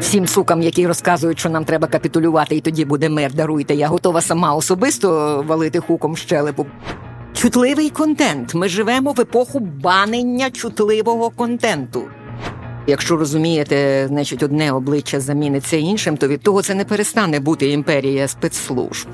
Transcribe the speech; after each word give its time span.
Всім 0.00 0.26
сукам, 0.26 0.62
які 0.62 0.86
розказують, 0.86 1.38
що 1.38 1.50
нам 1.50 1.64
треба 1.64 1.88
капітулювати, 1.88 2.56
і 2.56 2.60
тоді 2.60 2.84
буде 2.84 3.08
мир, 3.08 3.34
даруйте. 3.34 3.74
Я 3.74 3.88
готова 3.88 4.20
сама 4.20 4.54
особисто 4.54 5.44
валити 5.46 5.80
хуком 5.80 6.16
щелепу. 6.16 6.66
Чутливий 7.34 7.90
контент. 7.90 8.54
Ми 8.54 8.68
живемо 8.68 9.12
в 9.12 9.20
епоху 9.20 9.60
банення 9.60 10.50
чутливого 10.50 11.30
контенту. 11.30 12.02
Якщо 12.86 13.16
розумієте, 13.16 14.06
значить, 14.08 14.42
одне 14.42 14.72
обличчя 14.72 15.20
заміниться 15.20 15.76
іншим, 15.76 16.16
то 16.16 16.28
від 16.28 16.42
того 16.42 16.62
це 16.62 16.74
не 16.74 16.84
перестане 16.84 17.40
бути 17.40 17.70
імперія 17.70 18.28
спецслужб. 18.28 19.08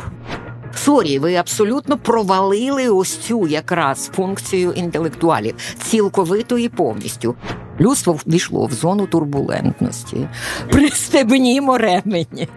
Sorry, 0.75 1.19
ви 1.19 1.35
абсолютно 1.35 1.99
провалили 1.99 2.89
ось 2.89 3.17
цю 3.17 3.47
якраз 3.47 4.11
функцію 4.15 4.73
інтелектуалів 4.73 5.55
цілковито 5.83 6.59
і 6.59 6.69
повністю. 6.69 7.35
Людство 7.83 8.19
війшло 8.27 8.67
в 8.67 8.73
зону 8.73 9.07
турбулентності. 9.07 10.29
Пристебнімо 10.71 11.79
ремені. 11.79 12.49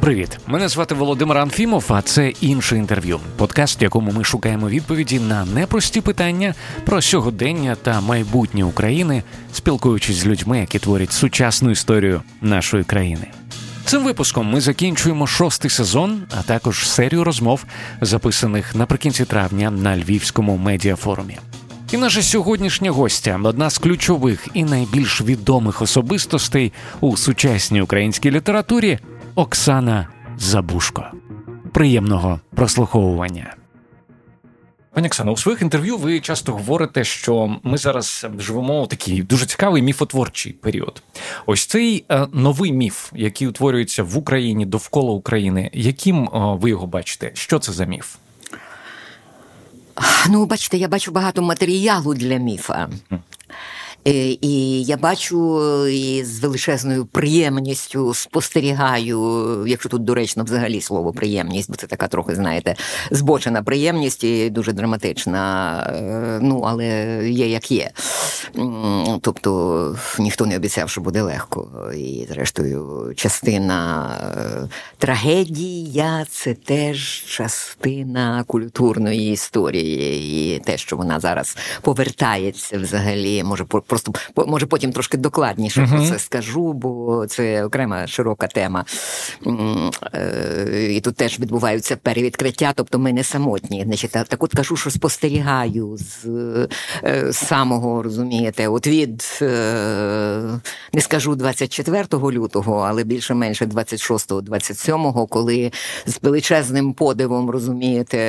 Привіт, 0.00 0.38
мене 0.46 0.68
звати 0.68 0.94
Володимир 0.94 1.38
Анфімов. 1.38 1.84
А 1.88 2.02
це 2.02 2.28
інше 2.28 2.76
інтерв'ю. 2.76 3.20
Подкаст, 3.36 3.80
в 3.80 3.82
якому 3.82 4.12
ми 4.12 4.24
шукаємо 4.24 4.68
відповіді 4.68 5.20
на 5.20 5.44
непрості 5.44 6.00
питання 6.00 6.54
про 6.84 7.02
сьогодення 7.02 7.74
та 7.82 8.00
майбутнє 8.00 8.64
України, 8.64 9.22
спілкуючись 9.52 10.16
з 10.16 10.26
людьми, 10.26 10.58
які 10.58 10.78
творять 10.78 11.12
сучасну 11.12 11.70
історію 11.70 12.22
нашої 12.40 12.84
країни. 12.84 13.26
Цим 13.84 14.04
випуском 14.04 14.50
ми 14.50 14.60
закінчуємо 14.60 15.26
шостий 15.26 15.70
сезон, 15.70 16.22
а 16.38 16.42
також 16.42 16.88
серію 16.88 17.24
розмов, 17.24 17.64
записаних 18.00 18.74
наприкінці 18.74 19.24
травня 19.24 19.70
на 19.70 19.96
Львівському 19.96 20.56
медіафорумі. 20.56 21.38
І 21.92 21.96
наша 21.96 22.22
сьогоднішня 22.22 22.90
гостя 22.90 23.40
одна 23.44 23.70
з 23.70 23.78
ключових 23.78 24.48
і 24.54 24.64
найбільш 24.64 25.20
відомих 25.20 25.82
особистостей 25.82 26.72
у 27.00 27.16
сучасній 27.16 27.82
українській 27.82 28.30
літературі 28.30 28.98
Оксана 29.34 30.08
Забушко. 30.38 31.04
Приємного 31.72 32.40
прослуховування. 32.54 33.54
Пані 34.94 35.06
Оксано, 35.06 35.32
у 35.32 35.36
своїх 35.36 35.62
інтерв'ю 35.62 35.96
ви 35.96 36.20
часто 36.20 36.52
говорите, 36.52 37.04
що 37.04 37.56
ми 37.62 37.78
зараз 37.78 38.26
живемо 38.38 38.82
у 38.82 38.86
такий 38.86 39.22
дуже 39.22 39.46
цікавий 39.46 39.82
міфотворчий 39.82 40.52
період. 40.52 41.02
Ось 41.46 41.66
цей 41.66 42.04
е, 42.08 42.26
новий 42.32 42.72
міф, 42.72 43.10
який 43.14 43.48
утворюється 43.48 44.02
в 44.02 44.16
Україні 44.16 44.66
довкола 44.66 45.12
України. 45.12 45.70
Яким 45.72 46.24
е, 46.24 46.28
ви 46.34 46.70
його 46.70 46.86
бачите? 46.86 47.30
Що 47.34 47.58
це 47.58 47.72
за 47.72 47.84
міф? 47.84 48.16
Ну, 50.30 50.46
бачите, 50.46 50.76
я 50.78 50.88
бачу 50.88 51.12
багато 51.12 51.42
матеріалу 51.42 52.14
для 52.14 52.36
міфа. 52.36 52.88
Е, 54.06 54.36
і 54.40 54.82
я 54.82 54.96
бачу 54.96 55.86
і 55.86 56.24
з 56.24 56.40
величезною 56.40 57.06
приємністю 57.06 58.14
спостерігаю, 58.14 59.64
якщо 59.66 59.88
тут 59.88 60.04
доречно 60.04 60.44
взагалі 60.44 60.80
слово 60.80 61.12
приємність, 61.12 61.70
бо 61.70 61.76
це 61.76 61.86
така 61.86 62.08
трохи, 62.08 62.34
знаєте, 62.34 62.74
збочена 63.10 63.62
приємність 63.62 64.24
і 64.24 64.50
дуже 64.50 64.72
драматична. 64.72 65.76
Е, 65.96 66.38
ну, 66.42 66.60
але 66.66 66.86
є 67.28 67.48
як 67.48 67.70
є. 67.70 67.90
Тобто 69.20 69.96
ніхто 70.18 70.46
не 70.46 70.56
обіцяв, 70.56 70.90
що 70.90 71.00
буде 71.00 71.22
легко. 71.22 71.90
І, 71.96 72.26
зрештою, 72.30 73.12
частина 73.16 74.10
е, 74.36 74.68
трагедія 74.98 76.26
це 76.30 76.54
теж 76.54 77.24
частина 77.26 78.44
культурної 78.46 79.32
історії, 79.32 80.56
і 80.56 80.58
те, 80.58 80.78
що 80.78 80.96
вона 80.96 81.20
зараз 81.20 81.56
повертається 81.82 82.78
взагалі, 82.78 83.42
може 83.44 83.64
просто 83.92 84.12
може 84.46 84.66
потім 84.66 84.92
трошки 84.92 85.16
докладніше 85.16 85.80
uh-huh. 85.80 85.90
про 85.90 86.06
це 86.06 86.18
скажу, 86.18 86.72
бо 86.72 87.24
це 87.28 87.64
окрема 87.64 88.06
широка 88.06 88.46
тема. 88.46 88.84
Е, 90.14 90.88
і 90.90 91.00
тут 91.00 91.16
теж 91.16 91.40
відбуваються 91.40 91.96
перевідкриття, 91.96 92.72
тобто 92.76 92.98
ми 92.98 93.12
не 93.12 93.24
самотні. 93.24 93.82
Значить, 93.86 94.10
Так 94.10 94.42
от 94.42 94.52
кажу, 94.52 94.76
що 94.76 94.90
спостерігаю 94.90 95.96
з, 95.96 96.26
е, 97.04 97.32
з 97.32 97.36
самого, 97.36 98.02
розумієте, 98.02 98.68
от 98.68 98.86
від 98.86 99.38
е, 99.42 100.60
не 100.92 101.00
скажу 101.00 101.34
24 101.34 102.06
лютого, 102.12 102.78
але 102.88 103.04
більше-менше 103.04 103.66
26-27, 103.66 105.28
коли 105.28 105.72
з 106.06 106.18
величезним 106.22 106.92
подивом 106.92 107.50
розумієте, 107.50 108.22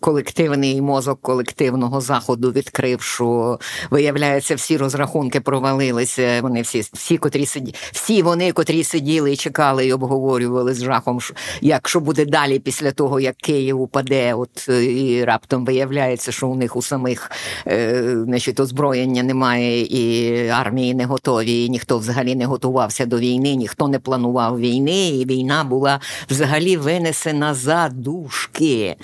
колективний 0.00 0.82
мозок 0.82 1.20
колективного 1.22 2.00
заходу 2.00 2.52
відкрив, 2.52 3.02
що 3.02 3.58
виявляється 3.90 4.55
всі 4.56 4.76
розрахунки 4.76 5.40
провалилися. 5.40 6.40
Вони 6.42 6.62
всі, 6.62 6.80
всі, 6.92 7.16
котрі 7.16 7.46
сиді, 7.46 7.74
всі 7.92 8.22
вони, 8.22 8.52
котрі 8.52 8.84
сиділи 8.84 9.32
і 9.32 9.36
чекали 9.36 9.86
і 9.86 9.92
обговорювали 9.92 10.74
з 10.74 10.84
жахом, 10.84 11.18
як 11.60 11.88
що 11.88 12.00
буде 12.00 12.24
далі 12.24 12.58
після 12.58 12.92
того, 12.92 13.20
як 13.20 13.36
Київ 13.36 13.80
упаде. 13.80 14.34
От 14.34 14.68
і 14.68 15.24
раптом 15.24 15.64
виявляється, 15.64 16.32
що 16.32 16.48
у 16.48 16.54
них 16.54 16.76
у 16.76 16.82
самих 16.82 17.30
е, 17.66 18.16
значить, 18.24 18.60
озброєння 18.60 19.22
немає, 19.22 19.82
і 19.82 20.48
армії 20.48 20.94
не 20.94 21.04
готові, 21.04 21.64
і 21.64 21.68
ніхто 21.68 21.98
взагалі 21.98 22.34
не 22.34 22.46
готувався 22.46 23.06
до 23.06 23.18
війни, 23.18 23.54
ніхто 23.54 23.88
не 23.88 23.98
планував 23.98 24.60
війни, 24.60 25.08
і 25.08 25.24
війна 25.24 25.64
була 25.64 26.00
взагалі 26.30 26.76
винесена 26.76 27.54
за 27.54 27.88
дужки 27.92 28.96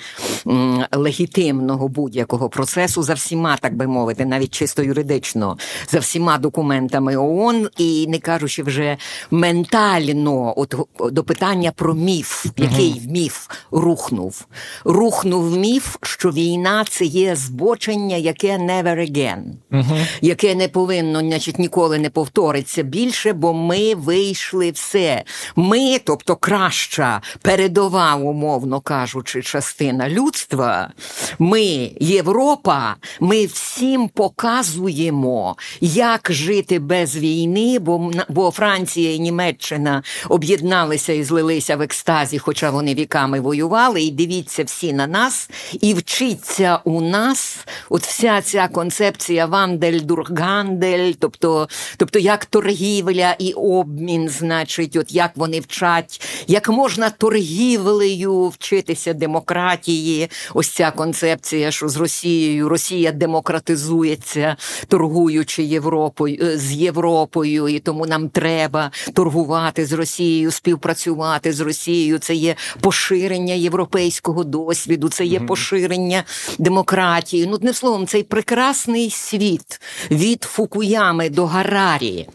легітимного 0.91 1.87
будь-якого 1.87 2.49
процесу 2.49 3.03
за 3.03 3.13
всіма, 3.13 3.57
так 3.57 3.75
би 3.75 3.87
мовити, 3.87 4.25
навіть 4.25 4.53
чисто 4.53 4.83
юридично 4.83 5.42
за 5.87 5.99
всіма 5.99 6.37
документами 6.37 7.17
ООН, 7.17 7.69
і 7.77 8.07
не 8.07 8.19
кажучи 8.19 8.63
вже 8.63 8.97
ментально, 9.31 10.53
от 10.57 10.75
до 11.11 11.23
питання 11.23 11.71
про 11.71 11.93
міф, 11.93 12.45
який 12.57 13.01
міф 13.09 13.47
рухнув. 13.71 14.47
Рухнув 14.85 15.57
міф, 15.57 15.95
що 16.01 16.31
війна 16.31 16.85
це 16.89 17.05
є 17.05 17.35
збочення, 17.35 18.15
яке 18.15 18.57
never 18.57 19.11
again, 19.11 19.43
uh 19.71 20.05
яке 20.21 20.55
не 20.55 20.67
повинно, 20.67 21.19
значить, 21.19 21.59
ніколи 21.59 21.99
не 21.99 22.09
повториться 22.09 22.83
більше, 22.83 23.33
бо 23.33 23.53
ми 23.53 23.95
вийшли 23.95 24.71
все. 24.71 25.23
Ми, 25.55 25.99
тобто 26.03 26.35
краща 26.35 27.21
передова, 27.41 28.15
умовно 28.15 28.81
кажучи, 28.81 29.41
частина 29.41 30.09
людства. 30.09 30.91
Ми, 31.39 31.91
Європа, 31.99 32.95
ми 33.19 33.45
всім 33.45 34.07
показуємо 34.07 35.32
як 35.81 36.27
жити 36.31 36.79
без 36.79 37.17
війни, 37.17 37.79
бо 37.79 38.11
бо 38.29 38.51
Франція 38.51 39.13
і 39.13 39.19
Німеччина 39.19 40.03
об'єдналися 40.29 41.13
і 41.13 41.23
злилися 41.23 41.75
в 41.75 41.81
екстазі, 41.81 42.37
хоча 42.37 42.71
вони 42.71 42.93
віками 42.93 43.39
воювали. 43.39 44.01
І 44.01 44.11
дивіться 44.11 44.63
всі 44.63 44.93
на 44.93 45.07
нас, 45.07 45.49
і 45.81 45.93
вчиться 45.93 46.79
у 46.83 47.01
нас 47.01 47.65
от 47.89 48.03
вся 48.03 48.41
ця 48.41 48.67
концепція 48.67 49.45
вандель, 49.45 49.99
дургандель, 49.99 51.13
тобто, 51.19 51.67
тобто 51.97 52.19
як 52.19 52.45
торгівля 52.45 53.35
і 53.39 53.53
обмін, 53.53 54.29
значить, 54.29 54.95
от 54.95 55.11
як 55.13 55.31
вони 55.35 55.59
вчать, 55.59 56.21
як 56.47 56.69
можна 56.69 57.09
торгівлею 57.09 58.47
вчитися 58.47 59.13
демократії. 59.13 60.29
Ось 60.53 60.69
ця 60.69 60.91
концепція, 60.91 61.71
що 61.71 61.89
з 61.89 61.97
Росією 61.97 62.69
Росія 62.69 63.11
демократизується, 63.11 64.55
торгує 64.87 65.22
торгуючи 65.23 65.63
Європою 65.63 66.37
е, 66.41 66.57
з 66.57 66.71
Європою, 66.71 67.67
і 67.67 67.79
тому 67.79 68.05
нам 68.05 68.29
треба 68.29 68.91
торгувати 69.13 69.85
з 69.85 69.93
Росією, 69.93 70.51
співпрацювати 70.51 71.53
з 71.53 71.59
Росією. 71.59 72.19
Це 72.19 72.35
є 72.35 72.55
поширення 72.81 73.53
європейського 73.53 74.43
досвіду, 74.43 75.09
це 75.09 75.25
є 75.25 75.39
поширення 75.39 76.23
демократії. 76.59 77.47
Ну, 77.47 77.57
не 77.61 77.73
словом, 77.73 78.07
цей 78.07 78.23
прекрасний 78.23 79.09
світ 79.09 79.81
від 80.11 80.43
Фукуями 80.43 81.29
до 81.29 81.45
Гарарі. 81.45 82.27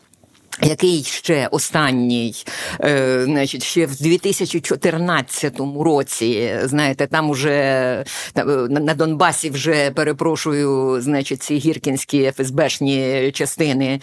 Який 0.63 1.03
ще 1.03 1.49
останній, 1.51 2.35
е, 2.81 3.25
значить, 3.25 3.62
ще 3.62 3.87
в 3.87 3.97
2014 3.97 5.61
році, 5.85 6.55
знаєте, 6.65 7.06
там 7.06 7.31
уже 7.31 7.50
е, 8.37 8.44
на 8.69 8.94
Донбасі 8.94 9.50
вже 9.50 9.91
перепрошую, 9.91 11.00
значить, 11.00 11.43
ці 11.43 11.56
гіркінські 11.56 12.32
ФСБшні 12.37 13.31
частини 13.35 14.00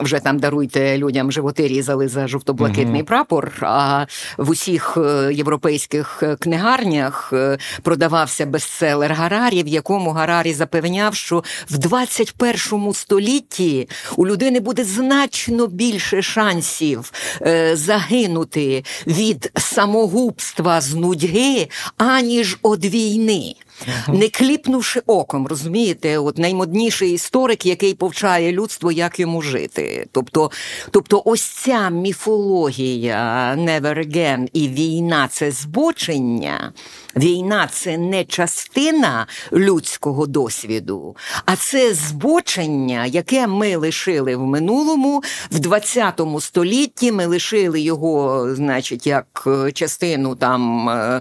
вже 0.00 0.20
там 0.20 0.38
даруйте 0.38 0.98
людям 0.98 1.32
животи 1.32 1.68
різали 1.68 2.08
за 2.08 2.28
жовто-блакитний 2.28 3.02
uh 3.02 3.04
прапор. 3.04 3.52
А 3.60 4.06
в 4.36 4.50
усіх 4.50 4.96
е, 4.96 5.34
європейських 5.34 6.22
книгарнях 6.40 7.30
е, 7.32 7.58
продавався 7.82 8.46
бестселер 8.46 9.12
Гарарі, 9.12 9.62
в 9.62 9.68
якому 9.68 10.10
Гарарі 10.10 10.54
запевняв, 10.54 11.14
що 11.14 11.44
в 11.70 11.78
21 11.78 12.92
столітті 12.94 13.88
у 14.16 14.26
людини 14.26 14.60
буде 14.60 14.84
значно 14.84 15.66
більше 15.78 16.22
шансів 16.22 17.12
е, 17.42 17.76
загинути 17.76 18.84
від 19.06 19.52
самогубства 19.56 20.80
з 20.80 20.94
нудьги, 20.94 21.68
аніж 21.96 22.58
від 22.64 22.84
війни. 22.84 23.54
не 24.08 24.28
кліпнувши 24.28 25.00
оком, 25.06 25.46
розумієте, 25.46 26.18
от 26.18 26.38
наймодніший 26.38 27.12
історик, 27.12 27.66
який 27.66 27.94
повчає 27.94 28.52
людство, 28.52 28.92
як 28.92 29.20
йому 29.20 29.42
жити. 29.42 30.06
Тобто, 30.12 30.50
тобто, 30.90 31.22
ось 31.24 31.42
ця 31.42 31.90
міфологія 31.90 33.54
Never 33.58 34.08
Again 34.08 34.48
і 34.52 34.68
війна 34.68 35.28
це 35.30 35.50
збочення. 35.50 36.72
Війна 37.16 37.68
це 37.72 37.98
не 37.98 38.24
частина 38.24 39.26
людського 39.52 40.26
досвіду, 40.26 41.16
а 41.46 41.56
це 41.56 41.94
збочення, 41.94 43.06
яке 43.06 43.46
ми 43.46 43.76
лишили 43.76 44.36
в 44.36 44.42
минулому, 44.42 45.22
в 45.50 45.58
20 45.58 46.20
столітті. 46.40 47.12
Ми 47.12 47.26
лишили 47.26 47.80
його, 47.80 48.48
значить, 48.54 49.06
як 49.06 49.44
е, 49.46 49.72
частину 49.72 50.34
там 50.34 50.88
е, 50.88 51.20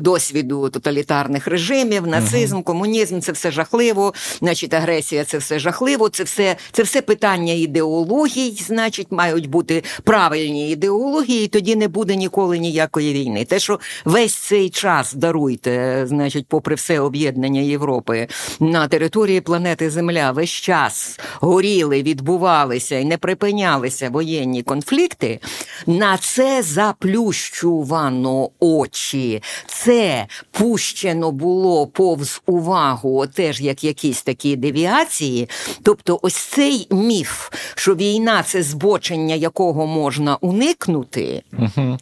досвіду 0.00 0.68
тоталітарних 0.68 1.46
режимів, 1.46 2.06
нацизм, 2.06 2.62
комунізм 2.62 3.20
це 3.20 3.32
все 3.32 3.50
жахливо, 3.50 4.14
значить, 4.38 4.74
агресія 4.74 5.24
це 5.24 5.38
все 5.38 5.58
жахливо. 5.58 6.08
Це 6.08 6.24
все 6.24 6.56
це 6.72 6.82
все 6.82 7.02
питання 7.02 7.52
ідеологій, 7.52 8.62
значить, 8.66 9.06
мають 9.10 9.50
бути 9.50 9.82
правильні 10.04 10.70
ідеології, 10.70 11.44
і 11.44 11.48
тоді 11.48 11.76
не 11.76 11.88
буде 11.88 12.16
ніколи 12.16 12.58
ніякої 12.58 13.12
війни. 13.12 13.44
Те, 13.44 13.58
що 13.58 13.80
весь 14.04 14.34
цей 14.34 14.70
час 14.70 15.15
даруйте, 15.16 16.06
значить, 16.06 16.46
попри 16.48 16.74
все 16.74 17.00
об'єднання 17.00 17.60
Європи 17.60 18.28
на 18.60 18.88
території 18.88 19.40
планети 19.40 19.90
Земля 19.90 20.32
весь 20.32 20.50
час 20.50 21.20
горіли, 21.40 22.02
відбувалися 22.02 22.98
і 22.98 23.04
не 23.04 23.18
припинялися 23.18 24.10
воєнні 24.10 24.62
конфлікти. 24.62 25.40
На 25.86 26.18
це 26.18 26.62
заплющувано 26.62 28.50
очі. 28.60 29.42
Це 29.66 30.26
пущено 30.50 31.32
було 31.32 31.86
повз 31.86 32.42
увагу, 32.46 33.26
теж 33.26 33.60
як 33.60 33.84
якісь 33.84 34.22
такі 34.22 34.56
девіації. 34.56 35.48
Тобто, 35.82 36.18
ось 36.22 36.36
цей 36.36 36.86
міф, 36.90 37.50
що 37.74 37.94
війна 37.94 38.42
це 38.42 38.62
збочення, 38.62 39.34
якого 39.34 39.86
можна 39.86 40.36
уникнути. 40.36 41.42
Uh-huh. 41.52 41.98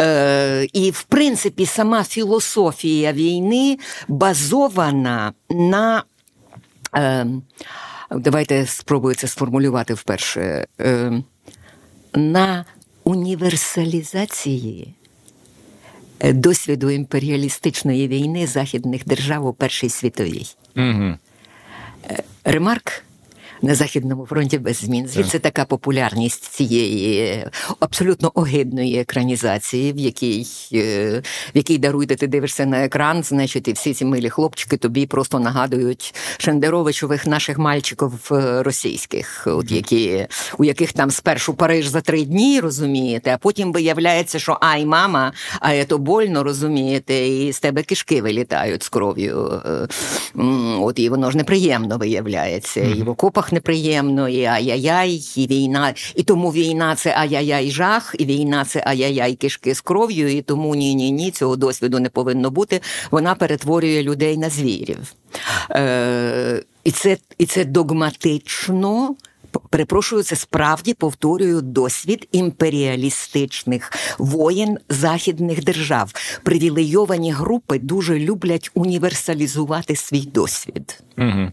Е, 0.00 0.66
І, 0.72 0.90
в 0.90 1.02
принципі, 1.02 1.66
сама 1.66 2.04
філософія 2.04 2.53
війни 3.12 3.78
базована 4.08 5.32
на. 5.50 6.04
Е, 6.96 7.26
Давайте 8.10 8.66
спробую 8.66 9.14
це 9.14 9.28
сформулювати 9.28 9.94
вперше. 9.94 10.66
Е, 10.80 11.22
на 12.14 12.64
універсалізації 13.04 14.94
е, 16.20 16.32
досвіду 16.32 16.90
імперіалістичної 16.90 18.08
війни 18.08 18.46
західних 18.46 19.06
держав 19.06 19.46
у 19.46 19.52
Першій 19.52 19.88
світовій. 19.88 20.46
Угу. 20.76 21.14
Ремарк 22.44 23.04
на 23.62 23.74
Західному 23.74 24.26
фронті 24.26 24.58
без 24.58 24.76
змін. 24.76 25.08
Звідси 25.08 25.38
така 25.38 25.64
популярність 25.64 26.44
цієї 26.44 27.44
абсолютно 27.80 28.32
огидної 28.34 28.98
екранізації, 28.98 29.92
в 29.92 29.98
якій 29.98 30.46
е, 30.72 31.22
в 31.54 31.56
якій 31.56 31.78
даруйте, 31.78 32.16
ти 32.16 32.26
дивишся 32.26 32.66
на 32.66 32.84
екран, 32.84 33.22
значить, 33.22 33.68
і 33.68 33.72
всі 33.72 33.94
ці 33.94 34.04
милі 34.04 34.30
хлопчики 34.30 34.76
тобі 34.76 35.06
просто 35.06 35.38
нагадують 35.38 36.14
Шендеровичових 36.38 37.26
наших 37.26 37.58
мальчиків 37.58 38.12
е, 38.30 38.62
російських, 38.62 39.42
от 39.46 39.70
які 39.70 40.26
у 40.58 40.64
яких 40.64 40.92
там 40.92 41.10
спершу 41.10 41.54
Париж 41.54 41.86
за 41.86 42.00
три 42.00 42.24
дні, 42.24 42.60
розумієте, 42.60 43.34
а 43.34 43.38
потім 43.38 43.72
виявляється, 43.72 44.38
що 44.38 44.58
ай, 44.60 44.84
мама, 44.84 45.32
а 45.60 45.84
це 45.84 45.96
больно, 45.96 46.42
розумієте, 46.42 47.28
і 47.28 47.52
з 47.52 47.60
тебе 47.60 47.82
кишки 47.82 48.22
вилітають 48.22 48.82
з 48.82 48.88
кров'ю. 48.88 49.62
Е, 49.66 49.88
от 50.80 50.98
і 50.98 51.08
воно 51.08 51.30
ж 51.30 51.36
неприємно 51.36 51.98
виявляється. 51.98 52.80
І 52.80 53.02
в 53.02 53.08
окопах 53.08 53.43
неприємно, 53.52 54.28
і 54.28 54.44
ай-яй-яй, 54.44 55.22
і 55.36 55.46
війна. 55.46 55.94
І 56.14 56.22
тому 56.22 56.50
війна 56.50 56.94
це 56.94 57.14
ай-яй-яй 57.16 57.70
жах, 57.70 58.14
і 58.18 58.24
війна 58.24 58.64
це 58.64 58.84
ай-яй-яй 58.86 59.34
кишки 59.34 59.74
з 59.74 59.80
кров'ю, 59.80 60.36
і 60.36 60.42
тому 60.42 60.74
ні, 60.74 60.94
ні, 60.94 61.10
ні, 61.10 61.30
цього 61.30 61.56
досвіду 61.56 61.98
не 61.98 62.08
повинно 62.08 62.50
бути. 62.50 62.80
Вона 63.10 63.34
перетворює 63.34 64.02
людей 64.02 64.36
на 64.36 64.50
звірів. 64.50 65.14
Е, 65.70 66.62
І 66.84 66.90
це, 66.90 67.16
І 67.38 67.46
це 67.46 67.64
догматично. 67.64 69.14
Перепрошую, 69.70 70.22
це 70.22 70.36
справді 70.36 70.94
повторюю 70.94 71.60
досвід 71.60 72.28
імперіалістичних 72.32 73.92
воєн 74.18 74.78
західних 74.88 75.64
держав. 75.64 76.12
Привілейовані 76.42 77.32
групи 77.32 77.78
дуже 77.78 78.18
люблять 78.18 78.70
універсалізувати 78.74 79.96
свій 79.96 80.26
досвід. 80.26 81.02
Угу. 81.18 81.52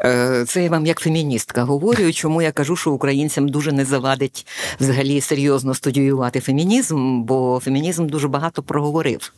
Е, 0.00 0.44
це 0.48 0.62
я 0.62 0.70
вам 0.70 0.86
як 0.86 1.00
феміністка 1.00 1.62
говорю, 1.62 2.12
чому 2.12 2.42
я 2.42 2.52
кажу, 2.52 2.76
що 2.76 2.90
українцям 2.90 3.48
дуже 3.48 3.72
не 3.72 3.84
завадить 3.84 4.46
взагалі 4.80 5.20
серйозно 5.20 5.74
студіювати 5.74 6.40
фемінізм, 6.40 7.22
бо 7.22 7.60
фемінізм 7.64 8.06
дуже 8.06 8.28
багато 8.28 8.62
проговорив. 8.62 9.32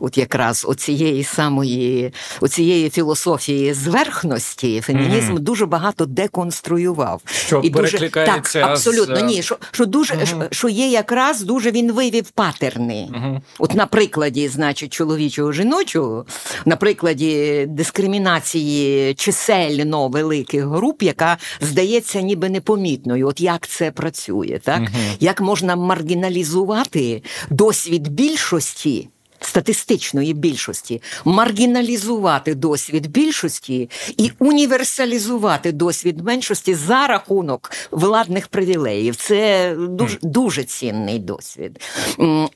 От 0.00 0.18
якраз 0.18 0.64
оцієї 0.68 1.24
самої 1.24 2.12
оцієї 2.40 2.90
філософії 2.90 3.74
зверхності 3.74 4.80
фемінізм 4.80 5.34
mm-hmm. 5.34 5.38
дуже 5.38 5.66
багато 5.66 6.06
деконструював. 6.06 7.20
Що 7.24 7.60
І 7.64 7.70
дуже 7.70 8.10
так, 8.10 8.56
абсолютно 8.56 9.16
з... 9.16 9.22
ні. 9.22 9.42
Що 9.42 9.58
що 9.70 9.86
дуже 9.86 10.14
mm-hmm. 10.14 10.26
що, 10.26 10.48
що 10.50 10.68
є 10.68 10.88
якраз 10.88 11.40
дуже 11.40 11.70
він 11.70 11.92
вивів 11.92 12.30
патерни. 12.30 13.08
Mm-hmm. 13.12 13.40
От 13.58 13.74
на 13.74 13.86
прикладі, 13.86 14.48
значить, 14.48 14.92
чоловічого 14.92 15.52
жіночого, 15.52 16.26
на 16.64 16.76
прикладі 16.76 17.64
дискримінації 17.68 19.14
чисел 19.14 19.51
чисельно 19.52 20.08
великих 20.08 20.64
груп, 20.64 21.02
яка 21.02 21.38
здається 21.60 22.20
ніби 22.20 22.48
непомітною. 22.48 23.28
От 23.28 23.40
як 23.40 23.66
це 23.66 23.90
працює, 23.90 24.60
так 24.64 24.80
угу. 24.80 24.90
як 25.20 25.40
можна 25.40 25.76
маргіналізувати 25.76 27.22
досвід 27.50 28.08
більшості 28.08 29.08
статистичної 29.52 30.34
більшості, 30.34 31.02
маргіналізувати 31.24 32.54
досвід 32.54 33.06
більшості 33.06 33.90
і 34.16 34.30
універсалізувати 34.38 35.72
досвід 35.72 36.20
меншості 36.24 36.74
за 36.74 37.06
рахунок 37.06 37.70
владних 37.90 38.48
привілеїв. 38.48 39.16
Це 39.16 39.74
дуже 39.78 40.18
дуже 40.22 40.64
цінний 40.64 41.18
досвід. 41.18 41.80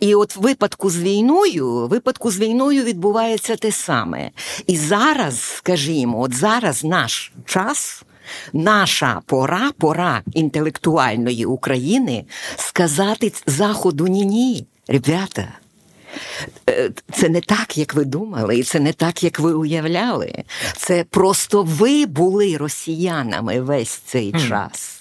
І 0.01 0.15
от 0.15 0.37
в 0.37 0.41
випадку 0.41 0.91
з 0.91 0.99
війною, 0.99 1.87
випадку 1.87 2.31
з 2.31 2.39
війною 2.39 2.85
відбувається 2.85 3.57
те 3.57 3.73
саме. 3.73 4.31
І 4.67 4.77
зараз, 4.77 5.41
скажімо, 5.41 6.21
от 6.21 6.35
зараз 6.35 6.85
наш 6.85 7.33
час. 7.45 8.03
Наша 8.53 9.21
пора, 9.27 9.71
пора 9.79 10.23
інтелектуальної 10.35 11.45
України 11.45 12.25
сказати 12.57 13.33
Заходу 13.47 14.07
ні-ні, 14.07 14.67
ребята. 14.89 15.49
Е, 16.69 16.91
це 17.13 17.29
не 17.29 17.41
так, 17.41 17.79
як 17.79 17.95
ви 17.95 18.05
думали, 18.05 18.59
і 18.59 18.63
це 18.63 18.81
не 18.81 18.93
так, 18.93 19.25
як 19.25 19.39
ви 19.39 19.53
уявляли. 19.53 20.45
Це 20.77 21.05
просто 21.11 21.63
ви 21.63 22.07
були 22.07 22.57
росіянами 22.57 23.61
весь 23.61 24.01
цей 24.07 24.33
час. 24.49 24.96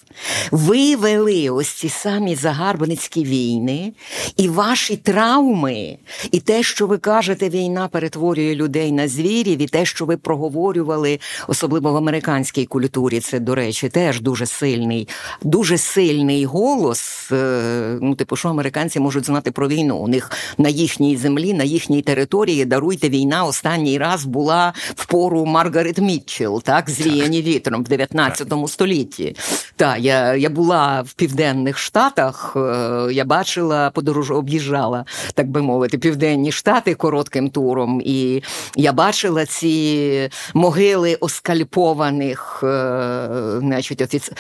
Ви 0.51 0.95
вели 0.95 1.50
ось 1.50 1.69
ці 1.69 1.89
самі 1.89 2.36
загарбницькі 2.36 3.24
війни, 3.24 3.93
і 4.38 4.48
ваші 4.48 4.98
травми, 4.98 5.98
і 6.31 6.39
те, 6.39 6.63
що 6.63 6.88
ви 6.88 6.98
кажете, 6.98 7.50
війна 7.50 7.88
перетворює 7.88 8.55
людей 8.55 8.91
на 8.91 9.07
звірів, 9.07 9.62
і 9.62 9.65
те, 9.65 9.86
що 9.86 10.05
ви 10.05 10.17
проговорювали, 10.17 11.19
особливо 11.48 11.91
в 11.91 11.95
американській 11.95 12.65
культурі, 12.65 13.19
це, 13.19 13.39
до 13.39 13.55
речі, 13.55 13.89
теж 13.89 14.22
дуже 14.22 14.45
сильний, 14.45 15.07
дуже 15.41 15.77
сильний 15.77 16.45
голос. 16.45 17.31
Е, 17.31 17.98
ну, 18.01 18.15
типу, 18.15 18.36
що 18.36 18.50
американці 18.50 19.00
можуть 19.00 19.25
знати 19.25 19.51
про 19.51 19.67
війну? 19.67 19.98
У 19.98 20.07
них 20.07 20.31
на 20.57 20.69
їхній 20.69 21.17
землі, 21.17 21.53
на 21.53 21.63
їхній 21.63 22.01
території 22.01 22.65
даруйте 22.65 23.10
війна 23.10 23.45
останній 23.45 23.98
раз 23.98 24.25
була 24.25 24.74
в 24.95 25.05
пору 25.05 25.45
Маргарет 25.45 25.98
Мітчелл, 25.98 26.62
так, 26.63 26.89
звіяні 26.89 27.41
вітром 27.41 27.84
в 27.84 27.88
19 27.88 28.53
столітті. 28.67 29.36
Так, 29.75 29.98
я 30.05 30.35
я 30.35 30.50
була 30.50 31.01
в 31.01 31.13
південних 31.13 31.77
штатах, 31.77 32.53
е, 32.55 33.13
я 33.13 33.25
бачила, 33.25 33.89
подорож 33.89 34.31
об'їжджала, 34.31 35.05
так 35.33 35.47
би 35.50 35.62
мовити, 35.62 35.97
південні 35.97 36.51
штати 36.51 36.95
коротким 36.95 37.50
туром, 37.50 38.01
і 38.05 38.43
я 38.75 38.93
бачила 38.93 39.45
ці 39.45 40.29
могили 40.53 41.15
оскальпованих, 41.15 42.63
е, 42.63 43.27
значить, 43.59 44.01
офіц... 44.01 44.31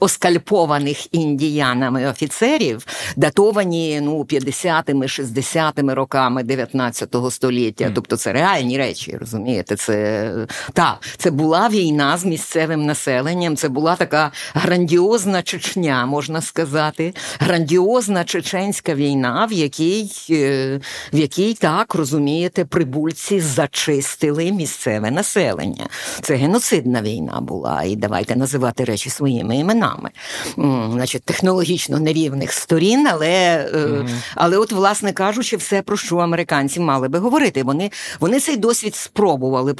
оскальпованих 0.00 1.14
індіянами 1.14 2.06
офіцерів, 2.06 2.86
датовані 3.16 4.00
ну, 4.02 4.22
50-ми, 4.22 5.06
60-ми 5.06 5.94
роками 5.94 6.42
19 6.42 7.16
століття. 7.30 7.90
Тобто 7.94 8.16
це 8.16 8.32
реальні 8.32 8.78
речі, 8.78 9.16
розумієте? 9.20 9.76
Це 9.76 10.30
та, 10.72 10.98
це 11.16 11.30
була 11.30 11.68
війна 11.68 12.16
з 12.18 12.24
місцевим 12.24 12.86
населенням, 12.86 13.56
це 13.56 13.68
була 13.68 13.96
така 13.96 14.30
грандіозна 14.54 15.13
грандіозна 15.14 15.42
Чечня, 15.42 16.06
можна 16.06 16.42
сказати, 16.42 17.14
грандіозна 17.38 18.24
чеченська 18.24 18.94
війна, 18.94 19.48
в 19.50 19.52
якій, 19.52 20.10
е, 20.30 20.80
в 21.12 21.18
якій 21.18 21.54
так 21.54 21.94
розумієте, 21.94 22.64
прибульці 22.64 23.40
зачистили 23.40 24.52
місцеве 24.52 25.10
населення. 25.10 25.86
Це 26.22 26.34
геноцидна 26.34 27.02
війна 27.02 27.40
була, 27.40 27.82
і 27.82 27.96
давайте 27.96 28.36
називати 28.36 28.84
речі 28.84 29.10
своїми 29.10 29.56
іменами. 29.56 30.10
Значить, 30.92 31.22
технологічно 31.22 31.98
нерівних 31.98 32.52
сторін, 32.52 33.08
але, 33.10 33.66
mm 33.74 34.08
але, 34.34 34.56
от, 34.56 34.72
власне 34.72 35.12
кажучи, 35.12 35.56
все 35.56 35.82
про 35.82 35.96
що 35.96 36.16
американці 36.16 36.80
мали 36.80 37.08
би 37.08 37.18
говорити. 37.18 37.62
Вони, 37.62 37.90
Вони 38.20 38.40
цей 38.40 38.56
досвід 38.56 38.94
спробували 38.94 39.74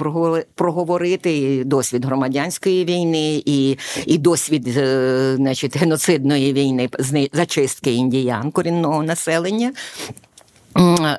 проговорити 0.54 1.38
і 1.38 1.64
досвід 1.64 2.04
громадянської 2.04 2.84
війни, 2.84 3.42
і 3.46 3.78
і 4.06 4.18
досвід 4.18 4.68
е, 4.76 5.23
значить, 5.36 5.76
геноцидної 5.76 6.52
війни 6.52 6.88
зачистки 7.32 7.92
індіян 7.92 8.50
корінного 8.50 9.02
населення. 9.02 9.72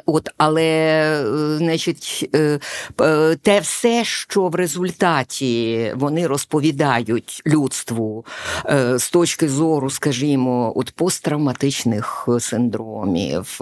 От, 0.05 0.29
Але, 0.37 0.63
е, 0.63 1.57
значить, 1.57 2.29
е, 2.35 2.59
те 3.41 3.59
все, 3.59 4.03
що 4.03 4.47
в 4.47 4.55
результаті 4.55 5.91
вони 5.95 6.27
розповідають 6.27 7.41
людству 7.47 8.25
е, 8.65 8.99
з 8.99 9.09
точки 9.09 9.49
зору, 9.49 9.89
скажімо, 9.89 10.73
от 10.75 10.91
посттравматичних 10.91 12.27
синдромів. 12.39 13.61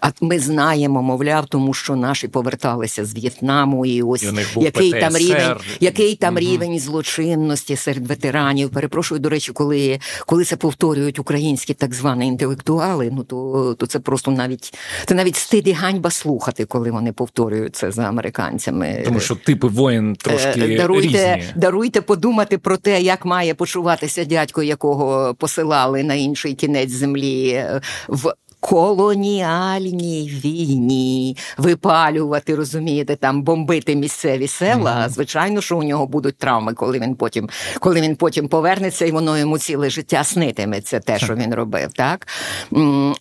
А 0.00 0.10
ми 0.20 0.38
знаємо, 0.38 1.02
мовляв, 1.02 1.46
тому 1.46 1.74
що 1.74 1.96
наші 1.96 2.28
поверталися 2.28 3.04
з 3.04 3.14
В'єтнаму, 3.14 3.86
і 3.86 4.02
ось 4.02 4.22
і 4.22 4.60
який 4.60 4.92
там 4.92 5.16
рівень, 5.16 5.56
який 5.80 6.16
там 6.16 6.34
угу. 6.34 6.40
рівень 6.40 6.78
злочинності 6.78 7.76
серед 7.76 8.06
ветеранів. 8.06 8.70
Перепрошую, 8.70 9.20
до 9.20 9.28
речі, 9.28 9.52
коли 9.52 10.00
коли 10.26 10.44
це 10.44 10.56
повторюють 10.56 11.18
українські 11.18 11.74
так 11.74 11.94
звані 11.94 12.26
інтелектуали, 12.26 13.10
ну 13.12 13.24
то 13.24 13.74
то 13.78 13.86
це 13.86 13.98
просто 13.98 14.30
навіть 14.30 14.74
це 15.06 15.14
навіть 15.14 15.31
навіть 15.32 15.36
стид 15.36 15.68
і 15.68 15.72
ганьба 15.72 16.10
слухати, 16.10 16.64
коли 16.64 16.90
вони 16.90 17.12
повторюють 17.12 17.76
це 17.76 17.90
за 17.90 18.02
американцями. 18.02 19.02
Тому 19.04 19.20
що 19.20 19.36
типи 19.36 19.66
воїн 19.66 20.16
трошки 20.16 20.60
е, 20.60 20.76
даруйте, 20.76 21.36
різні. 21.36 21.52
даруйте 21.56 22.00
подумати 22.00 22.58
про 22.58 22.76
те, 22.76 23.00
як 23.02 23.24
має 23.24 23.54
почуватися 23.54 24.24
дядько, 24.24 24.62
якого 24.62 25.34
посилали 25.34 26.02
на 26.02 26.14
інший 26.14 26.54
кінець 26.54 26.90
землі 26.90 27.48
е, 27.48 27.80
в 28.08 28.34
колоніальній 28.62 30.40
війні 30.44 31.36
випалювати, 31.58 32.54
розумієте, 32.54 33.16
там 33.16 33.42
бомбити 33.42 33.96
місцеві 33.96 34.48
села. 34.48 34.92
Mm-hmm. 34.92 35.08
Звичайно, 35.08 35.60
що 35.60 35.78
у 35.78 35.82
нього 35.82 36.06
будуть 36.06 36.38
травми, 36.38 36.74
коли 36.74 36.98
він 36.98 37.14
потім 37.14 37.48
коли 37.80 38.00
він 38.00 38.16
потім 38.16 38.48
повернеться, 38.48 39.06
і 39.06 39.10
воно 39.10 39.38
йому 39.38 39.58
ціле 39.58 39.90
життя 39.90 40.24
снитиме. 40.24 40.80
Це 40.80 41.00
те, 41.00 41.18
що 41.18 41.34
він 41.34 41.54
робив. 41.54 41.92
Так 41.92 42.28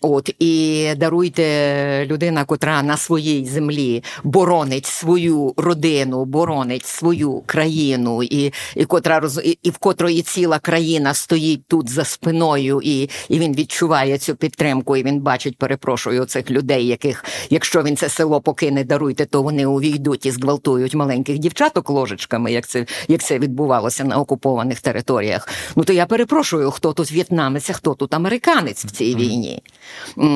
от 0.01 0.35
і 0.39 0.87
даруйте 0.97 2.05
людина, 2.05 2.45
котра 2.45 2.83
на 2.83 2.97
своїй 2.97 3.45
землі 3.45 4.03
боронить 4.23 4.85
свою 4.85 5.53
родину, 5.57 6.25
боронить 6.25 6.85
свою 6.85 7.43
країну, 7.45 8.23
і 8.23 8.53
і 8.75 8.85
котра 8.85 9.19
роз 9.19 9.41
і, 9.43 9.57
і 9.63 9.69
в 9.69 9.77
котрої 9.77 10.21
ціла 10.21 10.59
країна 10.59 11.13
стоїть 11.13 11.67
тут 11.67 11.89
за 11.89 12.05
спиною, 12.05 12.81
і, 12.83 13.09
і 13.29 13.39
він 13.39 13.55
відчуває 13.55 14.17
цю 14.17 14.35
підтримку. 14.35 14.97
і 14.97 15.03
він 15.03 15.19
бачить, 15.31 15.57
перепрошую, 15.57 16.25
цих 16.25 16.51
людей, 16.51 16.87
яких, 16.87 17.25
якщо 17.49 17.83
він 17.83 17.97
це 17.97 18.09
село 18.09 18.41
покине, 18.41 18.83
даруйте, 18.83 19.25
то 19.25 19.41
вони 19.43 19.65
увійдуть 19.65 20.25
і 20.25 20.31
зґвалтують 20.31 20.95
маленьких 20.95 21.37
дівчаток 21.37 21.89
ложечками, 21.89 22.51
як 22.51 22.67
це 22.67 22.85
як 23.07 23.23
це 23.23 23.39
відбувалося 23.39 24.03
на 24.03 24.17
окупованих 24.17 24.81
територіях. 24.81 25.47
Ну 25.75 25.83
то 25.83 25.93
я 25.93 26.05
перепрошую, 26.05 26.71
хто 26.71 26.93
тут 26.93 27.11
в'єтнамець, 27.11 27.69
а 27.69 27.73
хто 27.73 27.93
тут 27.93 28.13
американець 28.13 28.85
в 28.85 28.91
цій 28.91 29.15
війні. 29.15 29.63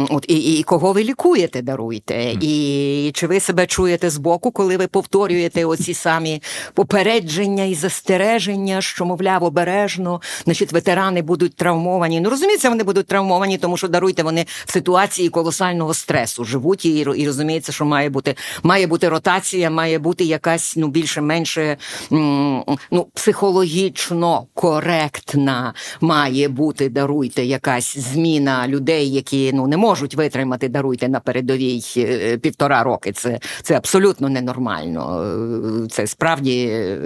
От 0.10 0.26
І 0.28 0.60
і 0.60 0.64
кого 0.64 0.94
ви 0.94 1.04
лікуєте, 1.04 1.62
даруйте. 1.62 2.38
І 2.42 3.12
чи 3.14 3.28
ви 3.28 3.40
себе 3.40 3.68
чуєте 3.68 4.10
збоку, 4.10 4.52
коли 4.52 4.78
ви 4.78 4.88
повторюєте 4.88 5.66
оці 5.66 5.94
самі 5.94 6.42
попередження 6.74 7.64
і 7.64 7.76
застереження, 7.76 8.82
що, 8.82 9.06
мовляв, 9.06 9.44
обережно, 9.44 10.22
значить, 10.46 10.72
ветерани 10.72 11.22
будуть 11.22 11.56
травмовані. 11.56 12.22
Ну 12.22 12.30
розуміється, 12.30 12.70
вони 12.70 12.84
будуть 12.84 13.08
травмовані, 13.08 13.58
тому 13.58 13.78
що 13.78 13.88
даруйте 13.88 14.24
вони 14.24 14.46
в 14.66 14.72
ситуації 14.72 14.85
колосального 15.32 15.94
стресу 15.94 16.44
живуть 16.44 16.86
і 16.86 17.00
і 17.16 17.26
розуміється, 17.26 17.72
що 17.72 17.86
має 17.86 18.10
бути 18.10 18.36
має 18.64 18.88
бути 18.88 19.10
ротація, 19.10 19.70
має 19.70 20.00
бути 20.00 20.24
якась 20.24 20.78
ну 20.78 20.88
більше-менше 20.88 21.78
ну 22.92 23.08
психологічно 23.14 24.48
коректна, 24.54 25.74
має 26.02 26.48
бути 26.50 26.90
даруйте 26.90 27.46
якась 27.46 27.98
зміна 27.98 28.68
людей, 28.68 29.12
які 29.12 29.54
ну 29.54 29.68
не 29.68 29.78
можуть 29.78 30.16
витримати, 30.16 30.70
даруйте 30.70 31.10
на 31.10 31.20
передовій 31.20 31.84
е, 31.98 32.38
півтора 32.38 32.84
роки. 32.84 33.12
Це 33.12 33.40
це 33.64 33.78
абсолютно 33.78 34.30
ненормально. 34.30 35.24
Е, 35.86 35.88
це 35.90 36.08
справді 36.08 36.68
е, 36.72 36.98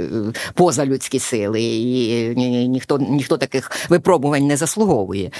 поза 0.53 0.85
людські 0.85 1.19
сили, 1.19 1.61
і 1.61 2.35
ніхто 2.67 2.97
ніхто 2.97 3.37
таких 3.37 3.71
випробувань 3.89 4.47
не 4.47 4.57
заслуговує. 4.57 5.31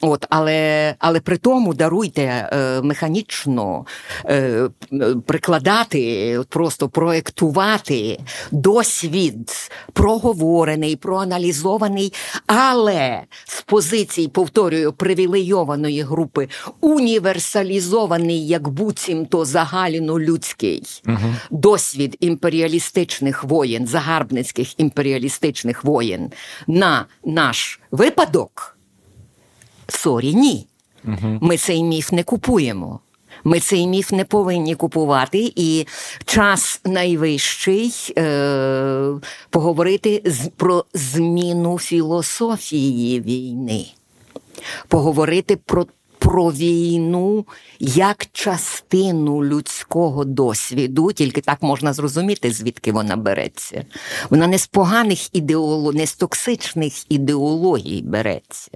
От, 0.00 0.26
але 0.30 0.94
але 0.98 1.20
при 1.20 1.36
тому 1.36 1.59
даруйте 1.68 2.22
е, 2.22 2.80
механічно 2.82 3.86
е, 4.26 4.68
прикладати, 5.26 6.40
просто 6.48 6.88
проектувати 6.88 8.20
досвід 8.50 9.70
проговорений, 9.92 10.96
проаналізований, 10.96 12.12
але 12.46 13.20
з 13.44 13.62
позиції, 13.62 14.28
повторюю, 14.28 14.92
привілейованої 14.92 16.02
групи 16.02 16.48
універсалізований, 16.80 18.46
як 18.46 18.68
буцімто 18.68 19.44
загальнолюдський 19.44 20.82
угу. 21.06 21.34
досвід 21.50 22.16
імперіалістичних 22.20 23.44
воєн, 23.44 23.86
загарбницьких 23.86 24.80
імперіалістичних 24.80 25.84
воєн 25.84 26.32
на 26.66 27.06
наш 27.24 27.80
випадок. 27.90 28.76
Sorry, 29.88 30.34
ні. 30.34 30.69
Ми 31.40 31.56
цей 31.56 31.82
міф 31.82 32.12
не 32.12 32.22
купуємо. 32.22 33.00
Ми 33.44 33.60
цей 33.60 33.86
міф 33.86 34.12
не 34.12 34.24
повинні 34.24 34.74
купувати, 34.74 35.52
і 35.56 35.86
час 36.24 36.80
найвищий 36.84 38.14
е, 38.18 39.12
поговорити 39.50 40.22
з, 40.24 40.48
про 40.56 40.84
зміну 40.94 41.78
філософії 41.78 43.20
війни, 43.20 43.86
поговорити 44.88 45.56
про. 45.56 45.86
Про 46.22 46.52
війну 46.52 47.46
як 47.78 48.26
частину 48.32 49.44
людського 49.44 50.24
досвіду, 50.24 51.12
тільки 51.12 51.40
так 51.40 51.62
можна 51.62 51.92
зрозуміти, 51.92 52.52
звідки 52.52 52.92
вона 52.92 53.16
береться. 53.16 53.84
Вона 54.30 54.46
не 54.46 54.58
з 54.58 54.66
поганих 54.66 55.34
ідеологій, 55.34 55.96
не 55.96 56.06
з 56.06 56.14
токсичних 56.14 57.12
ідеологій 57.12 58.02
береться. 58.02 58.70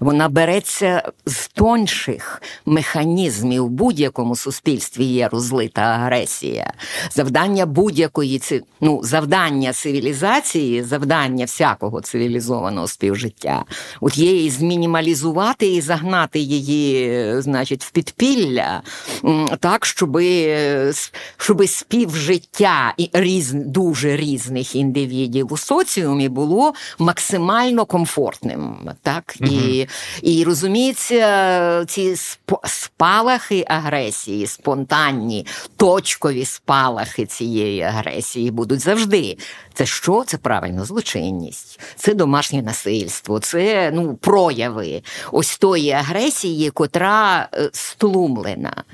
Вона 0.00 0.28
береться 0.28 1.12
з 1.26 1.48
тонших 1.48 2.42
механізмів 2.66 3.64
в 3.66 3.70
будь-якому 3.70 4.36
суспільстві 4.36 5.04
є 5.04 5.28
розлита 5.28 5.82
агресія. 5.82 6.72
Завдання 7.10 7.66
будь-якої 7.66 8.42
ну, 8.80 9.00
завдання 9.04 9.72
цивілізації, 9.72 10.82
завдання 10.82 11.44
всякого 11.44 12.00
цивілізованого 12.00 12.88
співжиття, 12.88 13.64
от 14.00 14.18
є 14.18 14.44
і 14.44 14.50
змінімалізувати 14.50 15.66
і 15.66 15.80
загнати 15.80 16.38
її, 16.38 17.42
значить, 17.42 17.84
в 17.84 17.90
підпілля, 17.90 18.82
так, 19.60 19.86
щоби, 19.86 20.56
щоби 21.36 21.66
співжиття 21.66 22.94
різ, 23.12 23.52
дуже 23.52 24.16
різних 24.16 24.76
індивідів 24.76 25.52
у 25.52 25.56
соціумі 25.56 26.28
було 26.28 26.72
максимально 26.98 27.84
комфортним. 27.84 28.76
так, 29.02 29.34
і 29.50 29.86
і 30.22 30.44
розуміється, 30.44 31.84
ці 31.88 32.16
спалахи 32.64 33.64
агресії, 33.68 34.46
спонтанні, 34.46 35.46
точкові 35.76 36.44
спалахи 36.44 37.26
цієї 37.26 37.82
агресії 37.82 38.50
будуть 38.50 38.80
завжди. 38.80 39.36
Це 39.74 39.86
що? 39.86 40.24
Це 40.26 40.38
правильно 40.38 40.84
злочинність, 40.84 41.80
це 41.96 42.14
домашнє 42.14 42.62
насильство, 42.62 43.38
це 43.38 43.90
ну 43.94 44.14
прояви 44.14 45.02
ось 45.32 45.58
тої 45.58 45.90
агресії, 45.90 46.70
котра 46.70 47.48
е, 47.54 47.70
стлумлена. 47.72 48.84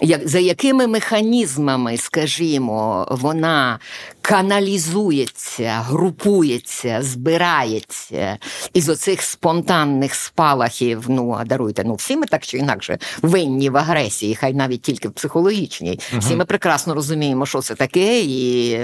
Як, 0.00 0.28
За 0.28 0.38
якими 0.38 0.86
механізмами, 0.86 1.96
скажімо, 1.96 3.08
вона 3.10 3.78
каналізується, 4.24 5.84
групується, 5.86 7.02
збирається 7.02 8.38
із 8.74 8.88
оцих 8.88 9.22
спонтанних 9.22 10.14
спалахів. 10.14 11.04
Ну, 11.08 11.36
а 11.40 11.44
даруйте, 11.44 11.82
ну 11.86 11.94
всі 11.94 12.16
ми 12.16 12.26
так 12.26 12.46
чи 12.46 12.58
інакше 12.58 12.98
винні 13.22 13.70
в 13.70 13.76
агресії, 13.76 14.34
хай 14.34 14.54
навіть 14.54 14.82
тільки 14.82 15.08
в 15.08 15.12
психологічній. 15.12 16.00
Всі 16.18 16.36
ми 16.36 16.44
прекрасно 16.44 16.94
розуміємо, 16.94 17.46
що 17.46 17.60
це 17.60 17.74
таке, 17.74 18.20
і 18.20 18.78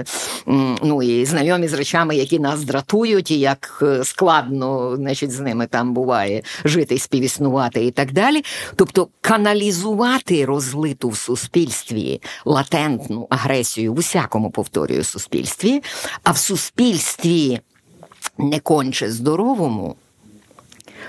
ну, 0.83 1.03
і 1.03 1.25
знайомі 1.25 1.67
з 1.67 1.73
речами, 1.73 2.15
які 2.15 2.39
нас 2.39 2.63
дратують, 2.63 3.31
і 3.31 3.39
як 3.39 3.79
е, 3.81 4.03
складно 4.03 4.95
значить, 4.95 5.31
з 5.31 5.39
ними 5.39 5.67
там 5.67 5.93
буває 5.93 6.43
жити, 6.65 6.97
співіснувати 6.97 7.85
і 7.85 7.91
так 7.91 8.13
далі. 8.13 8.43
Тобто 8.75 9.07
каналізувати 9.21 10.45
розлиту 10.45 11.09
в 11.09 11.17
суспільстві 11.17 12.21
латентну 12.45 13.27
агресію 13.29 13.93
в 13.93 13.99
усякому 13.99 14.51
повторюю 14.51 15.03
суспільстві, 15.03 15.30
а 16.23 16.31
в 16.31 16.37
суспільстві 16.37 17.59
не 18.37 18.59
конче 18.59 19.11
здоровому. 19.11 19.95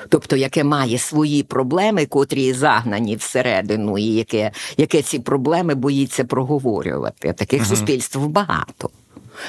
Тобто, 0.09 0.37
яке 0.37 0.65
має 0.65 0.99
свої 0.99 1.43
проблеми, 1.43 2.07
котрі 2.07 2.53
загнані 2.53 3.17
всередину, 3.17 3.99
і 3.99 4.05
яке 4.05 4.51
яке 4.77 5.03
ці 5.03 5.19
проблеми 5.19 5.75
боїться 5.75 6.25
проговорювати. 6.25 7.33
Таких 7.33 7.63
uh-huh. 7.63 7.69
суспільств 7.69 8.27
багато. 8.27 8.91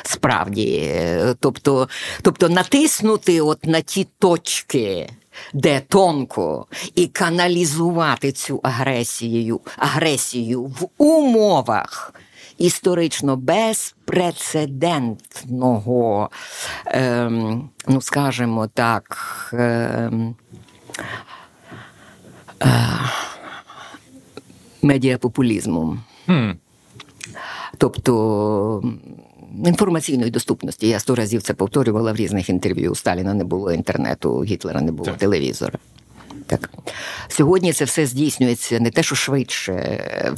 Справді, 0.03 0.93
тобто, 1.39 1.89
тобто 2.21 2.49
натиснути 2.49 3.41
от 3.41 3.65
на 3.65 3.81
ті 3.81 4.07
точки, 4.19 5.09
де 5.53 5.79
тонко, 5.79 6.65
і 6.95 7.07
каналізувати 7.07 8.31
цю 8.31 8.59
агресію, 8.63 9.61
агресію 9.77 10.63
в 10.63 10.87
умовах 10.97 12.13
історично 12.63 13.35
безпрецедентного, 13.35 16.29
ем, 16.85 17.69
ну 17.87 18.01
скажімо 18.01 18.69
так, 18.73 19.17
ем, 19.53 20.35
е, 22.63 22.67
медіапопулізму. 24.81 25.97
Mm. 26.27 26.55
Тобто 27.77 28.83
інформаційної 29.65 30.31
доступності. 30.31 30.87
Я 30.87 30.99
сто 30.99 31.15
разів 31.15 31.41
це 31.41 31.53
повторювала 31.53 32.13
в 32.13 32.15
різних 32.15 32.49
інтерв'ю. 32.49 32.91
У 32.91 32.95
Сталіна 32.95 33.33
не 33.33 33.43
було 33.43 33.71
інтернету, 33.71 34.43
Гітлера 34.43 34.81
не 34.81 34.91
було 34.91 35.05
так. 35.05 35.17
телевізора. 35.17 35.79
Так. 36.47 36.69
Сьогодні 37.27 37.73
це 37.73 37.85
все 37.85 38.05
здійснюється 38.05 38.79
не 38.79 38.91
те, 38.91 39.03
що 39.03 39.15
швидше 39.15 39.73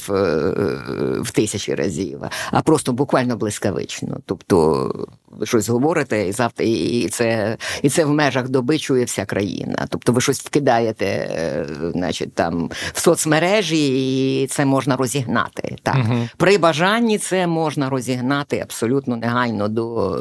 в 0.07 1.21
в 1.21 1.31
тисячі 1.31 1.75
разів, 1.75 2.21
а 2.51 2.61
просто 2.61 2.93
буквально 2.93 3.37
блискавично. 3.37 4.17
Тобто 4.25 4.91
ви 5.39 5.45
щось 5.45 5.69
говорите, 5.69 6.27
і 6.27 6.31
завтра 6.31 6.65
і 6.65 7.07
це 7.11 7.57
і 7.81 7.89
це 7.89 8.05
в 8.05 8.09
межах 8.09 8.49
доби 8.49 8.79
чує 8.79 9.05
вся 9.05 9.25
країна. 9.25 9.87
Тобто 9.89 10.11
ви 10.11 10.21
щось 10.21 10.39
вкидаєте, 10.39 11.65
значить, 11.93 12.33
там 12.33 12.69
в 12.93 12.99
соцмережі, 12.99 14.43
і 14.43 14.47
це 14.47 14.65
можна 14.65 14.95
розігнати. 14.95 15.75
Так. 15.83 15.95
Угу. 15.95 16.29
При 16.37 16.57
бажанні 16.57 17.17
це 17.17 17.47
можна 17.47 17.89
розігнати 17.89 18.59
абсолютно 18.59 19.17
негайно 19.17 19.67
до, 19.67 20.19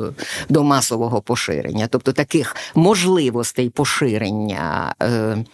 до 0.48 0.64
масового 0.64 1.20
поширення. 1.20 1.88
Тобто 1.90 2.12
таких 2.12 2.56
можливостей 2.74 3.70
поширення. 3.70 4.94
Е, 5.02 5.44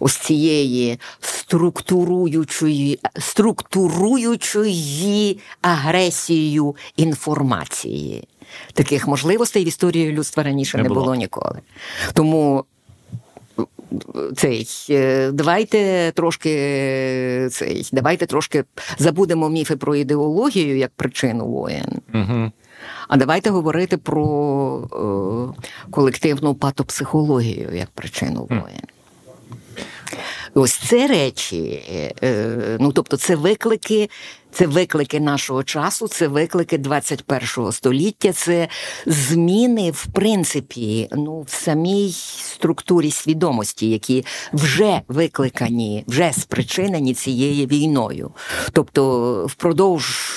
ось 0.00 0.16
цієї 0.16 0.98
структуруючої 1.20 2.98
структуруючої 3.18 5.38
агресією 5.62 6.76
інформації. 6.96 8.28
Таких 8.72 9.08
можливостей 9.08 9.64
в 9.64 9.68
історії 9.68 10.12
людства 10.12 10.42
раніше 10.42 10.76
не, 10.76 10.82
не 10.82 10.88
було. 10.88 11.00
було 11.00 11.14
ніколи. 11.14 11.60
Тому. 12.12 12.64
Цей 14.36 14.68
е, 14.90 15.30
давайте 15.32 16.12
трошки 16.14 16.50
цей, 17.52 17.88
давайте 17.92 18.26
трошки 18.26 18.64
забудемо 18.98 19.48
міфи 19.48 19.76
про 19.76 19.96
ідеологію 19.96 20.76
як 20.76 20.90
причину 20.96 21.46
воєн. 21.46 22.00
Угу. 22.14 22.50
А 23.08 23.16
давайте 23.16 23.50
говорити 23.50 23.96
про 23.96 24.88
е, 24.92 25.62
колективну 25.90 26.54
патопсихологію 26.54 27.70
як 27.74 27.90
причину 27.90 28.46
воєн. 28.50 28.86
Ось 30.54 30.72
це 30.72 31.06
речі, 31.06 31.82
е, 32.22 32.76
ну 32.80 32.92
тобто, 32.92 33.16
це 33.16 33.36
виклики 33.36 34.08
це 34.52 34.66
виклики 34.66 35.20
нашого 35.20 35.62
часу, 35.62 36.08
це 36.08 36.28
виклики 36.28 36.78
21 36.78 37.72
століття, 37.72 38.32
це 38.32 38.68
зміни, 39.06 39.90
в 39.90 40.06
принципі, 40.06 41.08
ну 41.12 41.40
в 41.40 41.50
самій 41.50 42.12
структурі 42.12 43.10
свідомості, 43.10 43.90
які 43.90 44.24
вже 44.52 45.00
викликані, 45.08 46.04
вже 46.06 46.32
спричинені 46.32 47.14
цією 47.14 47.66
війною. 47.66 48.30
Тобто, 48.72 49.46
впродовж 49.46 50.28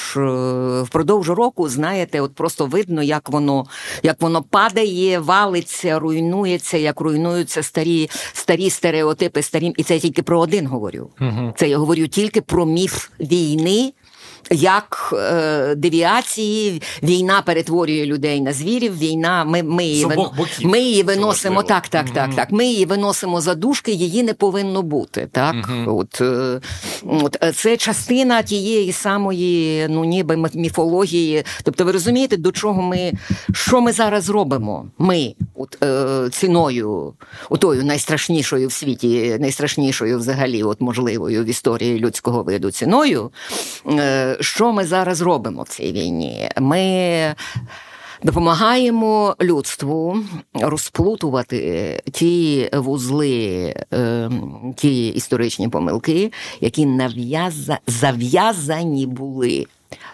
впродовж 0.83 1.29
року, 1.29 1.69
знаєте, 1.69 2.21
от 2.21 2.35
просто 2.35 2.65
видно, 2.65 3.03
як 3.03 3.29
воно 3.29 3.65
як 4.03 4.21
воно 4.21 4.43
падає, 4.43 5.19
валиться, 5.19 5.99
руйнується, 5.99 6.77
як 6.77 7.01
руйнуються 7.01 7.63
старі 7.63 8.09
старі 8.33 8.69
стереотипи, 8.69 9.41
старі, 9.41 9.73
і 9.77 9.83
це 9.83 9.93
я 9.93 9.99
тільки 9.99 10.23
про 10.23 10.39
один 10.39 10.67
говорю. 10.67 11.09
Це 11.57 11.69
я 11.69 11.77
говорю 11.77 12.07
тільки 12.07 12.41
про 12.41 12.65
міф 12.65 13.09
війни 13.19 13.93
як 14.51 15.13
е, 15.13 15.75
девіації, 15.75 16.81
війна 17.03 17.41
перетворює 17.41 18.05
людей 18.05 18.41
на 18.41 18.53
звірів. 18.53 18.97
Війна, 18.97 19.43
ми 19.43 19.63
ми 19.63 19.85
її 19.85 20.05
вино... 20.05 20.33
ми 20.61 20.79
її 20.79 21.03
виносимо 21.03 21.63
так, 21.63 21.87
так, 21.87 22.09
так, 22.09 22.35
так. 22.35 22.51
Ми 22.51 22.65
її 22.65 22.85
виносимо 22.85 23.41
за 23.41 23.55
дужки, 23.55 23.91
її 23.91 24.23
не 24.23 24.33
повинно 24.33 24.81
бути. 24.81 25.27
Так, 25.31 25.55
от, 25.87 26.21
е, 26.21 26.61
от 27.03 27.37
е, 27.43 27.51
це 27.51 27.77
частина 27.77 28.41
тієї 28.41 28.91
самої, 28.91 29.87
ну 29.89 30.05
ніби 30.05 30.49
міфології. 30.53 31.43
Тобто, 31.63 31.85
ви 31.85 31.91
розумієте, 31.91 32.37
до 32.37 32.51
чого 32.51 32.81
ми 32.81 33.13
що 33.53 33.81
ми 33.81 33.91
зараз 33.91 34.29
робимо? 34.29 34.85
Ми 34.97 35.35
от 35.55 35.83
е, 35.83 36.29
ціною, 36.31 37.13
отою 37.49 37.83
найстрашнішою 37.83 38.67
в 38.67 38.71
світі, 38.71 39.37
найстрашнішою 39.39 40.17
взагалі, 40.17 40.63
от 40.63 40.81
можливою 40.81 41.43
в 41.43 41.45
історії 41.45 41.99
людського 41.99 42.43
виду 42.43 42.71
ціною. 42.71 43.31
Е, 43.89 44.34
що 44.41 44.73
ми 44.73 44.85
зараз 44.85 45.21
робимо 45.21 45.63
в 45.63 45.67
цій 45.67 45.91
війні? 45.91 46.49
Ми 46.59 47.35
допомагаємо 48.23 49.35
людству 49.41 50.17
розплутувати 50.53 52.01
ті 52.11 52.69
вузли, 52.73 53.75
ем, 53.91 54.73
ті 54.77 55.07
історичні 55.07 55.69
помилки, 55.69 56.31
які 56.61 56.85
нав'яза... 56.85 57.79
зав'язані 57.87 59.05
були. 59.05 59.65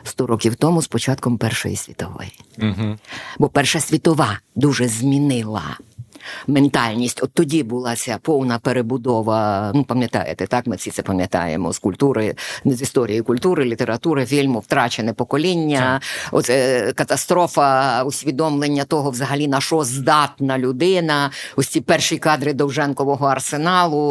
Сто 0.03 0.27
років 0.27 0.55
тому 0.55 0.81
з 0.81 0.88
початком 0.88 1.38
Першої 1.38 1.75
світової. 1.75 2.31
Угу. 2.57 2.97
Бо 3.39 3.47
Перша 3.47 3.79
світова 3.79 4.39
дуже 4.55 4.88
змінила 4.88 5.77
ментальність. 6.47 7.23
От 7.23 7.31
тоді 7.34 7.63
була 7.63 7.95
ця 7.95 8.17
повна 8.21 8.60
перебудова. 8.60 9.71
Ну, 9.75 9.84
пам'ятаєте, 9.84 10.47
так 10.47 10.67
ми 10.67 10.75
всі 10.75 10.91
це 10.91 11.01
пам'ятаємо 11.01 11.73
з 11.73 11.79
культури, 11.79 12.36
з 12.65 12.81
історії 12.81 13.21
культури, 13.21 13.65
літератури, 13.65 14.25
фільму, 14.25 14.60
втрачене 14.60 15.13
покоління. 15.13 16.01
Оце 16.31 16.93
катастрофа, 16.95 18.03
усвідомлення 18.03 18.84
того, 18.84 19.10
взагалі 19.10 19.47
на 19.47 19.62
що 19.62 19.84
здатна 19.84 20.57
людина. 20.57 21.31
Ось 21.55 21.67
ці 21.67 21.81
перші 21.81 22.17
кадри 22.17 22.53
Довженкового 22.53 23.25
арсеналу. 23.27 24.01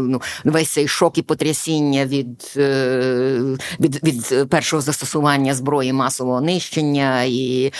Ну, 0.00 0.22
весь 0.44 0.70
цей 0.70 0.88
шок 0.88 1.18
і 1.18 1.22
потрясіння 1.22 2.06
від, 2.06 2.54
е, 2.56 3.40
від, 3.80 4.04
від 4.04 4.50
першого 4.50 4.82
застосування 4.82 5.54
зброї 5.54 5.92
масового 5.92 6.40
нищення. 6.40 7.22
І 7.22 7.72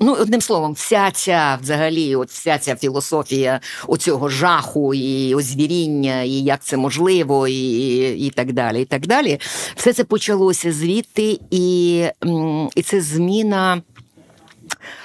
ну, 0.00 0.16
одним 0.20 0.40
словом, 0.40 0.72
вся 0.72 1.10
ця 1.10 1.58
взагалі, 1.62 2.16
от 2.16 2.30
вся 2.30 2.58
ця 2.58 2.76
філософія 2.76 3.13
філософія 3.14 3.60
оцього 3.86 4.28
жаху 4.28 4.94
і 4.94 5.34
озвіріння, 5.34 6.22
і 6.22 6.30
як 6.30 6.64
це 6.64 6.76
можливо, 6.76 7.48
і 7.48 8.26
і 8.26 8.30
так 8.30 8.52
далі. 8.52 8.82
і 8.82 8.84
так 8.84 9.06
далі. 9.06 9.40
Все 9.76 9.92
це 9.92 10.04
почалося 10.04 10.72
звідти, 10.72 11.40
і, 11.50 11.98
і 12.76 12.82
це 12.82 13.00
зміна. 13.00 13.82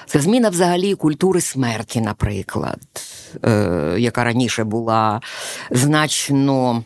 Це 0.05 0.19
зміна 0.19 0.49
взагалі 0.49 0.95
культури 0.95 1.41
смерті, 1.41 2.01
наприклад, 2.01 2.79
е, 3.45 3.95
яка 3.97 4.23
раніше 4.23 4.63
була 4.63 5.21
значно, 5.71 6.83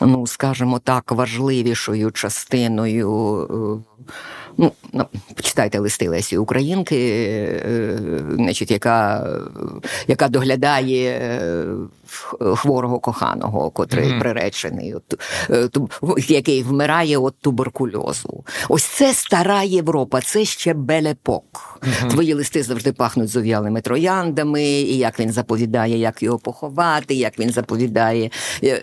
ну 0.00 0.26
скажімо 0.26 0.78
так, 0.78 1.12
важливішою 1.12 2.10
частиною 2.10 3.38
е, 3.40 4.12
ну, 4.58 4.72
почитайте 5.34 5.78
листи 5.78 6.08
Лесі 6.08 6.38
Українки, 6.38 6.96
е, 7.66 7.98
значить, 8.34 8.70
яка 8.70 9.28
яка 10.06 10.28
доглядає 10.28 11.10
е, 11.10 11.64
хворого 12.56 13.00
коханого, 13.00 13.70
котрий 13.70 14.08
mm-hmm. 14.08 14.20
приречений, 14.20 14.94
от, 14.94 15.14
е, 15.50 15.68
який 16.28 16.62
вмирає 16.62 17.18
від 17.18 17.38
туберкульозу. 17.40 18.44
Ось 18.68 18.84
це 18.84 19.14
стара 19.14 19.62
Європа, 19.62 20.20
це 20.20 20.44
ще 20.44 20.74
белепок. 20.74 21.80
Mm-hmm. 21.82 22.08
Твої 22.08 22.34
листи 22.34 22.62
завжди 22.62 22.92
пахнуть 22.92 23.28
зов'ялими 23.28 23.80
трояндами, 23.80 24.62
і 24.64 24.96
як 24.96 25.20
він 25.20 25.32
заповідає, 25.32 25.98
як 25.98 26.22
його 26.22 26.38
поховати, 26.38 27.14
як 27.14 27.38
він 27.38 27.50
заповідає, 27.50 28.30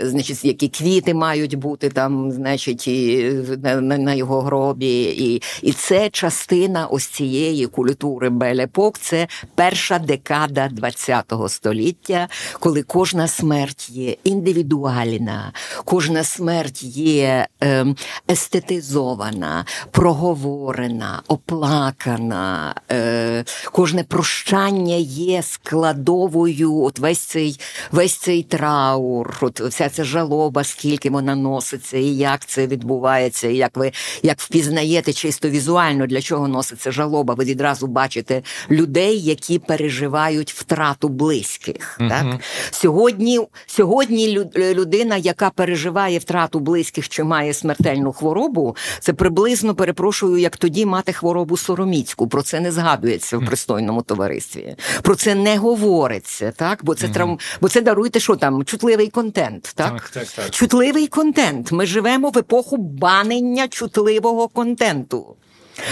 значить, 0.02 0.46
які 0.46 0.68
квіти 0.68 1.14
мають 1.14 1.56
бути 1.56 1.90
там, 1.90 2.32
значить, 2.32 2.88
і 2.88 3.32
на, 3.64 3.82
на 3.98 4.14
його 4.14 4.42
гробі. 4.42 5.04
І 5.04 5.42
і 5.62 5.72
це 5.72 6.10
частина 6.10 6.88
ось 6.88 7.08
цієї 7.08 7.68
культури 7.68 8.30
Белепок. 8.30 8.98
Це 8.98 9.28
перша 9.56 10.00
декада 10.00 10.70
ХХ 10.98 11.50
століття, 11.50 12.28
коли 12.60 12.84
кожна 12.84 13.23
смерть 13.28 13.90
є 13.90 14.16
індивідуальна, 14.24 15.54
кожна 15.86 16.24
смерть 16.24 16.84
є 16.84 17.48
е, 17.64 17.86
естетизована, 18.32 19.66
проговорена, 19.92 21.22
оплакана, 21.28 22.76
е, 22.92 23.46
кожне 23.72 24.04
прощання 24.04 24.96
є 24.96 25.44
складовою. 25.44 26.82
От 26.84 27.00
весь 27.00 27.20
цей 27.20 27.60
весь 27.92 28.16
цей 28.16 28.44
траур, 28.44 29.38
от 29.42 29.62
вся 29.62 29.90
ця 29.90 30.04
жалоба, 30.04 30.64
скільки 30.64 31.10
вона 31.10 31.36
носиться, 31.36 31.98
і 31.98 32.06
як 32.06 32.46
це 32.46 32.68
відбувається, 32.68 33.48
і 33.48 33.56
як 33.56 33.78
ви 33.78 33.92
як 34.24 34.40
впізнаєте 34.40 35.14
чисто 35.14 35.50
візуально, 35.50 36.08
для 36.08 36.22
чого 36.22 36.48
носиться 36.48 36.92
жалоба. 36.92 37.34
Ви 37.34 37.44
відразу 37.46 37.88
бачите 37.88 38.42
людей, 38.72 39.22
які 39.22 39.60
переживають 39.60 40.54
втрату 40.54 41.10
близьких. 41.10 41.98
uh 42.00 42.10
Так 42.10 42.40
сьогодні, 42.72 43.03
сьогодні 43.66 44.40
людина, 44.56 45.18
яка 45.18 45.50
переживає 45.50 46.20
втрату 46.20 46.60
близьких 46.60 47.10
чи 47.10 47.24
має 47.24 47.54
смертельну 47.54 48.14
хворобу, 48.14 48.76
це 49.00 49.14
приблизно 49.14 49.76
перепрошую, 49.76 50.38
як 50.38 50.58
тоді 50.58 50.86
мати 50.86 51.14
хворобу 51.14 51.58
сороміцьку. 51.58 52.28
Про 52.28 52.42
це 52.42 52.60
не 52.60 52.72
згадується 52.72 53.38
в 53.38 53.46
пристойному 53.46 54.02
товаристві. 54.02 54.76
Про 55.02 55.16
це 55.16 55.36
не 55.36 55.58
говориться, 55.58 56.54
так 56.56 56.80
бо 56.84 56.96
це 56.96 57.10
травм, 57.10 57.40
бо 57.62 57.70
це 57.70 57.82
даруйте, 57.82 58.20
що 58.20 58.36
там 58.36 58.66
чутливий 58.66 59.08
контент. 59.08 59.72
Так? 59.76 59.92
Так, 59.92 60.10
так, 60.10 60.28
так 60.28 60.50
чутливий 60.50 61.08
контент. 61.08 61.72
Ми 61.72 61.86
живемо 61.86 62.30
в 62.30 62.38
епоху 62.38 62.78
банення 62.78 63.68
чутливого 63.68 64.48
контенту. 64.48 65.36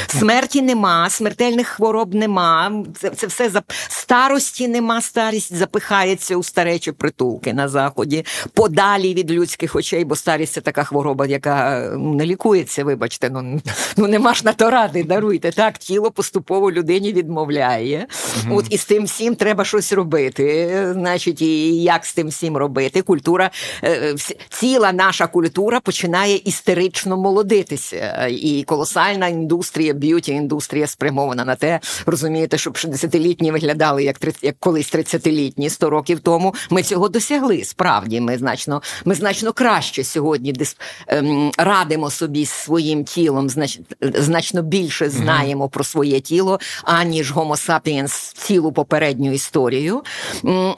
Смерті 0.08 0.62
нема, 0.62 1.10
смертельних 1.10 1.68
хвороб 1.68 2.14
нема. 2.14 2.84
Це 3.00 3.10
це 3.10 3.28
все 3.28 3.50
за 3.50 3.62
старості 3.88 4.68
нема. 4.68 5.02
Старість 5.02 5.56
запихається 5.56 6.38
у 6.38 6.44
старечі 6.44 6.92
притулки 6.92 7.54
на 7.54 7.68
заході, 7.68 8.26
подалі 8.54 9.14
від 9.14 9.32
людських 9.32 9.76
очей, 9.76 10.06
бо 10.06 10.16
старість 10.16 10.54
це 10.54 10.62
така 10.62 10.84
хвороба, 10.84 11.26
яка 11.26 11.90
ну, 11.98 12.14
не 12.14 12.26
лікується. 12.26 12.84
Вибачте, 12.84 13.30
ну 13.30 13.62
ну 13.98 14.08
нема 14.08 14.34
ж 14.34 14.42
на 14.46 14.54
то 14.54 14.70
ради. 14.70 15.04
Даруйте 15.04 15.52
так. 15.52 15.78
Тіло 15.78 16.12
поступово 16.12 16.72
людині 16.72 17.14
відмовляє. 17.14 18.08
Угу. 18.46 18.58
От 18.58 18.66
і 18.70 18.78
з 18.78 18.86
тим 18.86 19.06
всім 19.06 19.36
треба 19.36 19.66
щось 19.66 19.94
робити. 19.94 20.88
Значить, 20.94 21.42
і 21.42 21.84
як 21.84 22.06
з 22.06 22.14
тим 22.14 22.28
всім 22.28 22.58
робити? 22.58 23.02
Культура 23.02 23.52
е, 23.84 24.16
ціла 24.50 24.92
наша 24.92 25.28
культура 25.28 25.80
починає 25.80 26.36
істерично 26.36 27.18
молодитися, 27.18 28.28
і 28.28 28.64
колосальна 28.64 29.28
індустрія 29.28 29.71
індустрія, 29.72 29.94
б'юті 29.94 30.32
індустрія 30.32 30.88
спрямована 30.88 31.46
на 31.46 31.56
те, 31.56 31.80
розумієте, 32.06 32.58
щоб 32.58 32.74
60-літні 32.74 33.52
виглядали 33.52 34.04
як 34.04 34.18
30, 34.20 34.44
як 34.44 34.56
колись 34.60 34.94
30-літні 34.94 35.70
100 35.70 35.90
років 35.90 36.20
тому. 36.20 36.54
Ми 36.70 36.84
цього 36.84 37.10
досягли. 37.10 37.64
Справді, 37.64 38.22
ми 38.22 38.38
значно 38.38 38.82
ми 39.06 39.16
значно 39.16 39.54
краще 39.54 40.04
сьогодні 40.04 40.52
дис, 40.52 40.78
ем, 41.08 41.52
радимо 41.58 42.10
собі 42.10 42.46
своїм 42.46 43.04
тілом, 43.04 43.50
знач, 43.50 43.80
значно 44.02 44.62
більше 44.62 45.10
знаємо 45.10 45.66
mm-hmm. 45.66 45.70
про 45.70 45.84
своє 45.84 46.20
тіло, 46.20 46.60
аніж 46.84 47.34
Homo 47.34 47.68
sapiens 47.68 48.34
цілу 48.38 48.72
попередню 48.72 49.34
історію. 49.34 50.04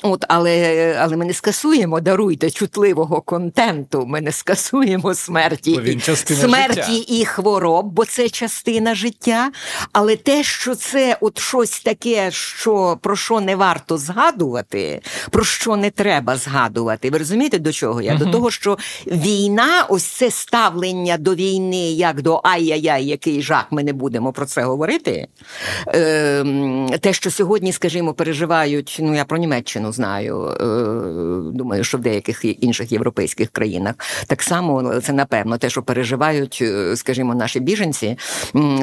От, 0.04 0.26
Але 0.28 0.98
але 1.00 1.18
ми 1.18 1.26
не 1.26 1.34
скасуємо, 1.34 2.00
даруйте 2.00 2.52
чутливого 2.52 3.22
контенту. 3.22 4.06
Ми 4.06 4.22
не 4.22 4.32
скасуємо 4.32 5.14
смерті, 5.14 5.80
Він 5.82 6.02
смерті 6.02 6.82
життя. 6.82 7.06
і 7.08 7.26
хвороб, 7.26 7.86
бо 7.86 8.06
це 8.06 8.30
частина 8.30 8.83
на 8.84 8.96
життя, 8.96 9.52
але 9.92 10.16
те, 10.16 10.44
що 10.44 10.76
це 10.76 11.18
от 11.22 11.40
щось 11.40 11.80
таке, 11.80 12.32
що 12.32 12.98
про 13.02 13.16
що 13.16 13.40
не 13.40 13.56
варто 13.56 13.98
згадувати, 13.98 15.02
про 15.32 15.44
що 15.44 15.76
не 15.76 15.90
треба 15.90 16.38
згадувати. 16.38 17.10
Ви 17.10 17.18
розумієте, 17.18 17.60
до 17.60 17.72
чого 17.72 18.02
я? 18.02 18.14
Uh-huh. 18.14 18.20
До 18.20 18.26
того, 18.26 18.52
що 18.52 18.78
війна, 19.08 19.86
ось 19.90 20.04
це 20.04 20.32
ставлення 20.32 21.18
до 21.18 21.36
війни, 21.36 21.92
як 21.92 22.22
до 22.22 22.42
ай-яй-яй, 22.44 23.06
який 23.06 23.42
жах, 23.42 23.66
ми 23.72 23.84
не 23.84 23.94
будемо 23.94 24.34
про 24.34 24.46
це 24.46 24.64
говорити. 24.64 25.28
Е, 25.88 26.46
Те, 27.02 27.14
що 27.14 27.32
сьогодні, 27.32 27.74
скажімо, 27.74 28.14
переживають, 28.14 28.98
ну 29.02 29.16
я 29.16 29.26
про 29.26 29.38
Німеччину 29.38 29.92
знаю, 29.92 30.48
е, 30.48 30.66
думаю, 31.54 31.84
що 31.84 31.98
в 31.98 32.02
деяких 32.02 32.64
інших 32.64 32.92
європейських 32.92 33.50
країнах 33.50 33.96
так 34.28 34.44
само 34.44 35.00
це 35.00 35.14
напевно 35.14 35.58
те, 35.58 35.70
що 35.70 35.82
переживають, 35.82 36.60
е, 36.62 36.96
скажімо, 36.96 37.36
наші 37.36 37.60
біженці 37.60 38.18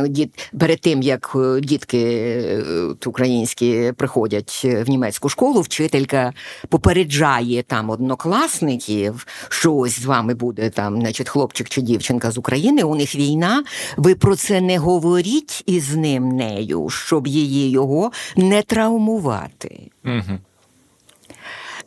діт 0.08 0.50
перед 0.58 0.80
тим 0.80 1.02
як 1.02 1.32
е, 1.36 1.60
дітки 1.60 1.98
е, 1.98 2.62
українські 3.06 3.92
приходять 3.96 4.60
в 4.64 4.90
німецьку 4.90 5.28
школу, 5.28 5.60
вчителька 5.60 6.32
попереджає 6.68 7.62
там 7.62 7.90
однокласників, 7.90 9.26
що 9.48 9.74
ось 9.74 10.00
з 10.00 10.04
вами 10.04 10.34
буде 10.34 10.70
там, 10.70 11.00
значить, 11.00 11.28
хлопчик 11.28 11.68
чи 11.68 11.80
дівчинка 11.80 12.30
з 12.30 12.38
України. 12.38 12.82
У 12.82 12.94
них 12.94 13.16
війна. 13.16 13.64
Ви 13.96 14.14
про 14.14 14.36
це 14.36 14.60
не 14.60 14.78
говоріть 14.78 15.62
із 15.66 15.96
ним 15.96 16.28
нею, 16.28 16.88
щоб 16.90 17.26
її 17.26 17.70
його 17.70 18.12
не 18.36 18.62
травмувати. 18.62 19.90
Угу. 20.04 20.38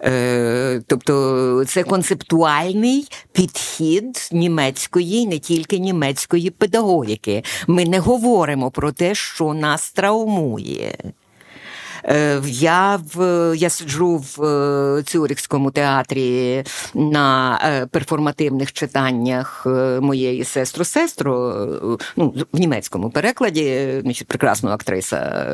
Е, 0.05 0.81
тобто 0.87 1.65
це 1.67 1.83
концептуальний 1.83 3.07
підхід 3.31 4.29
німецької, 4.31 5.27
не 5.27 5.39
тільки 5.39 5.79
німецької 5.79 6.49
педагогіки. 6.49 7.43
Ми 7.67 7.85
не 7.85 7.99
говоримо 7.99 8.71
про 8.71 8.91
те, 8.91 9.15
що 9.15 9.53
нас 9.53 9.91
травмує. 9.91 10.97
Е, 12.05 12.41
я 12.45 12.99
в 13.13 13.53
я 13.57 13.69
сиджу 13.69 14.17
в 14.17 14.43
е, 14.43 15.03
Цюрихському 15.03 15.71
театрі 15.71 16.63
на 16.93 17.59
е, 17.63 17.85
перформативних 17.85 18.73
читаннях 18.73 19.67
моєї 20.01 20.43
сестру 20.43 20.85
сестру 20.85 21.53
ну, 22.15 22.33
в 22.53 22.59
німецькому 22.59 23.09
перекладі. 23.09 23.87
Значить, 24.01 24.27
прекрасна 24.27 24.73
актриса 24.73 25.45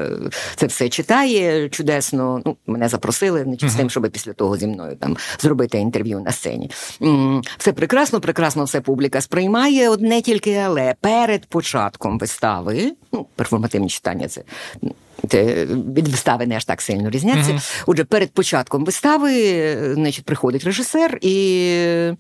це 0.55 0.65
все 0.65 0.89
читає 0.89 1.69
чудесно. 1.69 2.41
Ну, 2.45 2.57
Мене 2.67 2.89
запросили 2.89 3.43
значить, 3.43 3.69
з 3.69 3.75
тим, 3.75 3.89
щоб 3.89 4.09
після 4.11 4.33
того 4.33 4.57
зі 4.57 4.67
мною 4.67 4.95
там 4.95 5.17
зробити 5.39 5.77
інтерв'ю 5.77 6.19
на 6.19 6.31
сцені. 6.31 6.71
Все 7.57 7.73
прекрасно, 7.73 8.21
прекрасно 8.21 8.63
все 8.63 8.81
публіка 8.81 9.21
сприймає 9.21 9.89
одне 9.89 10.21
тільки, 10.21 10.55
але 10.55 10.95
перед 11.01 11.45
початком 11.45 12.19
вистави, 12.19 12.91
ну, 13.11 13.25
перформативні 13.35 13.89
читання 13.89 14.27
це 14.27 14.41
від 15.23 16.07
вистави 16.07 16.47
не 16.47 16.55
аж 16.55 16.65
так 16.65 16.81
сильно 16.81 17.09
різняться. 17.09 17.51
Uh-huh. 17.51 17.83
Отже, 17.85 18.03
перед 18.03 18.31
початком 18.31 18.85
вистави 18.85 19.93
значить, 19.93 20.25
приходить 20.25 20.63
режисер 20.63 21.19
і. 21.21 22.13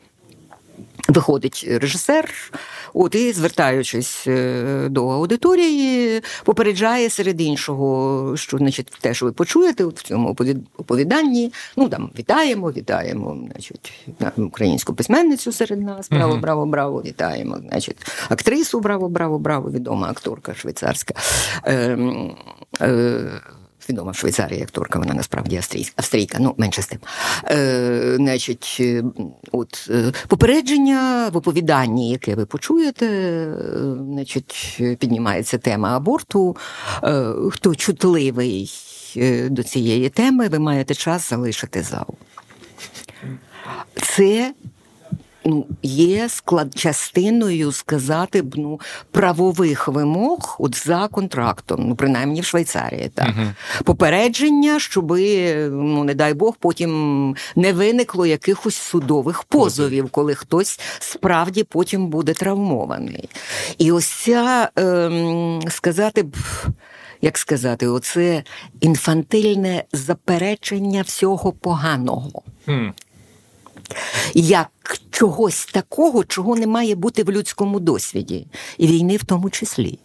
Виходить 1.07 1.67
режисер, 1.69 2.29
от 2.93 3.15
і 3.15 3.33
звертаючись 3.33 4.27
е, 4.27 4.87
до 4.89 5.07
аудиторії, 5.07 6.21
попереджає 6.43 7.09
серед 7.09 7.41
іншого, 7.41 8.37
що 8.37 8.57
значить, 8.57 8.91
те, 9.01 9.13
що 9.13 9.25
ви 9.25 9.31
почуєте 9.31 9.85
от 9.85 9.99
в 9.99 10.03
цьому 10.03 10.35
оповіданні, 10.77 11.53
ну 11.77 11.89
там 11.89 12.09
вітаємо, 12.19 12.71
вітаємо, 12.71 13.37
значить, 13.51 14.07
українську 14.37 14.93
письменницю 14.93 15.51
серед 15.51 15.81
нас, 15.81 16.09
браво, 16.09 16.37
браво, 16.37 16.65
браво, 16.65 17.01
вітаємо. 17.05 17.57
Значить, 17.69 17.97
актрису, 18.29 18.79
браво, 18.79 19.09
браво, 19.09 19.39
браво, 19.39 19.71
відома 19.71 20.09
акторка 20.09 20.53
швейцарська. 20.53 21.13
Е, 21.63 21.75
е, 21.75 21.97
відома 23.89 24.11
в 24.11 24.15
Швейцарії 24.15 24.63
акторка, 24.63 24.99
вона 24.99 25.13
насправді 25.13 25.57
австрійська, 25.57 25.93
австрійка, 25.97 26.37
ну 26.41 26.53
менше 26.57 26.81
з 26.81 26.87
тим. 26.87 26.99
Е, 27.45 28.15
Значить, 28.15 28.77
е, 28.79 29.03
от 29.51 29.87
е, 29.91 30.13
попередження 30.27 31.29
в 31.33 31.37
оповіданні, 31.37 32.11
яке 32.11 32.35
ви 32.35 32.45
почуєте, 32.45 33.05
е, 33.05 33.53
значить, 34.13 34.81
піднімається 34.99 35.57
тема 35.57 35.97
аборту. 35.97 36.57
Е, 37.03 37.25
Хто 37.51 37.75
чутливий 37.75 38.71
до 39.49 39.63
цієї 39.63 40.09
теми, 40.09 40.47
ви 40.47 40.59
маєте 40.59 40.95
час 40.95 41.29
залишити 41.29 41.81
зал. 41.83 42.07
Це 43.95 44.53
ну, 45.45 45.65
є 45.83 46.29
склад 46.29 46.77
частиною 46.77 47.71
сказати 47.71 48.41
б 48.41 48.55
ну, 48.57 48.79
правових 49.11 49.87
вимог 49.87 50.55
от 50.59 50.85
за 50.85 51.07
контрактом, 51.07 51.85
ну 51.87 51.95
принаймні 51.95 52.41
в 52.41 52.45
Швейцарії. 52.45 53.11
Так 53.13 53.27
uh 53.27 53.53
попередження, 53.83 54.79
щоб, 54.79 55.11
ну 55.71 56.03
не 56.03 56.13
дай 56.13 56.33
Бог, 56.33 56.55
потім 56.59 57.35
не 57.55 57.73
виникло 57.73 58.25
якихось 58.25 58.75
судових 58.75 59.43
позовів, 59.43 60.09
коли 60.09 60.35
хтось 60.35 60.79
справді 60.99 61.63
потім 61.63 62.07
буде 62.07 62.33
травмований. 62.33 63.29
І 63.77 63.91
ось 63.91 64.07
ця 64.07 64.69
ем, 64.75 65.61
сказати 65.69 66.23
б. 66.23 66.35
Як 67.21 67.37
сказати, 67.37 67.87
оце 67.87 68.43
інфантильне 68.81 69.83
заперечення 69.91 71.01
всього 71.01 71.51
поганого. 71.51 72.41
Mm 72.67 72.91
як 74.33 74.69
чогось 75.11 75.65
такого, 75.65 76.23
чого 76.23 76.55
не 76.55 76.67
має 76.67 76.95
бути 76.95 77.23
в 77.23 77.31
людському 77.31 77.79
досвіді, 77.79 78.47
і 78.77 78.87
війни 78.87 79.17
в 79.17 79.23
тому 79.23 79.49
числі. 79.49 79.99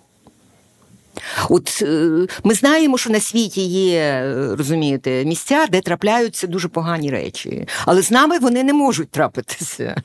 От 1.51 1.83
е, 1.83 2.27
ми 2.45 2.55
знаємо, 2.55 2.99
що 2.99 3.11
на 3.11 3.21
світі 3.21 3.61
є, 3.67 4.33
розумієте, 4.59 5.25
місця, 5.25 5.67
де 5.71 5.81
трапляються 5.81 6.47
дуже 6.47 6.69
погані 6.69 7.11
речі, 7.11 7.69
але 7.87 8.03
з 8.03 8.11
нами 8.11 8.39
вони 8.39 8.65
не 8.65 8.73
можуть 8.73 9.11
трапитися. 9.11 10.03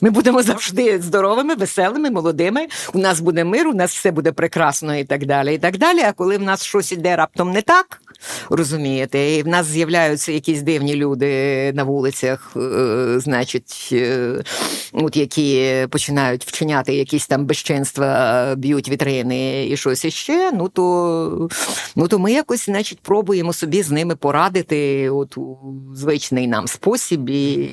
Ми 0.00 0.10
будемо 0.10 0.42
завжди 0.42 1.00
здоровими, 1.02 1.54
веселими, 1.54 2.10
молодими. 2.10 2.66
У 2.94 2.98
нас 2.98 3.20
буде 3.20 3.44
мир, 3.44 3.68
у 3.68 3.74
нас 3.74 3.94
все 3.94 4.10
буде 4.10 4.32
прекрасно 4.32 4.96
і 4.96 5.04
так 5.04 5.26
далі. 5.26 5.54
і 5.54 5.58
так 5.58 5.78
далі. 5.78 6.00
А 6.00 6.12
коли 6.12 6.38
в 6.38 6.42
нас 6.42 6.64
щось 6.64 6.92
іде 6.92 7.16
раптом 7.16 7.50
не 7.52 7.62
так, 7.62 8.00
розумієте, 8.50 9.36
і 9.36 9.42
в 9.42 9.48
нас 9.48 9.66
з'являються 9.66 10.32
якісь 10.32 10.62
дивні 10.62 10.94
люди 10.94 11.72
на 11.72 11.84
вулицях, 11.84 12.52
е, 12.56 13.14
значить, 13.16 13.88
е, 13.92 14.42
от 14.92 15.16
які 15.16 15.72
починають 15.90 16.44
вчиняти 16.44 16.94
якісь 16.94 17.26
там 17.26 17.46
безчинства, 17.46 18.54
б'ють 18.56 18.88
вітрини 18.88 19.68
і 19.68 19.76
щось 19.76 20.04
іще, 20.04 20.50
ну 20.54 20.68
то 20.68 21.48
ну 21.96 22.08
то 22.08 22.18
ми 22.18 22.32
якось, 22.32 22.66
значить, 22.66 23.00
пробуємо 23.00 23.52
собі 23.52 23.82
з 23.82 23.90
ними 23.90 24.16
порадити 24.16 25.10
от 25.10 25.38
у 25.38 25.58
звичний 25.94 26.46
нам 26.46 26.66
спосіб 26.66 27.30
і, 27.30 27.70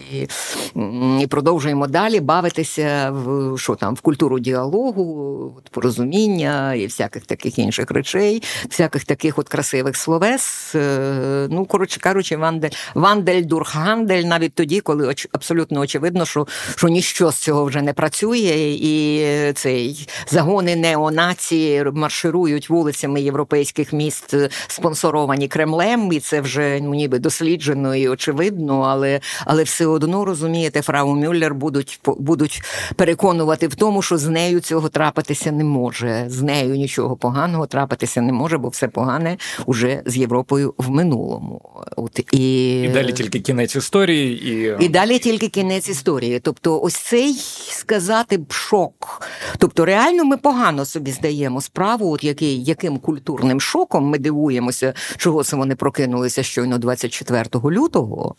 і 1.21 1.27
продовжуємо 1.27 1.87
далі 1.89 2.19
бавитися 2.19 3.11
в 3.11 3.57
що 3.57 3.75
там 3.75 3.95
в 3.95 4.01
культуру 4.01 4.39
діалогу, 4.39 5.53
порозуміння 5.71 6.73
і 6.73 6.85
всяких 6.85 7.25
таких 7.25 7.59
інших 7.59 7.91
речей, 7.91 8.43
всяких 8.69 9.05
таких 9.05 9.39
от 9.39 9.49
красивих 9.49 9.95
словес. 9.95 10.75
Е, 10.75 11.47
ну, 11.49 11.65
коротше 11.65 11.99
кажучи, 11.99 12.37
Вандель, 12.37 12.69
Вандель 12.95 13.41
Дурхгандель 13.43 14.23
навіть 14.23 14.53
тоді, 14.53 14.79
коли 14.79 15.15
абсолютно 15.31 15.79
очевидно, 15.79 16.25
що 16.25 16.47
що 16.75 16.87
ніщо 16.87 17.31
з 17.31 17.35
цього 17.35 17.65
вже 17.65 17.81
не 17.81 17.93
працює, 17.93 18.77
і 18.81 19.53
цей 19.53 20.07
загони 20.27 20.75
неонації 20.75 21.83
марширують 21.93 22.69
вулицями 22.69 23.21
європейських 23.21 23.93
міст, 23.93 24.35
спонсоровані 24.67 25.47
Кремлем, 25.47 26.13
і 26.13 26.19
це 26.19 26.41
вже 26.41 26.79
ну, 26.81 26.93
ніби 26.93 27.19
досліджено 27.19 27.95
і 27.95 28.07
очевидно, 28.07 28.81
але 28.81 29.21
але 29.45 29.63
все 29.63 29.85
одно 29.85 30.25
розумієте, 30.25 30.81
Фрау 30.81 31.15
Мюллер 31.15 31.55
будуть 31.55 31.78
будуть 32.17 32.39
будуть 32.39 32.63
переконувати 32.95 33.67
в 33.67 33.75
тому, 33.75 34.01
що 34.01 34.17
з 34.17 34.27
нею 34.27 34.59
цього 34.59 34.89
трапитися 34.89 35.51
не 35.51 35.63
може. 35.63 36.25
З 36.27 36.41
нею 36.41 36.75
нічого 36.75 37.15
поганого 37.15 37.67
трапитися 37.67 38.21
не 38.21 38.33
може, 38.33 38.57
бо 38.57 38.69
все 38.69 38.87
погане 38.87 39.37
уже 39.65 40.01
з 40.05 40.17
Європою 40.17 40.73
в 40.77 40.89
минулому. 40.89 41.61
От 41.97 42.19
і 42.31 42.81
і 42.81 42.89
далі 42.89 43.11
тільки 43.13 43.39
кінець 43.39 43.75
історії, 43.75 44.49
і 44.49 44.85
І 44.85 44.89
далі 44.89 45.19
тільки 45.19 45.47
кінець 45.47 45.89
історії. 45.89 46.39
Тобто, 46.39 46.81
ось 46.81 46.95
цей 46.95 47.35
сказати 47.71 48.37
б 48.37 48.51
шок. 48.53 49.21
Тобто, 49.57 49.85
реально 49.85 50.25
ми 50.25 50.37
погано 50.37 50.85
собі 50.85 51.11
здаємо 51.11 51.61
справу, 51.61 52.11
от 52.11 52.23
який 52.23 52.63
яким 52.63 52.97
культурним 52.97 53.61
шоком 53.61 54.03
ми 54.03 54.17
дивуємося, 54.17 54.93
чого 55.17 55.43
це 55.43 55.55
вони 55.55 55.75
прокинулися 55.75 56.43
щойно 56.43 56.77
24 56.77 57.45
лютого. 57.65 58.35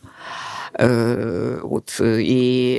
Е, 0.75 1.17
от, 1.63 2.01
І 2.21 2.73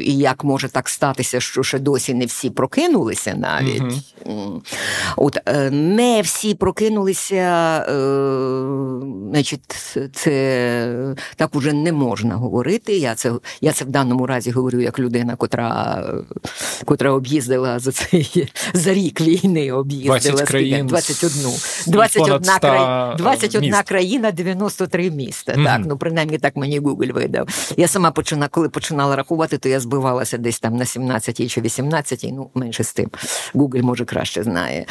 і 0.00 0.16
як 0.18 0.44
може 0.44 0.68
так 0.68 0.88
статися, 0.88 1.40
що 1.40 1.62
ще 1.62 1.78
досі 1.78 2.14
не 2.14 2.26
всі 2.26 2.50
прокинулися 2.50 3.34
навіть. 3.34 3.82
Угу. 4.24 4.62
От, 5.16 5.38
е, 5.46 5.70
Не 5.70 6.20
всі 6.22 6.54
прокинулися, 6.54 7.78
е, 7.88 7.94
значить, 9.30 9.96
це 10.12 11.14
так 11.36 11.54
уже 11.54 11.72
не 11.72 11.92
можна 11.92 12.34
говорити. 12.34 12.96
Я 12.96 13.14
це 13.14 13.32
я 13.60 13.72
це 13.72 13.84
в 13.84 13.88
даному 13.88 14.26
разі 14.26 14.50
говорю 14.50 14.80
як 14.80 14.98
людина, 14.98 15.36
котра 15.36 16.04
котра 16.84 17.10
об'їздила 17.10 17.78
за 17.78 17.92
цей 17.92 18.48
за 18.72 18.94
рік 18.94 19.20
війни, 19.20 19.72
об'їздила 19.72 20.18
20 20.18 20.48
країн 20.48 20.86
21 20.86 21.52
21, 21.86 22.40
край, 22.60 23.16
21 23.16 23.74
країна, 23.86 24.30
93 24.30 25.10
міста. 25.10 25.52
Угу. 25.56 25.64
Так, 25.64 25.80
ну 25.86 25.96
принаймні 25.96 26.38
так 26.38 26.56
мені 26.56 26.80
Google 26.80 27.12
видав 27.12 27.33
видав. 27.34 27.74
Я 27.76 27.88
сама 27.88 28.10
починала, 28.10 28.48
коли 28.48 28.68
починала 28.68 29.16
рахувати, 29.16 29.58
то 29.58 29.68
я 29.68 29.80
збивалася 29.80 30.38
десь 30.38 30.60
там 30.60 30.76
на 30.76 30.84
17 30.84 31.50
чи 31.50 31.60
18, 31.60 32.26
ну 32.32 32.50
менше 32.54 32.84
з 32.84 32.92
тим. 32.92 33.10
Google, 33.54 33.82
може 33.82 34.04
краще 34.04 34.42
знає. 34.42 34.86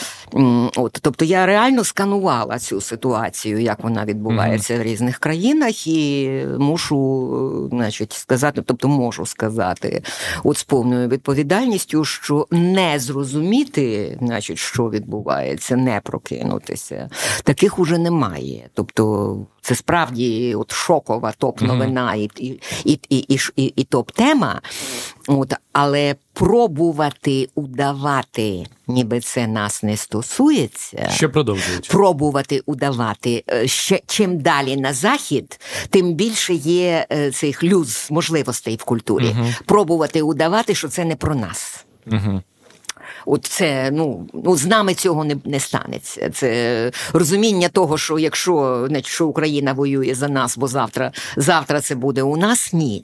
От, 0.76 1.00
Тобто 1.02 1.26
я 1.26 1.46
реально 1.46 1.84
сканувала 1.84 2.60
цю 2.60 2.82
ситуацію, 2.82 3.60
як 3.60 3.84
вона 3.84 4.06
відбувається 4.06 4.74
mm-hmm. 4.74 4.80
в 4.80 4.84
різних 4.84 5.18
країнах, 5.18 5.88
і 5.88 6.30
мушу, 6.60 7.70
значить, 7.72 8.14
сказати, 8.14 8.62
тобто 8.66 8.88
можу 8.88 9.26
сказати, 9.26 10.04
от 10.44 10.58
з 10.58 10.64
повною 10.64 11.08
відповідальністю, 11.08 12.06
що 12.06 12.48
не 12.52 13.00
зрозуміти, 13.00 14.18
значить, 14.22 14.58
що 14.58 14.90
відбувається, 14.90 15.76
не 15.76 16.02
прокинутися, 16.04 17.10
таких 17.44 17.80
уже 17.80 17.98
немає. 17.98 18.70
Тобто 18.74 19.38
це 19.62 19.76
справді 19.76 20.56
от 20.56 20.72
шокова 20.72 21.34
топ-новина 21.40 22.16
і 22.16 22.28
і, 22.40 22.60
і, 22.86 23.00
і, 23.10 23.40
і, 23.56 23.74
і 23.76 23.84
топ-тема. 23.84 24.62
От, 25.28 25.54
Але 25.74 26.16
пробувати 26.34 27.50
удавати, 27.56 28.66
ніби 28.88 29.20
це 29.20 29.48
нас 29.48 29.84
не 29.84 29.98
стосується. 29.98 31.10
Ще 31.10 31.28
продовжують. 31.28 31.90
Пробувати 31.90 32.62
удавати. 32.66 33.44
Е, 33.50 33.68
ще 33.68 34.00
чим 34.08 34.40
далі 34.40 34.78
на 34.78 34.94
захід, 34.94 35.60
тим 35.90 36.14
більше 36.14 36.54
є 36.54 37.06
е, 37.12 37.32
цих 37.32 37.64
люз 37.64 38.08
можливостей 38.12 38.76
в 38.76 38.84
культурі. 38.84 39.36
Угу. 39.40 39.48
Пробувати 39.66 40.22
удавати, 40.22 40.76
що 40.76 40.88
це 40.88 41.06
не 41.06 41.16
про 41.16 41.36
нас. 41.36 41.86
Угу. 42.08 42.42
От 43.26 43.46
це 43.46 43.92
ну 43.92 44.28
ну 44.34 44.58
з 44.58 44.66
нами 44.66 44.94
цього 44.94 45.24
не 45.24 45.36
не 45.46 45.60
станеться. 45.60 46.30
Це 46.30 46.92
розуміння 47.14 47.70
того, 47.70 47.98
що 47.98 48.20
якщо 48.20 48.88
не 48.90 49.04
що 49.04 49.28
Україна 49.28 49.74
воює 49.74 50.16
за 50.16 50.28
нас, 50.28 50.58
бо 50.58 50.68
завтра 50.68 51.12
завтра 51.38 51.82
це 51.82 51.96
буде 51.96 52.24
у 52.24 52.38
нас, 52.38 52.74
ні. 52.74 53.04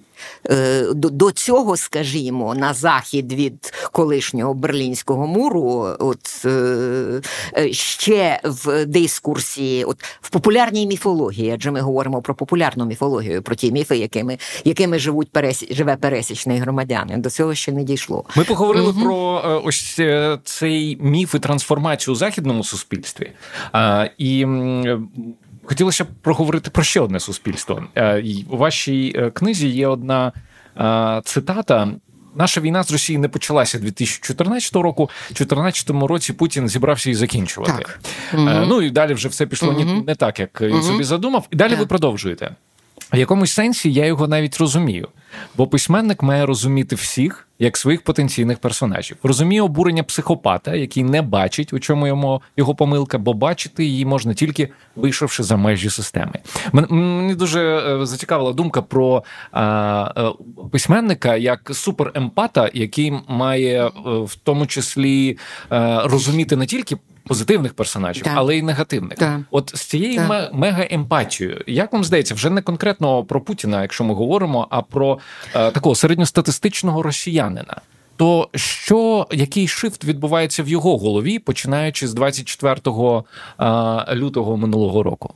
Е, 0.49 0.85
до 0.93 1.31
цього, 1.31 1.77
скажімо, 1.77 2.55
на 2.55 2.73
захід 2.73 3.33
від 3.33 3.73
колишнього 3.91 4.53
берлінського 4.53 5.27
муру, 5.27 5.95
от 5.99 6.45
е, 6.45 7.21
е, 7.57 7.73
ще 7.73 8.39
в 8.43 8.85
дискурсі, 8.85 9.83
от 9.83 10.03
в 10.21 10.29
популярній 10.29 10.87
міфології, 10.87 11.51
адже 11.51 11.71
ми 11.71 11.81
говоримо 11.81 12.21
про 12.21 12.35
популярну 12.35 12.85
міфологію, 12.85 13.41
про 13.41 13.55
ті 13.55 13.71
міфи, 13.71 13.97
якими 13.97 14.37
якими 14.65 14.99
живуть 14.99 15.31
пересі, 15.31 15.67
живе 15.71 15.95
пересічний 15.95 16.59
громадянин. 16.59 17.21
До 17.21 17.29
цього 17.29 17.55
ще 17.55 17.71
не 17.71 17.83
дійшло. 17.83 18.25
Ми 18.35 18.43
поговорили 18.43 18.89
угу. 18.89 19.01
про 19.03 19.61
ось 19.65 19.99
цей 20.43 20.97
міф 21.01 21.35
і 21.35 21.39
трансформацію 21.39 22.13
у 22.13 22.15
західному 22.15 22.63
суспільстві. 22.63 23.31
І 24.17 24.45
хотілося 25.69 26.03
б 26.03 26.07
проговорити 26.21 26.69
про 26.69 26.83
ще 26.83 26.99
одне 26.99 27.19
суспільство. 27.19 27.83
Е, 27.95 28.23
у 28.49 28.57
вашій 28.57 29.13
е, 29.15 29.31
книзі 29.31 29.67
є 29.67 29.87
одна 29.87 30.31
е, 30.77 31.21
цитата. 31.25 31.87
Наша 32.35 32.61
війна 32.61 32.83
з 32.83 32.91
Росією 32.91 33.21
не 33.21 33.27
почалася 33.27 33.79
2014 33.79 34.75
року. 34.75 35.03
У 35.03 35.33
2014 35.33 35.89
році 35.89 36.33
Путін 36.33 36.69
зібрався 36.69 37.09
і 37.09 37.13
закінчувати. 37.13 37.73
Так. 37.77 37.99
Ну 38.67 38.81
і 38.81 38.89
далі 38.89 39.13
вже 39.13 39.27
все 39.27 39.45
пішло 39.45 39.69
угу. 39.69 40.03
не 40.07 40.15
так, 40.15 40.39
як 40.39 40.61
він 40.61 40.73
угу. 40.73 40.83
собі 40.83 41.03
задумав. 41.03 41.47
І 41.51 41.55
далі 41.55 41.71
так. 41.71 41.79
ви 41.79 41.85
продовжуєте. 41.85 42.55
В 43.13 43.17
якомусь 43.17 43.51
сенсі 43.51 43.93
я 43.93 44.05
його 44.05 44.27
навіть 44.27 44.57
розумію, 44.57 45.07
бо 45.57 45.67
письменник 45.67 46.23
має 46.23 46.45
розуміти 46.45 46.95
всіх 46.95 47.47
як 47.59 47.77
своїх 47.77 48.01
потенційних 48.01 48.59
персонажів. 48.59 49.17
Розуміє 49.23 49.61
обурення 49.61 50.03
психопата, 50.03 50.75
який 50.75 51.03
не 51.03 51.21
бачить, 51.21 51.73
у 51.73 51.79
чому 51.79 52.07
йому 52.07 52.41
його 52.57 52.75
помилка, 52.75 53.17
бо 53.17 53.33
бачити 53.33 53.85
її 53.85 54.05
можна 54.05 54.33
тільки 54.33 54.69
вийшовши 54.95 55.43
за 55.43 55.57
межі 55.57 55.89
системи. 55.89 56.33
Мені 56.73 57.35
дуже 57.35 57.61
е, 57.61 58.05
зацікавила 58.05 58.53
думка 58.53 58.81
про 58.81 59.23
а, 59.51 60.11
е, 60.17 60.43
письменника 60.71 61.35
як 61.35 61.71
суперемпата, 61.73 62.69
який 62.73 63.13
має 63.27 63.85
е, 63.85 63.91
в 64.05 64.35
тому 64.43 64.67
числі 64.67 65.37
розуміти 66.03 66.55
не 66.55 66.65
тільки 66.65 66.97
позитивних 67.29 67.73
персонажів, 67.73 68.23
да. 68.23 68.31
але 68.35 68.57
й 68.57 68.61
негативних. 68.61 69.17
Да. 69.17 69.39
От 69.51 69.71
з 69.75 69.81
цією 69.81 70.27
так. 70.27 70.53
мега 70.53 70.87
емпатією, 70.89 71.63
як 71.67 71.93
вам 71.93 72.03
здається, 72.03 72.35
вже 72.35 72.49
не 72.49 72.61
конкретно 72.61 73.23
про 73.23 73.41
Путіна, 73.41 73.81
якщо 73.81 74.03
ми 74.03 74.13
говоримо, 74.13 74.67
а 74.69 74.81
про 74.81 75.19
е, 75.55 75.71
такого 75.71 75.95
середньостатистичного 75.95 77.03
росіянина. 77.03 77.81
То 78.17 78.49
що 78.55 79.27
який 79.31 79.67
шифт 79.67 80.05
відбувається 80.05 80.63
в 80.63 80.67
його 80.67 80.97
голові, 80.97 81.39
починаючи 81.39 82.07
з 82.07 82.13
24 82.13 82.81
е, 82.85 84.15
лютого 84.15 84.57
минулого 84.57 85.03
року? 85.03 85.33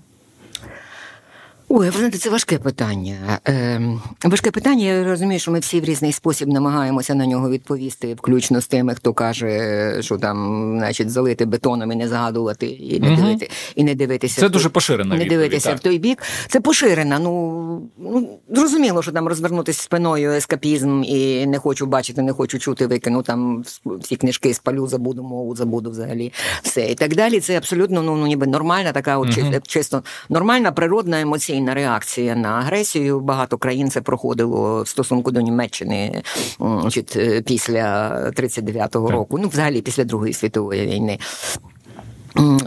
Ой, 1.75 1.89
ви 1.89 1.97
знаєте, 1.97 2.17
це 2.17 2.29
важке 2.29 2.57
питання. 2.57 3.39
Е, 3.47 3.81
Важке 4.23 4.51
питання. 4.51 4.85
Я 4.85 5.03
розумію, 5.03 5.39
що 5.39 5.51
ми 5.51 5.59
всі 5.59 5.81
в 5.81 5.83
різний 5.83 6.11
спосіб 6.11 6.47
намагаємося 6.47 7.15
на 7.15 7.25
нього 7.25 7.49
відповісти, 7.49 8.13
включно 8.13 8.61
з 8.61 8.67
тими, 8.67 8.95
хто 8.95 9.13
каже, 9.13 9.97
що 10.01 10.17
там, 10.17 10.75
значить, 10.77 11.09
залити 11.09 11.45
бетоном 11.45 11.91
і 11.91 11.95
не 11.95 12.07
згадувати, 12.07 12.65
і 12.67 12.99
не 12.99 13.07
угу. 13.07 13.15
дивити, 13.21 13.49
і 13.75 13.83
не 13.83 13.95
дивитися. 13.95 14.41
Це 14.41 14.47
в 14.47 14.49
дуже 14.49 14.69
поширена 14.69 15.15
не 15.15 15.25
дивитися 15.25 15.69
так. 15.69 15.79
в 15.79 15.81
той 15.81 15.99
бік. 15.99 16.23
Це 16.47 16.59
поширена. 16.59 17.19
Ну 17.19 17.89
ну 17.97 18.39
зрозуміло, 18.49 19.01
що 19.03 19.11
там 19.11 19.27
розвернутися 19.27 19.83
спиною 19.83 20.31
ескапізм 20.31 21.03
і 21.03 21.45
не 21.45 21.59
хочу 21.59 21.85
бачити, 21.85 22.21
не 22.21 22.33
хочу 22.33 22.59
чути, 22.59 22.87
викину 22.87 23.23
там 23.23 23.63
всі 23.85 24.15
книжки 24.15 24.53
спалю, 24.53 24.87
забуду 24.87 25.23
мову, 25.23 25.55
забуду 25.55 25.91
взагалі 25.91 26.33
все 26.63 26.91
і 26.91 26.95
так 26.95 27.15
далі. 27.15 27.39
Це 27.39 27.57
абсолютно 27.57 28.01
ну, 28.01 28.15
ну 28.15 28.27
ніби 28.27 28.47
нормальна 28.47 28.91
така, 28.91 29.17
от 29.17 29.37
угу. 29.37 29.51
чисто 29.67 30.03
нормальна 30.29 30.71
природна 30.71 31.21
емоційна 31.21 31.62
емоційна 31.63 31.73
реакція 31.73 32.35
на 32.35 32.49
агресію. 32.49 33.19
Багато 33.19 33.57
країн 33.57 33.89
це 33.89 34.01
проходило 34.01 34.83
в 34.83 34.87
стосунку 34.87 35.31
до 35.31 35.41
Німеччини 35.41 36.23
значить, 36.59 37.15
е, 37.15 37.41
після 37.41 38.09
39-го 38.35 39.11
року, 39.11 39.37
ну 39.41 39.47
взагалі 39.47 39.81
після 39.81 40.03
Другої 40.03 40.33
світової 40.33 40.87
війни. 40.87 41.19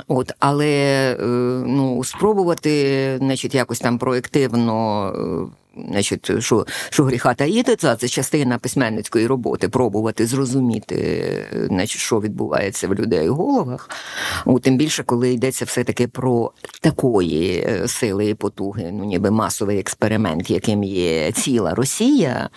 От, 0.09 0.33
але 0.39 0.69
е, 1.13 1.25
ну 1.67 2.05
спробувати, 2.05 3.17
значить, 3.19 3.55
якось 3.55 3.81
там 3.81 3.99
проективно 3.99 5.09
е, 5.09 5.66
значить, 5.89 6.43
що 6.43 6.67
що 6.91 7.05
гріха 7.05 7.35
таїти, 7.35 7.77
це, 7.77 7.97
це 7.97 8.09
частина 8.09 8.59
письменницької 8.59 9.27
роботи, 9.27 9.69
пробувати 9.69 10.27
зрозуміти, 10.27 11.33
значить, 11.69 12.01
що 12.01 12.21
відбувається 12.21 12.89
в 12.89 12.95
людей 12.95 13.29
у 13.29 13.35
головах. 13.35 13.91
От, 14.45 14.63
Тим 14.63 14.77
більше, 14.77 15.03
коли 15.03 15.33
йдеться 15.33 15.65
все-таки 15.65 16.09
про 16.09 16.53
такої 16.81 17.59
е, 17.59 17.89
сили 17.89 18.29
і 18.29 18.35
потуги, 18.35 18.91
ну 18.93 19.05
ніби 19.05 19.31
масовий 19.31 19.79
експеримент, 19.79 20.51
яким 20.51 20.85
є 20.85 21.33
ціла 21.33 21.75
Росія, 21.75 22.51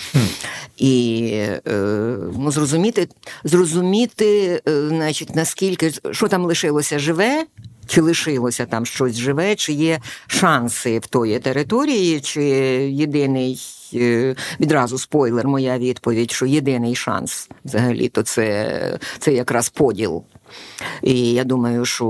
і 0.78 1.24
е, 1.68 2.18
ну, 2.38 2.52
зрозуміти, 2.52 3.08
зрозуміти, 3.44 4.62
е, 4.68 4.88
значить, 4.88 5.36
наскільки 5.36 5.92
що 6.12 6.28
там 6.28 6.46
лишилося 6.46 7.00
живе 7.00 7.46
чи 7.89 8.02
лишилося 8.02 8.65
там 8.65 8.86
щось 8.86 9.15
живе, 9.15 9.56
чи 9.56 9.73
є 9.73 9.99
шанси 10.28 10.99
в 10.99 11.08
тої 11.08 11.39
території, 11.39 12.21
чи 12.21 12.43
єдиний. 12.91 13.62
Е, 13.93 14.36
відразу 14.60 14.97
спойлер, 14.97 15.47
моя 15.47 15.78
відповідь, 15.78 16.32
що 16.32 16.45
єдиний 16.45 16.95
шанс 16.95 17.49
взагалі 17.65 18.10
то 18.10 18.23
це, 18.23 18.99
це 19.19 19.34
якраз 19.34 19.69
поділ 19.69 20.23
і 21.02 21.34
я 21.34 21.44
думаю, 21.44 21.86
що 21.86 22.06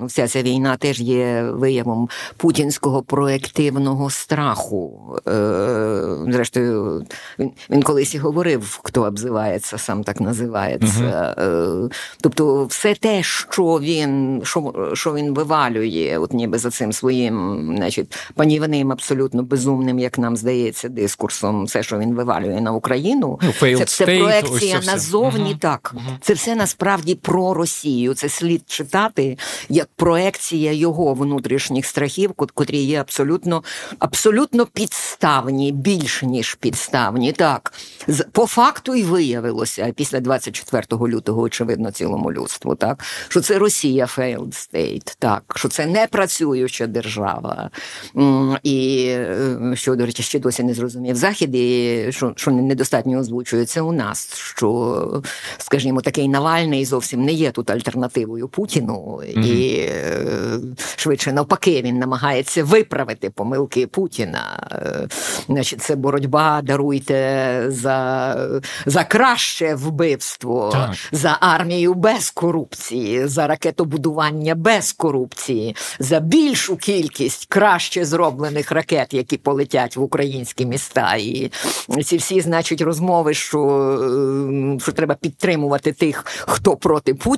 ну, 0.00 0.06
вся 0.06 0.28
ця 0.28 0.42
війна 0.42 0.76
теж 0.76 1.00
є 1.00 1.42
виявом 1.42 2.08
путінського 2.36 3.02
проективного 3.02 4.10
страху. 4.10 5.16
Е, 5.28 6.02
зрештою, 6.28 7.04
він 7.38 7.50
він 7.70 7.82
колись 7.82 8.14
і 8.14 8.18
говорив, 8.18 8.80
хто 8.82 9.02
обзивається, 9.02 9.78
сам 9.78 10.04
так 10.04 10.20
називається. 10.20 11.34
uh 11.38 11.92
Тобто, 12.20 12.64
все 12.64 12.94
те, 12.94 13.22
що 13.22 13.64
він 13.64 14.40
що, 14.44 14.90
що 14.94 15.14
він 15.14 15.34
вивалює, 15.34 16.18
от 16.20 16.32
ніби 16.32 16.58
за 16.58 16.70
цим 16.70 16.92
своїм, 16.92 17.64
значить, 17.76 18.16
панівним, 18.34 18.92
абсолютно 18.92 19.42
безумним, 19.42 19.98
як 19.98 20.18
нам 20.18 20.36
здається, 20.36 20.88
дискурсом, 20.88 21.64
все, 21.64 21.82
що 21.82 21.98
він 21.98 22.14
вивалює 22.14 22.60
на 22.60 22.72
Україну, 22.72 23.38
ну, 23.42 23.78
це 23.78 23.84
все 23.84 24.04
проекція 24.04 24.80
назовні. 24.86 25.54
uh 25.54 25.58
Так, 25.58 25.94
uh 25.96 26.00
це 26.20 26.34
все 26.34 26.54
насправді 26.54 27.14
про. 27.14 27.49
Росію. 27.54 28.14
Це 28.14 28.28
слід 28.28 28.62
читати 28.66 29.38
як 29.68 29.88
проекція 29.96 30.72
його 30.72 31.14
внутрішніх 31.14 31.86
страхів, 31.86 32.32
котрі 32.32 32.78
є 32.78 33.00
абсолютно 33.00 33.62
абсолютно 33.98 34.66
підставні, 34.66 35.72
більш 35.72 36.22
ніж 36.22 36.54
підставні. 36.54 37.32
Так 37.32 37.72
по 38.32 38.46
факту 38.46 38.94
і 38.94 39.02
виявилося 39.02 39.92
після 39.96 40.20
24 40.20 40.84
лютого, 40.92 41.42
очевидно, 41.42 41.90
цілому 41.90 42.32
людству, 42.32 42.74
так 42.74 43.04
що 43.28 43.40
це 43.40 43.58
Росія 43.58 44.04
failed 44.04 44.70
state, 44.74 45.16
так 45.18 45.42
що 45.56 45.68
це 45.68 45.86
не 45.86 46.06
працююча 46.06 46.86
держава, 46.86 47.70
і 48.62 49.06
е, 49.08 49.72
що 49.74 49.96
до 49.96 50.06
речі, 50.06 50.22
ще 50.22 50.38
досі 50.38 50.62
не 50.62 50.74
зрозумів 50.74 51.16
захід, 51.16 51.54
і 51.54 52.06
що, 52.10 52.32
що 52.36 52.50
недостатньо 52.50 53.18
озвучується 53.18 53.82
у 53.82 53.92
нас, 53.92 54.34
що, 54.34 55.22
скажімо, 55.58 56.00
такий 56.00 56.28
Навальний 56.28 56.84
зовсім 56.84 57.24
не 57.24 57.32
є 57.40 57.50
тут 57.50 57.70
альтернативою 57.70 58.48
Путіну, 58.48 59.20
mm-hmm. 59.22 59.46
і 59.46 59.80
е, 59.80 60.60
швидше 60.96 61.32
навпаки 61.32 61.82
він 61.82 61.98
намагається 61.98 62.64
виправити 62.64 63.30
помилки 63.30 63.86
Путіна. 63.86 64.68
Е, 64.72 65.08
значить, 65.46 65.82
це 65.82 65.96
боротьба 65.96 66.60
даруйте 66.62 67.64
за 67.68 68.36
за 68.86 69.04
краще 69.04 69.74
вбивство, 69.74 70.70
так. 70.72 70.90
за 71.12 71.36
армію 71.40 71.94
без 71.94 72.30
корупції, 72.30 73.26
за 73.26 73.46
ракетобудування 73.46 74.54
без 74.54 74.92
корупції, 74.92 75.76
за 75.98 76.20
більшу 76.20 76.76
кількість 76.76 77.46
краще 77.48 78.04
зроблених 78.04 78.72
ракет, 78.72 79.14
які 79.14 79.36
полетять 79.36 79.96
в 79.96 80.02
українські 80.02 80.66
міста. 80.66 81.16
І 81.16 81.50
ці 82.04 82.16
всі, 82.16 82.40
значить, 82.40 82.80
розмови, 82.80 83.34
що, 83.34 83.60
е, 84.76 84.78
що 84.80 84.92
треба 84.92 85.14
підтримувати 85.14 85.92
тих, 85.92 86.26
хто 86.26 86.76
проти 86.76 87.14
Путіна. 87.14 87.29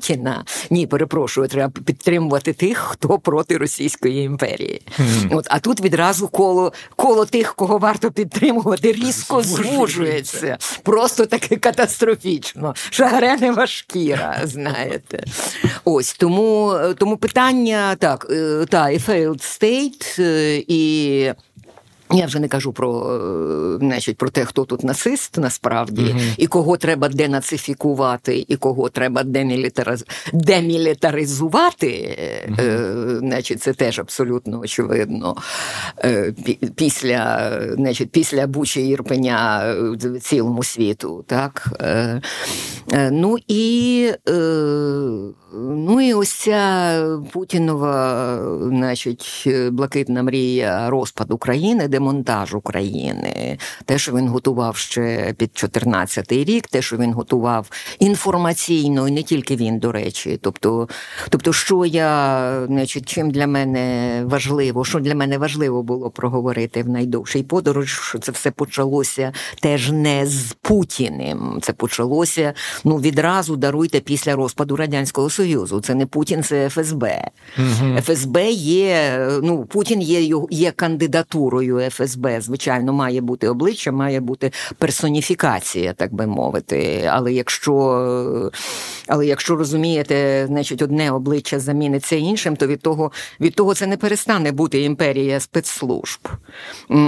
Ні, 0.71 0.87
перепрошую, 0.87 1.49
треба 1.49 1.73
підтримувати 1.85 2.53
тих, 2.53 2.79
хто 2.79 3.19
проти 3.19 3.57
Російської 3.57 4.25
імперії. 4.25 4.83
Mm-hmm. 4.99 5.37
От, 5.37 5.47
А 5.51 5.59
тут 5.59 5.81
відразу 5.81 6.29
коло 6.29 6.73
коло 6.97 7.25
тих, 7.25 7.55
кого 7.55 7.79
варто 7.79 8.11
підтримувати, 8.11 8.93
різко 8.93 9.43
звужується. 9.43 10.59
Просто 10.83 11.27
таке 11.27 11.57
катастрофічно. 11.57 12.75
Шагренева 12.91 13.67
шкіра, 13.67 14.41
знаєте. 14.45 15.25
Ось 15.85 16.15
тому 16.15 16.75
тому 16.99 17.17
питання 17.17 17.97
так, 17.99 18.27
е, 18.31 18.67
та, 18.69 18.91
і 18.91 18.99
failed 18.99 19.41
state, 19.41 20.23
е, 20.23 20.65
і. 20.69 21.33
Я 22.13 22.27
вже 22.27 22.41
не 22.41 22.49
кажу 22.49 22.73
про 22.73 23.15
е, 23.15 23.79
значить, 23.79 24.17
про 24.17 24.31
те, 24.31 24.45
хто 24.45 24.65
тут 24.65 24.85
насист 24.85 25.39
насправді, 25.39 26.03
mm-hmm. 26.03 26.35
і 26.37 26.47
кого 26.47 26.77
треба 26.77 27.09
денацифікувати, 27.09 28.45
і 28.49 28.57
кого 28.57 28.89
треба 28.89 29.23
демілітариз... 29.23 30.05
демілітаризувати. 30.33 31.87
Mm-hmm. 31.87 32.61
Е, 32.61 33.19
значить, 33.19 33.63
Це 33.63 33.73
теж 33.73 33.99
абсолютно 33.99 34.61
очевидно. 34.61 35.37
Е, 36.05 36.35
після 36.77 37.53
значить, 37.77 38.11
після 38.11 38.47
Бучі 38.47 38.89
Ірпеня 38.89 39.75
е, 40.05 40.21
цілому 40.21 40.63
світу. 40.63 41.25
Так? 41.29 41.69
Е, 41.81 42.21
е, 42.93 43.11
ну 43.11 43.37
і 43.49 44.13
е, 44.29 44.33
ну 45.55 46.01
і 46.01 46.15
ось 46.15 46.33
ця 46.33 47.19
Путінова 47.33 48.39
значить, 48.63 49.49
блакитна 49.71 50.23
мрія 50.23 50.91
розпад 50.91 51.31
України 51.31 51.89
демонтаж 51.89 52.55
України, 52.55 53.59
те, 53.85 53.99
що 53.99 54.13
він 54.13 54.29
готував 54.29 54.77
ще 54.77 55.35
під 55.39 55.51
14-й 55.51 56.45
рік, 56.45 56.69
те, 56.69 56.83
що 56.83 56.97
він 56.97 57.13
готував 57.13 57.71
інформаційно, 57.99 59.09
і 59.09 59.11
не 59.11 59.23
тільки 59.23 59.57
він, 59.57 59.79
до 59.79 59.93
речі. 59.93 60.39
Тобто, 60.43 60.89
тобто, 61.29 61.53
що 61.53 61.85
я, 61.85 62.67
значить, 62.67 63.09
чим 63.09 63.31
для 63.31 63.47
мене 63.47 64.23
важливо, 64.27 64.85
що 64.85 65.01
для 65.01 65.15
мене 65.15 65.39
важливо 65.39 65.83
було 65.83 66.11
проговорити 66.11 66.83
в 66.83 66.89
найдовшій 66.89 67.43
подорож, 67.43 68.01
що 68.03 68.19
це 68.19 68.33
все 68.33 68.51
почалося 68.51 69.33
теж 69.63 69.91
не 69.91 70.27
з 70.27 70.57
Путіним. 70.63 71.59
Це 71.63 71.73
почалося 71.73 72.55
ну 72.85 72.97
відразу 72.97 73.57
даруйте 73.57 74.01
після 74.01 74.37
розпаду 74.37 74.77
радянського 74.77 75.31
союзу. 75.31 75.42
Це 75.83 75.95
не 75.95 76.07
Путін, 76.07 76.43
це 76.43 76.69
ФСБ. 76.69 77.31
Угу. 77.59 78.01
ФСБ 78.01 78.51
є. 78.51 79.19
Ну 79.43 79.65
Путін 79.65 80.01
є 80.01 80.39
є 80.51 80.71
кандидатурою 80.71 81.91
ФСБ, 81.91 82.41
звичайно, 82.41 82.93
має 82.93 83.21
бути 83.21 83.49
обличчя, 83.49 83.93
має 83.93 84.21
бути 84.21 84.53
персоніфікація, 84.79 85.93
так 85.93 86.15
би 86.15 86.27
мовити. 86.27 87.09
Але 87.13 87.33
якщо 87.33 88.53
Але 89.07 89.27
якщо 89.27 89.57
розумієте, 89.57 90.45
значить, 90.47 90.83
одне 90.83 91.11
обличчя 91.11 91.61
заміниться 91.61 92.17
іншим, 92.17 92.57
то 92.57 92.67
від 92.67 92.81
того 92.81 93.13
від 93.41 93.55
того 93.55 93.75
це 93.75 93.87
не 93.87 93.97
перестане 93.97 94.53
бути 94.53 94.83
імперія 94.83 95.41
спецслужб. 95.41 96.29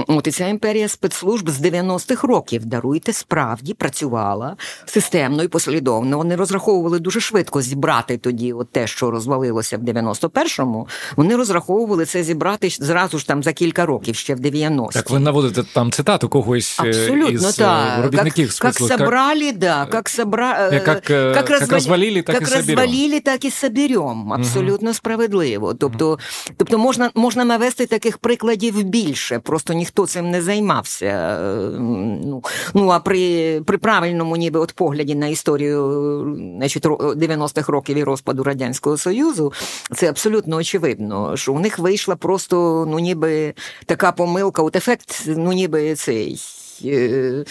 От 0.07 0.27
і 0.27 0.31
ця 0.31 0.47
імперія 0.47 0.87
спецслужб 0.87 1.49
з 1.49 1.61
90-х 1.61 2.27
років 2.27 2.65
даруйте 2.65 3.13
справді 3.13 3.73
працювала 3.73 4.57
системно 4.85 5.43
і 5.43 5.47
послідовно. 5.47 6.17
Вони 6.17 6.35
розраховували 6.35 6.99
дуже 6.99 7.19
швидко 7.19 7.61
зібрати 7.61 8.17
тоді, 8.25 8.53
от 8.53 8.71
те, 8.71 8.87
що 8.87 9.11
розвалилося 9.11 9.77
в 9.77 9.81
91-му, 9.81 10.87
Вони 11.15 11.35
розраховували 11.35 12.05
це 12.05 12.23
зібрати 12.23 12.69
зразу 12.69 13.19
ж 13.19 13.27
там 13.27 13.43
за 13.43 13.53
кілька 13.53 13.85
років, 13.85 14.15
ще 14.15 14.35
в 14.35 14.39
90-ті. 14.39 14.93
Так 14.93 15.09
ви 15.09 15.19
наводите 15.19 15.63
там 15.73 15.91
цитату 15.91 16.29
когось 16.29 16.79
е, 16.83 16.87
Абсолютно, 16.87 17.29
із 17.29 17.55
так. 17.55 18.03
робітників 18.03 18.59
как, 18.59 18.73
как 18.73 18.89
собрали, 18.89 19.51
да, 19.51 19.85
как 19.85 20.09
собра... 20.09 20.81
как, 20.85 21.03
как, 21.03 21.45
как, 21.45 21.71
розвалили, 21.71 22.21
так 22.21 22.39
как 22.39 22.51
і 22.51 22.55
розвалили, 22.55 23.19
так 23.19 23.45
і 23.45 23.51
соберем. 23.51 24.33
Абсолютно 24.33 24.89
угу. 24.89 24.93
справедливо. 24.93 25.73
Тобто, 25.73 26.19
тобто 26.57 26.77
можна 26.77 27.11
можна 27.15 27.45
навести 27.45 27.85
таких 27.85 28.17
прикладів 28.17 28.83
більше, 28.83 29.39
просто 29.39 29.73
ніхто 29.73 30.07
цим 30.07 30.31
не 30.31 30.41
займався. 30.41 31.39
Ну, 31.79 32.43
ну 32.73 32.89
а 32.89 32.99
при 32.99 33.61
при 33.61 33.77
правильному 33.77 34.37
ніби 34.37 34.59
от 34.59 34.73
погляді 34.73 35.15
на 35.15 35.27
історію 35.27 35.75
значить, 36.57 36.85
90-х 36.85 37.71
років 37.71 37.97
і 37.97 38.03
розпаду 38.15 38.43
Радянського 38.43 38.97
Союзу, 38.97 39.53
це 39.95 40.09
абсолютно 40.09 40.55
очевидно, 40.55 41.37
що 41.37 41.53
у 41.53 41.59
них 41.59 41.79
вийшла 41.79 42.15
просто 42.15 42.85
ну 42.87 42.99
ніби 42.99 43.53
така 43.85 44.11
помилка, 44.11 44.61
от 44.61 44.75
ефект, 44.75 45.23
ну 45.27 45.53
ніби 45.53 45.95
цей. 45.95 46.39
Е, 46.83 47.43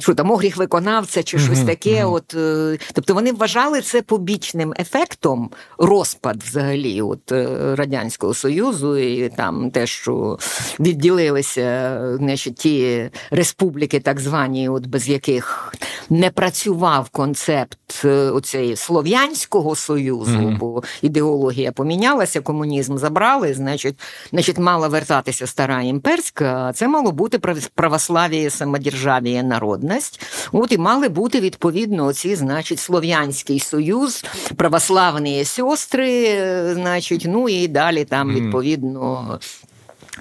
що 0.00 0.14
там 0.14 0.30
огріх 0.30 0.56
виконавця 0.56 1.22
чи 1.22 1.38
щось 1.38 1.62
таке. 1.62 2.04
От, 2.04 2.34
е, 2.34 2.78
Тобто 2.92 3.14
вони 3.14 3.32
вважали 3.32 3.80
це 3.80 4.02
побічним 4.02 4.74
ефектом 4.78 5.50
розпад 5.78 6.42
взагалі 6.42 7.02
от 7.02 7.32
е, 7.32 7.48
Радянського 7.76 8.34
Союзу, 8.34 8.96
і 8.96 9.28
там 9.28 9.70
те, 9.70 9.86
що 9.86 10.38
відділилися 10.80 12.00
значить, 12.18 12.56
ті 12.56 13.10
республіки, 13.30 14.00
так 14.00 14.20
звані, 14.20 14.68
от 14.68 14.86
без 14.86 15.08
яких 15.08 15.74
не 16.10 16.30
працював 16.30 17.08
концепт 17.08 18.04
оцеї 18.32 18.76
Слов'янського 18.76 19.74
Союзу, 19.74 20.38
mm-hmm. 20.38 20.58
бо 20.58 20.82
ідеологія 21.02 21.72
помінялася, 21.72 22.40
комунізм 22.40 22.96
забрали, 22.96 23.54
значить, 23.54 24.00
значить, 24.30 24.58
мала 24.58 24.88
вертатися 24.88 25.46
стара 25.46 25.82
імперська, 25.82 26.66
а 26.68 26.72
це 26.72 26.88
мало 26.88 27.12
бути 27.12 27.38
прав 27.74 27.93
православие, 27.94 28.50
самодержав'я, 28.50 29.42
народність. 29.42 30.20
От 30.52 30.72
і 30.72 30.78
мали 30.78 31.08
бути 31.08 31.40
відповідно 31.40 32.12
ці, 32.12 32.34
значить, 32.34 32.78
Слов'янський 32.78 33.60
Союз, 33.60 34.24
православні 34.56 35.44
сестри, 35.44 36.74
значить, 36.74 37.24
ну 37.28 37.48
і 37.48 37.68
далі 37.68 38.04
там 38.04 38.34
відповідно. 38.34 39.40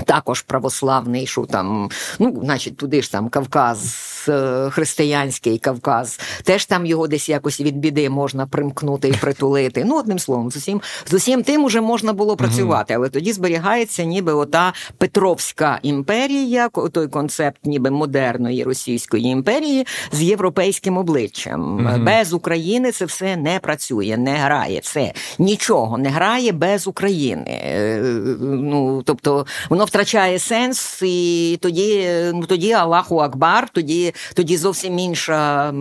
Також 0.05 0.41
православний, 0.41 1.27
що 1.27 1.45
там, 1.45 1.89
ну, 2.19 2.41
значить, 2.43 2.77
туди 2.77 3.01
ж 3.01 3.11
там 3.11 3.29
Кавказ, 3.29 3.95
е, 4.29 4.69
християнський 4.69 5.57
Кавказ, 5.57 6.19
теж 6.43 6.65
там 6.65 6.85
його 6.85 7.07
десь 7.07 7.29
якось 7.29 7.61
від 7.61 7.77
біди 7.77 8.09
можна 8.09 8.47
примкнути 8.47 9.09
і 9.09 9.13
притулити. 9.13 9.83
Ну, 9.85 9.99
одним 9.99 10.19
словом, 10.19 10.51
з 10.51 10.55
усім 10.55 10.81
з 11.05 11.13
усім 11.13 11.43
тим 11.43 11.63
уже 11.63 11.81
можна 11.81 12.13
було 12.13 12.35
працювати, 12.35 12.93
але 12.93 13.09
тоді 13.09 13.33
зберігається 13.33 14.03
ніби 14.03 14.33
ота 14.33 14.73
Петровська 14.97 15.79
імперія, 15.83 16.69
той 16.69 17.07
концепт 17.07 17.65
ніби 17.65 17.91
модерної 17.91 18.63
Російської 18.63 19.25
імперії 19.25 19.87
з 20.11 20.21
європейським 20.21 20.97
обличчям. 20.97 21.89
Без 22.05 22.33
України 22.33 22.91
це 22.91 23.05
все 23.05 23.37
не 23.37 23.59
працює, 23.59 24.17
не 24.17 24.35
грає. 24.35 24.79
Все 24.83 25.13
нічого 25.39 25.97
не 25.97 26.09
грає 26.09 26.51
без 26.51 26.87
України. 26.87 27.61
Е, 27.63 28.01
ну, 28.41 29.03
тобто, 29.05 29.45
воно 29.69 29.83
воно 29.83 29.87
втрачає 29.87 30.39
сенс, 30.39 31.01
і 31.01 31.59
тоді 31.61 32.09
ну, 32.33 32.45
тоді 32.45 32.71
Аллаху 32.71 33.19
Акбар, 33.19 33.69
тоді 33.69 34.12
тоді 34.33 34.57
зовсім 34.57 34.99
інша 34.99 35.73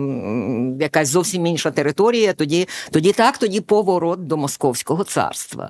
якась 0.79 1.09
зовсім 1.09 1.45
інша 1.45 1.71
територія. 1.71 2.33
Тоді 2.33 2.67
тоді 2.91 3.11
так, 3.11 3.37
тоді 3.37 3.61
поворот 3.61 4.27
до 4.27 4.37
Московського 4.37 5.03
царства. 5.03 5.69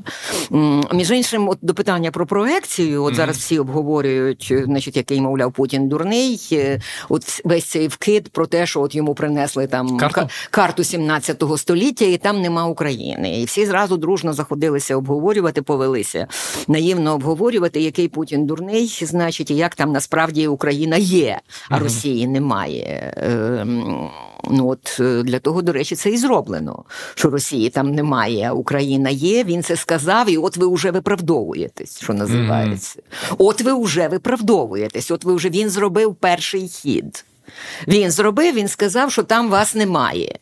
Між 0.94 1.12
іншим, 1.12 1.50
от 1.50 1.58
до 1.62 1.74
питання 1.74 2.12
про 2.12 2.26
проекцію, 2.26 3.04
от 3.04 3.16
зараз 3.16 3.38
всі 3.38 3.60
обговорюють, 3.60 4.54
значить, 4.66 4.98
який, 4.98 5.22
мовляв, 5.22 5.52
Путін 5.52 5.90
дурний. 5.90 6.48
Е, 6.52 6.82
от 7.10 7.42
весь 7.46 7.66
цей 7.66 7.88
вкид 7.88 8.30
про 8.30 8.48
те, 8.48 8.66
що 8.66 8.82
от 8.82 8.96
йому 8.96 9.16
принесли 9.16 9.68
там 9.68 9.98
карту, 9.98 10.28
карту 10.52 10.84
17 10.84 11.44
століття, 11.58 12.06
і 12.06 12.18
там 12.18 12.42
нема 12.42 12.68
України. 12.68 13.42
І 13.42 13.46
всі 13.46 13.66
зразу 13.66 13.98
дружно 13.98 14.34
заходилися 14.34 14.96
обговорювати, 14.96 15.62
повелися 15.62 16.28
наївно 16.68 17.14
обговорювати, 17.14 17.82
який 17.82 18.08
Путін 18.08 18.34
Путін 18.34 18.46
дурний, 18.46 19.00
значить, 19.02 19.52
і 19.52 19.56
як 19.56 19.76
там 19.76 19.92
насправді 19.92 20.48
Україна 20.48 20.98
є, 20.98 21.40
а 21.70 21.80
Росії 21.80 22.28
немає. 22.28 22.53
Ем, 22.62 24.10
ну 24.50 24.70
от 24.70 24.98
е, 25.00 25.24
для 25.24 25.40
того, 25.40 25.62
до 25.62 25.72
речі, 25.72 25.96
це 25.96 26.10
і 26.10 26.18
зроблено. 26.18 26.84
Що 27.16 27.30
Росії 27.30 27.70
там 27.70 27.92
немає, 27.96 28.48
а 28.50 28.54
Україна 28.54 29.10
є. 29.10 29.44
Він 29.44 29.64
це 29.64 29.76
сказав, 29.76 30.30
і 30.30 30.38
от 30.38 30.58
ви 30.58 30.74
вже 30.74 30.92
виправдовуєтесь, 30.92 32.02
що 32.04 32.14
називається. 32.14 33.00
Mm-hmm. 33.00 33.36
От 33.38 33.62
ви 33.62 33.84
вже 33.84 34.08
виправдовуєтесь. 34.08 35.12
От 35.12 35.24
ви 35.24 35.36
вже 35.36 35.50
він 35.50 35.70
зробив 35.70 36.16
перший 36.16 36.68
хід. 36.68 37.26
Він 37.88 38.12
зробив, 38.12 38.56
він 38.56 38.68
сказав, 38.68 39.12
що 39.12 39.24
там 39.24 39.50
вас 39.50 39.76
немає. 39.76 40.40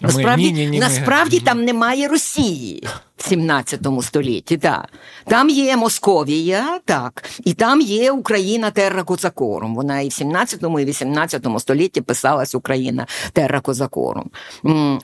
Насправді 0.00 0.52
ні, 0.52 0.52
ні, 0.52 0.66
ні, 0.70 0.78
насправді 0.78 1.40
там 1.40 1.64
немає 1.64 2.08
Росії 2.08 2.88
в 3.16 3.28
17 3.28 3.80
столітті. 4.02 4.56
Так. 4.56 4.88
Там 5.24 5.48
є 5.48 5.76
Московія, 5.76 6.80
так, 6.84 7.24
і 7.44 7.54
там 7.54 7.80
є 7.80 8.12
Україна 8.12 8.70
Терра 8.70 9.02
Козакорум. 9.02 9.74
Вона 9.74 10.00
і 10.00 10.08
в 10.08 10.12
17 10.12 10.62
і 10.62 10.84
18 10.84 11.46
столітті 11.58 12.00
писалась 12.00 12.54
Україна 12.54 13.06
Терра 13.32 13.60
Козакорум. 13.60 14.30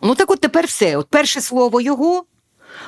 Ну 0.02 0.14
так 0.16 0.30
от 0.30 0.40
тепер 0.40 0.66
все. 0.66 0.96
От 0.96 1.06
перше 1.08 1.40
слово 1.40 1.80
його. 1.80 2.24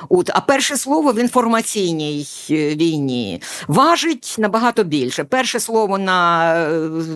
От, 0.09 0.29
А 0.33 0.41
перше 0.41 0.77
слово 0.77 1.11
в 1.11 1.19
інформаційній 1.19 2.27
е, 2.51 2.75
війні 2.75 3.41
важить 3.67 4.35
набагато 4.39 4.83
більше. 4.83 5.23
Перше 5.23 5.59
слово 5.59 5.97
на 5.97 6.53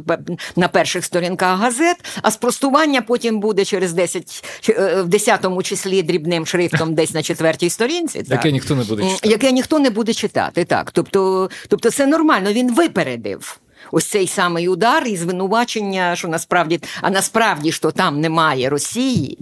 е, 0.09 0.17
на 0.55 0.67
перших 0.67 1.05
сторінках 1.05 1.59
газет, 1.59 1.97
а 2.21 2.32
спростування 2.32 3.01
потім 3.01 3.39
буде 3.39 3.65
через 3.65 3.93
10, 3.93 4.43
е, 4.69 5.01
в 5.01 5.07
10 5.07 5.63
числі 5.63 6.03
дрібним 6.03 6.45
шрифтом 6.45 6.93
десь 6.95 7.13
на 7.13 7.23
четвертій 7.23 7.69
сторінці. 7.69 8.19
Так. 8.19 8.32
Яке 8.32 8.51
ніхто 8.51 8.76
не 8.76 8.84
буде 8.84 9.03
читати. 9.03 9.30
Яке 9.30 9.51
ніхто 9.51 9.80
не 9.80 9.89
буде 9.89 10.13
читати. 10.13 10.65
так. 10.65 10.91
Тобто, 10.91 11.49
Тобто 11.67 11.91
це 11.91 12.07
нормально, 12.07 12.53
він 12.53 12.73
випередив 12.76 13.59
ось 13.92 14.06
цей 14.06 14.28
самий 14.28 14.68
удар 14.68 15.08
і 15.08 15.18
звинувачення, 15.18 16.16
що 16.16 16.28
насправді, 16.28 16.80
а 17.02 17.10
насправді 17.10 17.72
що 17.72 17.92
там 17.92 18.22
немає 18.22 18.70
Росії. 18.70 19.38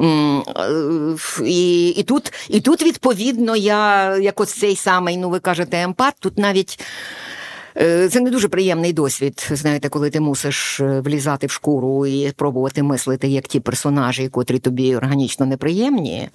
Е, 0.00 0.42
і 1.44 1.88
і, 1.88 2.02
тут, 2.02 2.32
і 2.48 2.60
тут, 2.60 2.82
відповідно, 2.82 3.56
я 3.56 4.16
як 4.16 4.40
ось 4.40 4.54
цей 4.54 4.76
самий, 4.76 5.16
ну 5.16 5.30
ви 5.30 5.40
кажете, 5.40 5.82
емпат, 5.82 6.14
тут 6.20 6.38
навіть. 6.38 6.80
Е, 7.78 8.08
це 8.08 8.20
не 8.20 8.30
дуже 8.30 8.48
приємний 8.48 8.92
досвід, 8.92 9.48
знаєте, 9.50 9.88
коли 9.88 10.10
ти 10.10 10.20
мусиш 10.20 10.80
е, 10.80 11.00
влізати 11.00 11.46
в 11.46 11.50
шкуру 11.50 12.06
і 12.06 12.32
пробувати 12.32 12.82
мислити 12.82 13.28
як 13.28 13.48
ті 13.48 13.60
персонажі, 13.60 14.28
котрі 14.28 14.58
тобі 14.58 14.96
органічно 14.96 15.46
неприємні. 15.46 16.28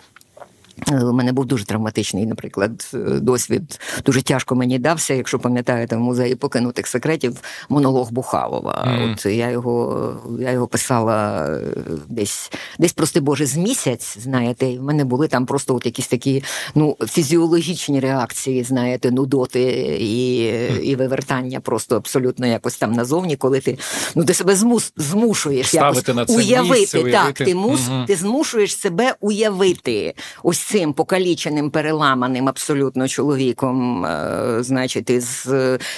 Е, 0.89 1.03
у 1.03 1.13
мене 1.13 1.31
був 1.31 1.45
дуже 1.45 1.65
травматичний, 1.65 2.25
наприклад, 2.25 2.91
е, 2.93 2.97
досвід. 2.97 3.79
Дуже 4.05 4.21
тяжко 4.21 4.55
мені 4.55 4.79
дався, 4.79 5.13
якщо 5.13 5.39
пам'ятаєте, 5.39 5.95
в 5.95 5.99
музеї 5.99 6.35
покинутих 6.35 6.87
секретів 6.87 7.41
монолог 7.69 8.11
Бухалова. 8.11 8.87
Mm. 8.87 9.13
От 9.13 9.25
я 9.25 9.49
його 9.49 10.13
я 10.39 10.51
його 10.51 10.67
писала 10.67 11.47
е, 11.47 11.61
десь 12.09 12.51
десь, 12.79 12.93
прости 12.93 13.19
Боже, 13.19 13.45
з 13.45 13.57
місяць. 13.57 14.17
Знаєте, 14.19 14.67
і 14.67 14.79
в 14.79 14.83
мене 14.83 15.05
були 15.05 15.27
там 15.27 15.45
просто 15.45 15.75
от 15.75 15.85
якісь 15.85 16.07
такі 16.07 16.43
ну, 16.75 16.97
фізіологічні 17.07 17.99
реакції, 17.99 18.63
знаєте, 18.63 19.11
нудоти 19.11 19.61
і 19.99 20.41
mm. 20.43 20.79
і 20.79 20.95
вивертання 20.95 21.59
просто 21.59 21.95
абсолютно 21.95 22.47
якось 22.47 22.77
там 22.77 22.91
назовні, 22.91 23.35
коли 23.35 23.59
ти 23.59 23.77
ну 24.15 24.23
ти 24.23 24.33
себе 24.33 24.55
змус, 24.55 24.93
змушуєш 24.97 25.67
Ставити 25.67 26.11
якось 26.11 26.15
на 26.15 26.25
це 26.25 26.41
уявити. 26.41 26.79
Місце, 26.79 26.97
уявити. 26.97 27.17
Так, 27.17 27.47
ти 27.47 27.55
мус, 27.55 27.81
mm 27.81 28.05
ти 28.05 28.15
змушуєш 28.15 28.77
себе 28.77 29.15
уявити. 29.19 30.13
Ось 30.43 30.70
цим 30.71 30.93
покаліченим, 30.93 31.69
переламаним 31.69 32.49
абсолютно 32.49 33.07
чоловіком, 33.07 34.05
е, 34.05 34.57
значить, 34.59 35.09
із 35.09 35.49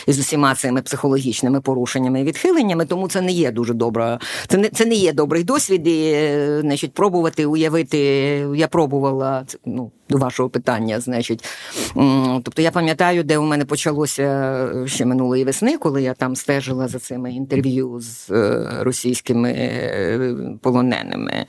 із 0.08 0.20
усіма 0.20 0.56
цими 0.56 0.82
психологічними 0.82 1.62
порушеннями 1.62 2.22
і 2.22 2.24
відхиленнями, 2.24 2.86
тому 2.86 3.08
це 3.08 3.22
не 3.22 3.32
є 3.32 3.52
дуже 3.52 3.74
добра. 3.74 4.20
Це 4.48 4.58
не 4.58 4.70
це 4.70 4.86
не 4.86 4.96
є 4.96 5.14
добрий 5.14 5.44
досвід. 5.44 5.88
і, 5.88 6.12
е, 6.16 6.60
Значить, 6.62 6.94
пробувати 6.94 7.46
уявити. 7.46 7.98
Я 8.56 8.68
пробувала 8.68 9.46
ну 9.66 9.92
до 10.10 10.18
вашого 10.18 10.50
питання, 10.50 11.00
значить, 11.00 11.44
тобто 12.44 12.62
я 12.62 12.72
пам'ятаю, 12.72 13.24
де 13.24 13.38
у 13.38 13.44
мене 13.44 13.66
почалося 13.66 14.24
е, 14.24 14.88
ще 14.88 15.06
минулої 15.06 15.44
весни, 15.44 15.78
коли 15.78 16.02
я 16.02 16.14
там 16.14 16.36
стежила 16.36 16.88
за 16.88 17.00
цими 17.00 17.32
інтерв'ю 17.32 18.00
з 18.00 18.32
е, 18.32 18.70
російськими 18.80 19.52
е, 19.52 20.36
полоненими. 20.62 21.46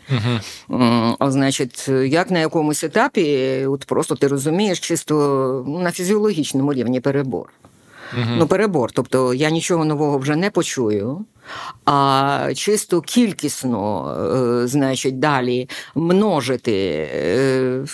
Uh-huh. 0.69 1.31
Значить, 1.31 1.89
як 1.89 2.31
на 2.31 2.39
якомусь 2.39 2.85
етапі, 2.85 3.67
от 3.67 3.85
просто 3.85 4.15
ти 4.15 4.29
розумієш, 4.29 4.81
чисто 4.81 5.65
ну, 5.69 5.79
на 5.79 5.91
фізіологічному 5.91 6.73
рівні 6.73 7.01
перебор. 7.01 7.49
Uh-huh. 8.19 8.37
Ну, 8.39 8.47
перебор. 8.47 8.93
Тобто 8.93 9.35
я 9.35 9.51
нічого 9.51 9.85
нового 9.85 10.19
вже 10.19 10.37
не 10.37 10.51
почую. 10.51 11.25
А 11.85 12.51
чисто 12.55 13.01
кількісно, 13.01 14.11
е, 14.63 14.67
значить, 14.67 15.19
далі 15.19 15.69
множити 15.95 17.09
е, 17.15 17.85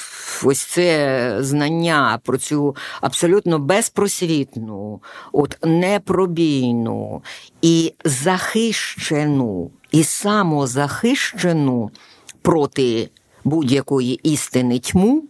ось 0.44 0.60
це 0.60 1.36
знання 1.40 2.18
про 2.24 2.38
цю 2.38 2.76
абсолютно 3.00 3.58
безпросвітну, 3.58 5.02
от 5.32 5.58
непробійну 5.64 7.22
і 7.62 7.94
захищену, 8.04 9.70
і 9.92 10.04
самозахищену 10.04 11.90
проти 12.42 13.10
будь-якої 13.44 14.14
істини 14.14 14.78
тьму. 14.78 15.24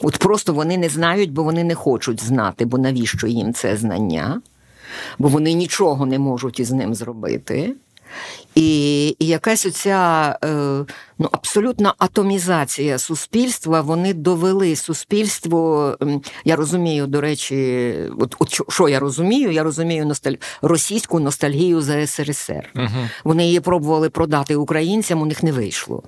От 0.00 0.18
просто 0.18 0.52
вони 0.52 0.78
не 0.78 0.88
знають, 0.88 1.32
бо 1.32 1.42
вони 1.42 1.64
не 1.64 1.74
хочуть 1.74 2.22
знати, 2.22 2.64
бо 2.64 2.78
навіщо 2.78 3.26
їм 3.26 3.54
це 3.54 3.76
знання, 3.76 4.40
бо 5.18 5.28
вони 5.28 5.52
нічого 5.52 6.06
не 6.06 6.18
можуть 6.18 6.60
із 6.60 6.70
ним 6.70 6.94
зробити. 6.94 7.74
І 8.54 9.08
і 9.18 9.26
якась 9.26 9.66
оця 9.66 10.38
е, 10.44 10.48
ну, 11.18 11.28
абсолютна 11.32 11.94
атомізація 11.98 12.98
суспільства, 12.98 13.80
вони 13.80 14.14
довели 14.14 14.76
суспільство. 14.76 15.96
Я 16.44 16.56
розумію, 16.56 17.06
до 17.06 17.20
речі, 17.20 17.94
от, 18.18 18.34
от 18.38 18.72
що 18.72 18.88
я 18.88 19.00
розумію, 19.00 19.50
я 19.50 19.62
розумію 19.62 20.06
носталь... 20.06 20.34
російську 20.62 21.20
ностальгію 21.20 21.80
за 21.80 22.06
СРСР. 22.06 22.72
Угу. 22.76 23.08
Вони 23.24 23.46
її 23.46 23.60
пробували 23.60 24.10
продати 24.10 24.56
українцям, 24.56 25.22
у 25.22 25.26
них 25.26 25.42
не 25.42 25.52
вийшло. 25.52 26.02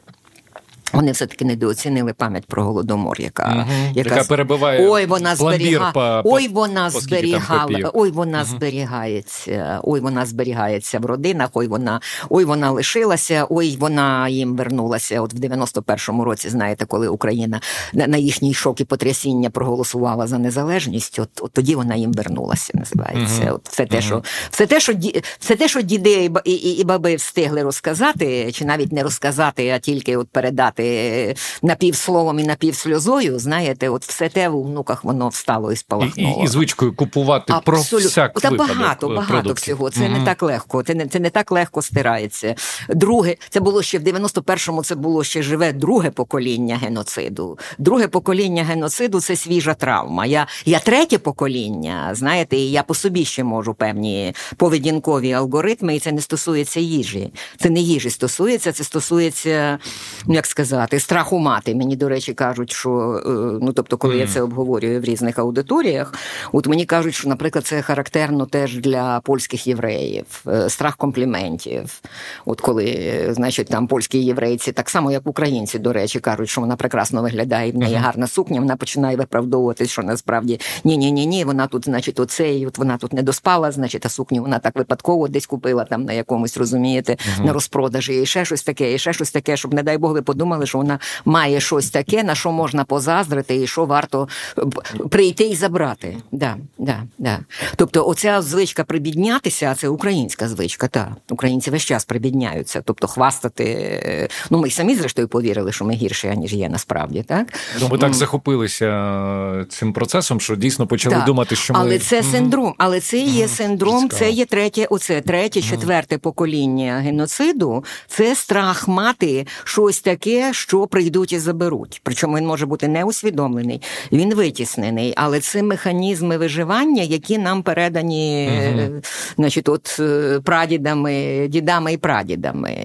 Вони 0.93 1.13
все-таки 1.13 1.45
недооцінили 1.45 2.13
пам'ять 2.13 2.47
про 2.47 2.65
голодомор, 2.65 3.21
яка 3.21 3.53
угу, 3.57 3.93
яка, 3.95 4.15
яка 4.15 4.29
перебиває 4.29 4.89
ой, 4.89 5.07
вона 5.07 5.37
зберіга... 5.37 5.93
по, 5.93 6.23
ой, 6.25 6.49
вона 6.49 6.91
по, 6.91 7.01
зберігала, 7.01 7.91
ой, 7.95 8.11
вона 8.11 8.39
угу. 8.39 8.47
зберігається, 8.47 9.81
ой, 9.83 10.01
вона 10.01 10.27
зберігається 10.27 10.99
в 10.99 11.07
родинах, 11.07 11.51
ой, 11.53 11.69
вона 11.69 12.01
ой, 12.29 12.45
вона 12.45 12.71
лишилася, 12.71 13.47
ой, 13.51 13.77
вона 13.81 14.29
їм 14.29 14.57
вернулася. 14.57 15.21
От 15.21 15.35
в 15.35 15.37
91-му 15.37 16.25
році, 16.25 16.49
знаєте, 16.49 16.85
коли 16.85 17.09
Україна 17.09 17.61
на, 17.93 18.07
на 18.07 18.17
їхній 18.17 18.55
шок 18.55 18.81
і 18.81 18.85
потрясіння 18.85 19.51
проголосувала 19.51 20.27
за 20.27 20.39
незалежність, 20.39 21.19
от, 21.19 21.31
от 21.41 21.53
тоді 21.53 21.75
вона 21.75 21.95
їм 21.95 22.13
вернулася. 22.13 22.73
Називається. 22.75 23.43
Угу. 23.43 23.55
От 23.55 23.69
все 23.69 23.87
те, 23.87 24.01
що 24.01 24.23
все 24.51 24.67
те, 24.67 24.81
що 24.81 24.93
все 25.39 25.57
те, 25.57 25.69
що 25.69 25.83
діди 25.83 26.31
і, 26.45 26.53
і, 26.53 26.81
і 26.81 26.85
баби 26.85 27.17
встигли 27.17 27.63
розказати, 27.63 28.53
чи 28.53 28.65
навіть 28.65 28.93
не 28.93 29.03
розказати, 29.03 29.71
а 29.71 29.79
тільки 29.79 30.17
от 30.17 30.29
передати 30.29 30.80
сказати, 30.81 31.35
напівсловом 31.63 32.39
і 32.39 32.45
напівсльозою, 32.45 33.39
знаєте, 33.39 33.89
от 33.89 34.05
все 34.05 34.29
те 34.29 34.49
в 34.49 34.63
внуках 34.63 35.05
воно 35.05 35.29
встало 35.29 35.73
і 35.73 35.77
спалахнуло. 35.77 36.37
І, 36.39 36.41
і, 36.41 36.45
і 36.45 36.47
звичкою 36.47 36.93
купувати 36.93 37.53
Абсолют... 37.53 37.91
про 37.91 37.99
всяк 37.99 38.41
Та 38.41 38.51
багато, 38.51 39.09
багато 39.09 39.33
продуктів. 39.33 39.75
всього. 39.75 39.91
Це 39.91 40.01
mm 40.01 40.19
не 40.19 40.25
так 40.25 40.43
легко. 40.43 40.83
Це 40.83 40.95
не 40.95 41.07
це 41.07 41.21
не 41.21 41.31
так 41.31 41.53
легко 41.53 41.83
стирається. 41.83 42.55
Друге, 42.89 43.37
це 43.51 43.61
було 43.61 43.83
ще 43.83 43.99
в 43.99 44.03
91-му, 44.03 44.85
Це 44.85 44.95
було 44.95 45.25
ще 45.25 45.43
живе 45.43 45.73
друге 45.73 46.11
покоління 46.11 46.81
геноциду. 46.83 47.59
Друге 47.79 48.09
покоління 48.09 48.65
геноциду 48.65 49.21
це 49.21 49.37
свіжа 49.37 49.75
травма. 49.75 50.27
Я 50.27 50.47
я 50.65 50.79
третє 50.79 51.19
покоління, 51.19 52.11
знаєте, 52.13 52.57
і 52.57 52.71
я 52.71 52.83
по 52.83 52.95
собі 52.95 53.25
ще 53.25 53.45
можу 53.45 53.75
певні 53.75 54.35
поведінкові 54.57 55.33
алгоритми, 55.33 55.97
і 55.97 55.99
це 55.99 56.13
не 56.13 56.21
стосується 56.21 56.81
їжі. 56.81 57.33
Це 57.59 57.71
не 57.71 57.81
їжі 57.81 58.11
стосується, 58.11 58.73
це 58.73 58.85
стосується, 58.85 59.79
ну 60.27 60.35
як 60.35 60.47
сказати 60.47 60.70
сказати, 60.71 61.01
страху 61.01 61.39
мати. 61.39 61.75
Мені, 61.75 61.97
до 61.97 62.09
речі, 62.09 62.35
кажуть, 62.35 62.73
що 62.73 63.23
е, 63.27 63.31
ну 63.63 63.73
тобто, 63.73 63.97
коли 63.97 64.15
mm. 64.15 64.19
я 64.19 64.27
це 64.27 64.43
обговорюю 64.43 65.01
в 65.01 65.05
різних 65.05 65.39
аудиторіях, 65.39 66.15
от 66.53 66.67
мені 66.67 66.85
кажуть, 66.85 67.15
що, 67.15 67.29
наприклад, 67.29 67.67
це 67.67 67.83
характерно 67.83 68.47
теж 68.47 68.77
для 68.77 69.21
польських 69.21 69.67
євреїв, 69.67 70.25
е, 70.49 70.69
страх 70.69 70.97
компліментів. 70.97 72.01
От 72.47 72.61
коли, 72.61 73.27
значить, 73.31 73.69
там 73.69 73.87
польські 73.87 74.19
єврейці, 74.19 74.73
так 74.73 74.91
само 74.91 75.13
як 75.13 75.27
українці, 75.27 75.79
до 75.79 75.93
речі, 75.93 76.21
кажуть, 76.21 76.49
що 76.49 76.61
вона 76.61 76.77
прекрасно 76.77 77.23
виглядає, 77.23 77.73
в 77.73 77.77
неї 77.77 77.95
гарна 77.95 78.27
сукня, 78.27 78.61
вона 78.61 78.77
починає 78.77 79.17
виправдовуватись, 79.17 79.91
що 79.91 80.03
насправді 80.03 80.61
ні, 80.85 80.97
ні, 80.97 81.13
ні, 81.13 81.27
ні, 81.27 81.45
вона 81.45 81.67
тут, 81.67 81.85
значить, 81.85 82.21
оце, 82.21 82.55
і 82.55 82.67
от 82.67 82.79
вона 82.79 82.97
тут 82.97 83.13
не 83.13 83.23
доспала, 83.23 83.73
значить, 83.73 84.07
а 84.07 84.09
сукню 84.09 84.43
вона 84.43 84.59
так 84.59 84.77
випадково 84.77 85.29
десь 85.29 85.47
купила 85.47 85.85
там 85.85 86.05
на 86.05 86.13
якомусь, 86.13 86.57
розумієте, 86.57 87.13
uh-huh. 87.13 87.45
на 87.45 87.53
розпродажі, 87.53 88.23
і 88.23 88.27
ще 88.27 88.45
щось 88.45 88.63
таке, 88.63 88.95
і 88.95 88.99
ще 88.99 89.13
щось 89.13 89.31
таке, 89.31 89.57
щоб, 89.57 89.75
не 89.75 89.83
дай 89.83 89.99
Бог, 89.99 90.13
ви 90.13 90.23
подумали 90.23 90.60
думали, 90.61 90.67
що 90.67 90.79
вона 90.79 90.99
має 91.25 91.61
щось 91.61 91.91
таке, 91.91 92.23
на 92.23 92.35
що 92.35 92.53
можна 92.53 92.85
позаздрити, 92.85 93.57
і 93.57 93.67
що 93.67 93.85
варто 93.85 94.29
е, 94.59 94.63
прийти 95.11 95.45
і 95.45 95.55
забрати. 95.55 96.17
Да, 96.33 96.57
да, 96.79 97.03
да. 97.19 97.39
Тобто, 97.77 98.07
оця 98.07 98.43
звичка 98.43 98.85
прибіднятися, 98.85 99.71
а 99.71 99.75
це 99.75 99.89
українська 99.89 100.49
звичка. 100.49 100.89
Та 100.89 101.17
українці 101.31 101.71
весь 101.71 101.85
час 101.85 102.05
прибідняються, 102.05 102.83
тобто 102.85 103.07
хвастати. 103.07 103.65
Е, 103.65 104.29
ну 104.51 104.59
ми 104.59 104.71
самі 104.71 104.95
зрештою 104.95 105.29
повірили, 105.29 105.73
що 105.73 105.85
ми 105.85 105.95
гірші, 105.95 106.29
аніж 106.29 106.53
є 106.53 106.69
насправді. 106.69 107.23
Так 107.23 107.47
ну 107.81 107.89
ми 107.89 107.99
так 107.99 108.15
захопилися 108.15 109.67
цим 109.69 109.93
процесом, 109.93 110.41
що 110.41 110.57
дійсно 110.57 110.87
почали 110.87 111.17
так. 111.17 111.25
думати, 111.25 111.57
що 111.57 111.75
ми... 111.75 111.81
але 111.81 111.99
це 111.99 112.23
синдром, 112.23 112.75
але 112.79 113.01
це 113.01 113.19
є 113.19 113.49
синдром. 113.49 114.03
Цікаво. 114.03 114.19
Це 114.19 114.31
є 114.31 114.45
третє, 114.45 114.87
оце 114.91 115.21
третє, 115.21 115.63
четверте 115.63 116.19
покоління 116.19 117.01
геноциду. 117.05 117.85
Це 118.09 118.35
страх 118.35 118.89
мати 118.89 119.47
щось 119.65 120.01
таке 120.01 120.50
що 120.53 120.87
прийдуть 120.87 121.33
і 121.33 121.39
заберуть. 121.39 122.01
Причому 122.05 122.37
він 122.37 122.47
може 122.47 122.67
бути 122.67 122.89
не 122.89 123.05
усвідомлений, 123.05 123.83
він 124.13 124.35
витіснений, 124.35 125.15
але 125.17 125.41
це 125.41 125.63
механізми 125.63 126.39
виживання, 126.39 127.03
які 127.03 127.39
нам 127.39 127.63
передані, 127.63 128.51
угу. 128.75 129.03
значить, 129.37 129.69
от 129.69 129.97
е, 130.01 130.41
прадідами, 130.45 131.47
дідами 131.49 131.93
і 131.93 131.97
прадідами. 131.97 132.77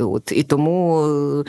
От 0.00 0.32
і 0.32 0.42
тому 0.42 1.44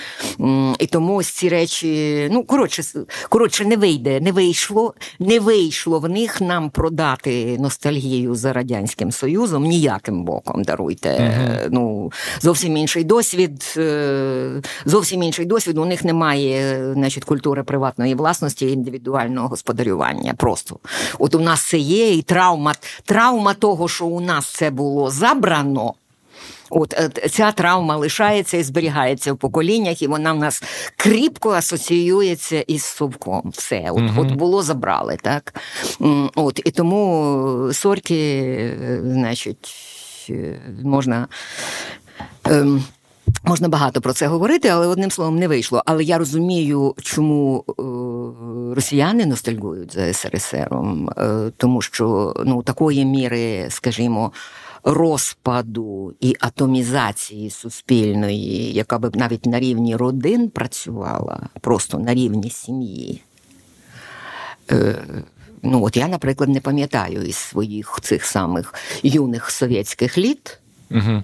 і 0.79 0.87
тому 0.87 1.15
ось 1.15 1.29
ці 1.29 1.49
речі, 1.49 2.27
ну 2.31 2.43
коротше, 2.43 2.83
коротше, 3.29 3.65
не 3.65 3.77
вийде, 3.77 4.19
не 4.19 4.31
вийшло, 4.31 4.93
не 5.19 5.39
вийшло 5.39 5.99
в 5.99 6.09
них 6.09 6.41
нам 6.41 6.69
продати 6.69 7.57
ностальгію 7.59 8.35
за 8.35 8.53
радянським 8.53 9.11
союзом 9.11 9.63
ніяким 9.63 10.23
боком. 10.23 10.63
Даруйте. 10.63 11.33
Угу. 11.37 11.69
Ну 11.71 12.11
зовсім 12.41 12.77
інший 12.77 13.03
досвід, 13.03 13.73
е, 13.77 14.61
зовсім 14.85 15.23
інший 15.23 15.44
інший 15.45 15.55
досвід. 15.55 15.77
У 15.77 15.85
них 15.85 16.03
немає 16.03 16.93
значить, 16.93 17.23
культури 17.23 17.63
приватної 17.63 18.15
власності 18.15 18.65
і 18.65 18.71
індивідуального 18.71 19.47
господарювання. 19.47 20.33
Просто 20.33 20.79
от 21.19 21.35
у 21.35 21.39
нас 21.39 21.69
це 21.69 21.77
є, 21.77 22.13
і 22.13 22.21
травма, 22.21 22.73
травма 23.05 23.53
того, 23.53 23.87
що 23.87 24.05
у 24.05 24.21
нас 24.21 24.45
це 24.45 24.69
було 24.69 25.09
забрано. 25.09 25.93
От 26.69 26.93
е, 26.93 27.09
ця 27.29 27.51
травма 27.51 27.97
лишається 27.97 28.57
і 28.57 28.63
зберігається 28.63 29.33
в 29.33 29.37
поколіннях, 29.37 30.01
і 30.01 30.07
вона 30.07 30.33
в 30.33 30.37
нас 30.37 30.63
кріпко 30.97 31.51
асоціюється 31.51 32.61
із 32.67 32.83
совком. 32.83 33.51
Все, 33.53 33.91
от 33.91 34.01
угу. 34.01 34.21
от 34.21 34.31
було 34.31 34.63
забрали, 34.63 35.17
так? 35.21 35.53
От 36.35 36.61
І 36.65 36.71
тому 36.71 37.69
сорки, 37.73 38.15
е, 38.81 39.01
значить, 39.03 39.69
е, 40.29 40.59
можна. 40.83 41.27
Ем, 42.45 42.83
Можна 43.43 43.69
багато 43.69 44.01
про 44.01 44.13
це 44.13 44.27
говорити, 44.27 44.67
але 44.67 44.87
одним 44.87 45.11
словом 45.11 45.35
не 45.35 45.47
вийшло. 45.47 45.83
Але 45.85 46.03
я 46.03 46.17
розумію, 46.17 46.95
чому 47.01 47.63
е, 47.69 48.75
росіяни 48.75 49.25
ностальгують 49.25 49.93
за 49.93 50.13
СРСРом, 50.13 51.09
е, 51.09 51.51
тому 51.57 51.81
що 51.81 52.35
ну 52.45 52.63
такої 52.63 53.05
міри, 53.05 53.67
скажімо, 53.69 54.31
розпаду 54.83 56.13
і 56.19 56.35
атомізації 56.39 57.49
суспільної, 57.49 58.73
яка 58.73 58.99
б 58.99 59.15
навіть 59.15 59.45
на 59.45 59.59
рівні 59.59 59.95
родин 59.95 60.49
працювала, 60.49 61.39
просто 61.61 61.99
на 61.99 62.13
рівні 62.13 62.49
сім'ї. 62.49 63.21
Е, 64.71 64.95
ну 65.63 65.83
от 65.83 65.97
я, 65.97 66.07
наприклад, 66.07 66.49
не 66.49 66.59
пам'ятаю 66.59 67.21
із 67.21 67.35
своїх 67.35 67.99
цих 68.01 68.25
самих 68.25 68.73
юних 69.03 69.51
совєтських 69.51 70.17
літ. 70.17 70.59
Угу 70.91 71.23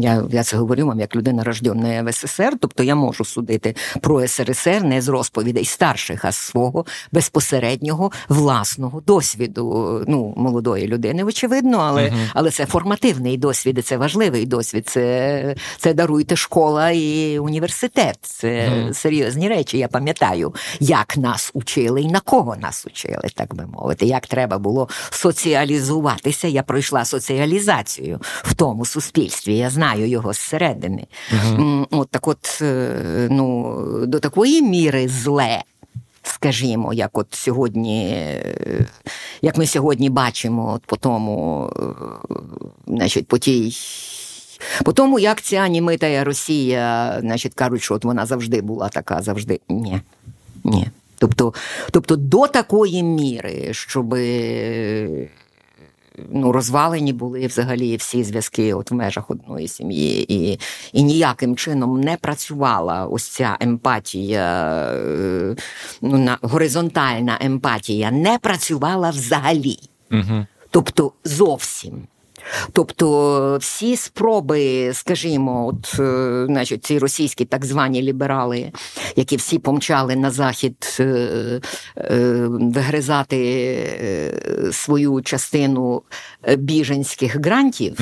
Я 0.00 0.24
я 0.30 0.42
це 0.42 0.56
говорю 0.56 0.86
вам 0.86 1.00
як 1.00 1.16
людина 1.16 1.44
рождена 1.44 2.02
в 2.02 2.12
СССР, 2.12 2.52
тобто 2.60 2.82
я 2.82 2.94
можу 2.94 3.24
судити 3.24 3.74
про 4.00 4.28
СРСР 4.28 4.82
не 4.84 5.02
з 5.02 5.08
розповідей 5.08 5.64
старших, 5.64 6.24
а 6.24 6.32
з 6.32 6.36
свого 6.36 6.86
безпосереднього 7.12 8.12
власного 8.28 9.00
досвіду. 9.00 10.04
Ну, 10.08 10.34
молодої 10.36 10.86
людини, 10.86 11.24
очевидно, 11.24 11.78
але 11.78 12.02
uh-huh. 12.02 12.30
але 12.34 12.50
це 12.50 12.66
формативний 12.66 13.36
досвід, 13.36 13.86
це 13.86 13.96
важливий 13.96 14.46
досвід. 14.46 14.88
Це 14.88 15.54
це 15.78 15.94
даруйте 15.94 16.36
школа 16.36 16.90
і 16.90 17.38
університет. 17.38 18.18
Це 18.22 18.48
uh-huh. 18.48 18.94
серйозні 18.94 19.48
речі. 19.48 19.78
Я 19.78 19.88
пам'ятаю, 19.88 20.54
як 20.80 21.16
нас 21.16 21.50
учили 21.54 22.02
і 22.02 22.06
на 22.06 22.20
кого 22.20 22.56
нас 22.56 22.86
учили, 22.86 23.28
так 23.34 23.54
би 23.54 23.66
мовити, 23.66 24.06
як 24.06 24.26
треба 24.26 24.58
було 24.58 24.88
соціалізуватися. 25.10 26.48
Я 26.48 26.62
пройшла 26.62 27.04
соціалізацію 27.04 28.20
в 28.22 28.54
тому 28.54 28.84
суспільстві. 28.84 29.56
Я 29.56 29.70
знаю 29.70 29.87
знаю 29.88 30.08
його 30.08 30.32
зсередини. 30.32 31.06
Uh-huh. 31.32 31.86
От 31.90 32.08
так, 32.10 32.28
от 32.28 32.58
е, 32.62 33.28
ну, 33.30 33.76
до 34.06 34.20
такої 34.20 34.62
міри 34.62 35.08
зле. 35.08 35.62
Скажімо, 36.22 36.92
як 36.92 37.18
от 37.18 37.26
сьогодні, 37.30 38.08
е, 38.10 38.86
як 39.42 39.58
ми 39.58 39.66
сьогодні 39.66 40.10
бачимо, 40.10 40.72
от 40.74 40.82
по 40.86 40.96
тому, 40.96 41.70
е, 41.76 41.82
значить, 42.86 43.26
по 43.26 43.38
тій. 43.38 43.76
По 44.84 44.92
тому, 44.92 45.18
як 45.18 45.42
ця 45.42 45.68
німита 45.68 46.24
Росія, 46.24 47.16
значить, 47.20 47.54
кажуть, 47.54 47.82
що 47.82 47.94
от 47.94 48.04
вона 48.04 48.26
завжди 48.26 48.60
була 48.60 48.88
така, 48.88 49.22
завжди. 49.22 49.60
Ні. 49.68 50.00
Ні. 50.64 50.88
Тобто, 51.18 51.54
тобто 51.90 52.16
до 52.16 52.46
такої 52.46 53.02
міри, 53.02 53.68
щоби 53.72 55.28
ну, 56.32 56.52
розвалені 56.52 57.12
були 57.12 57.46
взагалі 57.46 57.96
всі 57.96 58.24
зв'язки 58.24 58.74
от 58.74 58.90
в 58.90 58.94
межах 58.94 59.30
одної 59.30 59.68
сім'ї, 59.68 60.34
і 60.34 60.58
і 60.92 61.02
ніяким 61.02 61.56
чином 61.56 62.00
не 62.00 62.16
працювала 62.16 63.06
ось 63.06 63.28
ця 63.28 63.56
емпатія, 63.60 64.72
е, 64.92 65.56
ну, 66.02 66.18
на, 66.18 66.38
горизонтальна 66.42 67.38
емпатія 67.40 68.10
не 68.10 68.38
працювала 68.38 69.10
взагалі. 69.10 69.78
Угу. 70.12 70.46
Тобто 70.70 71.12
зовсім. 71.24 72.06
Тобто 72.72 73.58
всі 73.60 73.96
спроби, 73.96 74.90
скажімо, 74.94 75.66
от, 75.66 76.00
е, 76.00 76.44
значить, 76.46 76.84
ці 76.84 76.98
російські 76.98 77.44
так 77.44 77.64
звані 77.64 78.02
ліберали, 78.02 78.72
які 79.16 79.36
всі 79.36 79.58
помчали 79.58 80.16
на 80.16 80.30
захід 80.30 80.96
е, 81.00 81.04
е, 81.96 82.46
вигризати 82.48 83.48
свою 84.72 85.22
частину 85.22 86.02
біженських 86.56 87.36
грантів. 87.36 87.98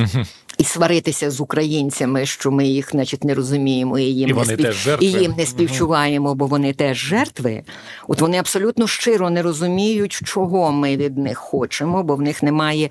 І 0.59 0.65
сваритися 0.65 1.31
з 1.31 1.41
українцями, 1.41 2.27
що 2.27 2.51
ми 2.51 2.67
їх, 2.67 2.91
значить, 2.91 3.25
не 3.25 3.35
розуміємо, 3.35 3.99
і 3.99 4.03
їм 4.03 4.29
і 4.29 4.33
не 4.33 4.45
спів... 4.45 4.99
і 5.01 5.07
їм 5.07 5.35
не 5.39 5.47
співчуваємо, 5.47 6.35
бо 6.35 6.47
вони 6.47 6.73
теж 6.73 6.99
жертви. 6.99 7.63
От 8.09 8.21
вони 8.21 8.39
абсолютно 8.39 8.87
щиро 8.87 9.31
не 9.31 9.43
розуміють, 9.43 10.13
чого 10.13 10.73
ми 10.73 10.97
від 10.97 11.19
них 11.19 11.39
хочемо, 11.39 12.03
бо 12.03 12.17
в 12.17 12.21
них 12.21 12.43
немає 12.43 12.91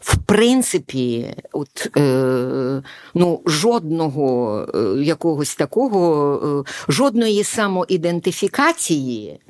в 0.00 0.16
принципі, 0.16 1.34
от, 1.52 1.96
е, 1.96 2.82
ну, 3.14 3.40
жодного 3.46 4.66
е, 4.74 4.78
якогось 5.04 5.56
такого, 5.56 6.64
е, 6.68 6.70
жодної 6.92 7.44
самоідентифікації 7.44 9.40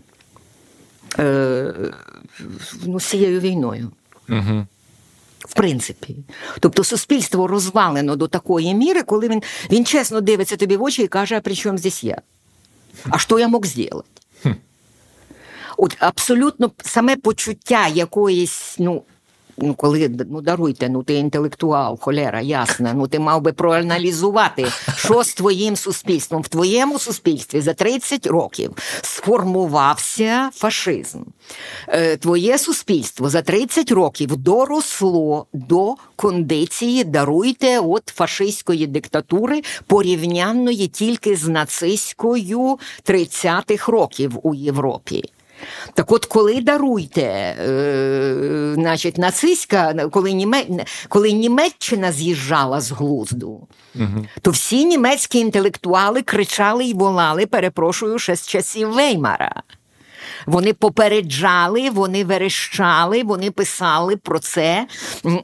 е, 1.19 1.75
ну, 2.87 3.01
з 3.01 3.05
цією 3.05 3.41
війною. 3.41 3.91
Угу. 4.29 4.67
В 5.39 5.55
принципі, 5.55 6.17
тобто 6.61 6.85
суспільство 6.85 7.47
розвалено 7.47 8.17
до 8.17 8.29
такої 8.29 8.75
міри, 8.75 9.03
коли 9.03 9.29
він 9.29 9.43
він 9.71 9.85
чесно 9.85 10.21
дивиться 10.21 10.57
тобі 10.57 10.77
в 10.77 10.83
очі 10.83 11.03
і 11.03 11.09
каже, 11.09 11.37
а 11.37 11.41
при 11.41 11.55
чому 11.55 11.79
здесь 11.79 12.05
я? 12.05 12.23
А 13.11 13.19
що 13.19 13.39
я 13.39 13.49
мог 13.49 13.67
зробити? 13.67 14.09
От 15.77 15.97
абсолютно 15.99 16.71
саме 16.83 17.17
почуття 17.17 17.89
якоїсь, 17.89 18.77
ну 18.79 19.03
ну 19.61 19.75
коли 19.75 20.11
ну 20.31 20.41
даруйте, 20.41 20.89
ну 20.89 21.03
ти 21.03 21.15
інтелектуал, 21.15 21.99
холера, 21.99 22.41
ясно. 22.41 22.93
Ну 22.95 23.07
ти 23.09 23.19
мав 23.19 23.43
би 23.43 23.53
проаналізувати, 23.53 24.67
що 24.97 25.25
з 25.25 25.35
твоїм 25.35 25.77
суспільством 25.77 26.43
в 26.43 26.49
твоєму 26.49 26.99
суспільстві 26.99 27.61
за 27.61 27.75
30 27.75 28.27
років 28.27 28.73
сформувався 29.03 30.51
фашизм. 30.55 31.19
Е, 31.89 32.17
твоє 32.17 32.59
суспільство 32.59 33.29
за 33.29 33.43
30 33.43 33.93
років 33.93 34.37
доросло 34.37 35.47
до 35.53 35.95
кондиції 36.17 37.05
даруйте 37.05 37.79
от 37.79 38.03
фашистської 38.07 38.87
диктатури, 38.87 39.63
порівнянної 39.87 40.89
тільки 40.89 41.37
з 41.37 41.49
нацистською 41.49 42.79
30-х 43.05 43.93
років 43.93 44.39
у 44.43 44.55
Європі. 44.55 45.25
Так 45.95 46.13
от, 46.13 46.27
коли 46.27 46.61
даруйте, 46.61 47.23
е, 47.23 48.73
значить, 48.75 49.19
нацистська, 49.19 50.09
коли 50.11 50.33
Німе... 50.33 50.65
коли 51.09 51.33
Німеччина 51.33 52.13
з'їжджала 52.13 52.81
з 52.81 52.91
глузду, 52.91 53.69
угу. 53.95 54.27
то 54.43 54.51
всі 54.51 54.85
німецькі 54.85 55.39
інтелектуали 55.39 56.23
кричали 56.23 56.85
і 56.85 56.95
волали, 56.95 57.47
перепрошую, 57.47 58.19
ще 58.19 58.37
з 58.37 58.49
часів 58.49 58.93
Веймара. 58.93 59.63
Вони 60.47 60.73
попереджали, 60.73 61.91
вони 61.91 62.25
верещали, 62.25 63.23
вони 63.23 63.51
писали 63.51 64.17
про 64.17 64.39
це, 64.39 64.87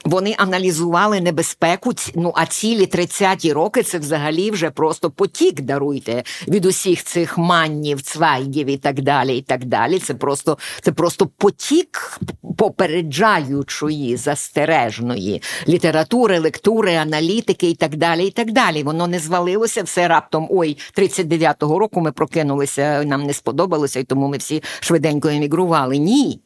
вони 0.04 0.34
аналізували 0.38 1.20
небезпеку. 1.20 1.92
Ну 2.14 2.32
а 2.36 2.46
цілі 2.46 2.86
30-ті 2.86 3.52
роки 3.52 3.82
це 3.82 3.98
взагалі 3.98 4.50
вже 4.50 4.70
просто 4.70 5.10
потік 5.10 5.60
даруйте 5.60 6.22
від 6.48 6.66
усіх 6.66 7.04
цих 7.04 7.38
маннів, 7.38 8.02
цвайгів 8.02 8.66
і 8.66 8.76
так 8.76 9.00
далі. 9.00 9.36
і 9.38 9.42
так 9.42 9.64
далі. 9.64 9.98
Це 9.98 10.14
просто 10.14 10.58
це 10.82 10.92
просто 10.92 11.26
потік 11.26 12.20
попереджаючої 12.58 14.16
застережної 14.16 15.42
літератури, 15.68 16.38
лектури, 16.38 16.94
аналітики 16.94 17.70
і 17.70 17.74
так 17.74 17.96
далі. 17.96 18.26
і 18.26 18.30
так 18.30 18.52
далі. 18.52 18.82
Воно 18.82 19.06
не 19.06 19.18
звалилося 19.18 19.82
все 19.82 20.08
раптом. 20.08 20.46
Ой, 20.50 20.76
39-го 20.98 21.78
року 21.78 22.00
ми 22.00 22.12
прокинулися, 22.12 23.04
нам 23.04 23.22
не 23.22 23.32
сподобалося, 23.32 24.00
і 24.00 24.04
тому 24.04 24.28
ми 24.28 24.36
всі 24.36 24.62
швиденько 24.80 25.28
емігрували. 25.28 25.98
Ні. 25.98 26.40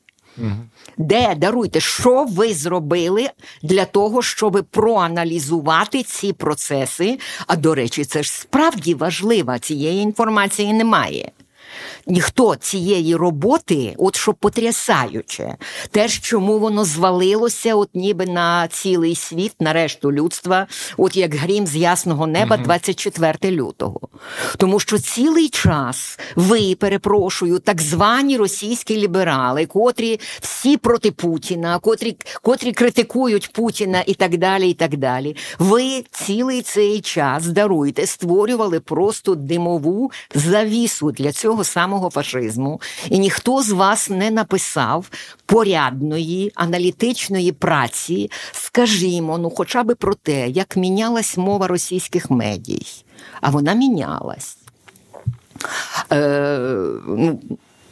Де 0.98 1.34
даруйте, 1.34 1.80
що 1.80 2.24
ви 2.24 2.54
зробили 2.54 3.30
для 3.62 3.84
того, 3.84 4.22
щоб 4.22 4.64
проаналізувати 4.70 6.02
ці 6.02 6.32
процеси? 6.32 7.18
А 7.46 7.56
до 7.56 7.74
речі, 7.74 8.04
це 8.04 8.22
ж 8.22 8.32
справді 8.32 8.94
важливо, 8.94 9.58
цієї 9.58 10.02
інформації 10.02 10.72
немає 10.72 11.30
ніхто 12.08 12.56
цієї 12.56 13.16
роботи, 13.16 13.94
от 13.98 14.16
що 14.16 14.32
потрясаюче, 14.32 15.56
теж 15.90 16.20
чому 16.20 16.58
воно 16.58 16.84
звалилося, 16.84 17.74
от 17.74 17.90
ніби 17.94 18.26
на 18.26 18.68
цілий 18.68 19.14
світ, 19.14 19.52
на 19.60 19.72
решту 19.72 20.12
людства, 20.12 20.66
от 20.96 21.16
як 21.16 21.34
грім 21.34 21.66
з 21.66 21.76
ясного 21.76 22.26
неба, 22.26 22.56
24 22.56 23.56
лютого. 23.56 24.00
Тому 24.56 24.80
що 24.80 24.98
цілий 24.98 25.48
час 25.48 26.18
ви, 26.36 26.74
перепрошую, 26.74 27.58
так 27.58 27.80
звані 27.80 28.36
російські 28.36 28.96
ліберали, 28.96 29.66
котрі 29.66 30.20
всі 30.40 30.76
проти 30.76 31.10
Путіна, 31.10 31.78
котрі 31.78 32.16
котрі 32.42 32.72
критикують 32.72 33.52
Путіна 33.52 34.02
і 34.06 34.14
так 34.14 34.36
далі. 34.36 34.70
і 34.70 34.74
так 34.74 34.96
далі. 34.96 35.36
Ви 35.58 36.04
цілий 36.10 36.62
цей 36.62 37.00
час 37.00 37.46
даруйте, 37.46 38.06
створювали 38.06 38.80
просто 38.80 39.34
димову 39.34 40.10
завісу 40.34 41.12
для 41.12 41.32
цього 41.32 41.64
самого 41.64 41.97
самого 41.98 42.10
фашизму, 42.10 42.80
і 43.10 43.18
ніхто 43.18 43.62
з 43.62 43.70
вас 43.70 44.10
не 44.10 44.30
написав 44.30 45.10
порядної 45.46 46.52
аналітичної 46.54 47.52
праці, 47.52 48.30
скажімо, 48.52 49.38
ну, 49.38 49.50
хоча 49.50 49.82
би 49.82 49.94
про 49.94 50.14
те, 50.14 50.48
як 50.48 50.76
мінялась 50.76 51.36
мова 51.36 51.66
російських 51.66 52.30
медій, 52.30 52.86
а 53.40 53.50
вона 53.50 53.74
мінялась. 53.74 54.58
Е, 56.12 56.58
ну, 57.06 57.40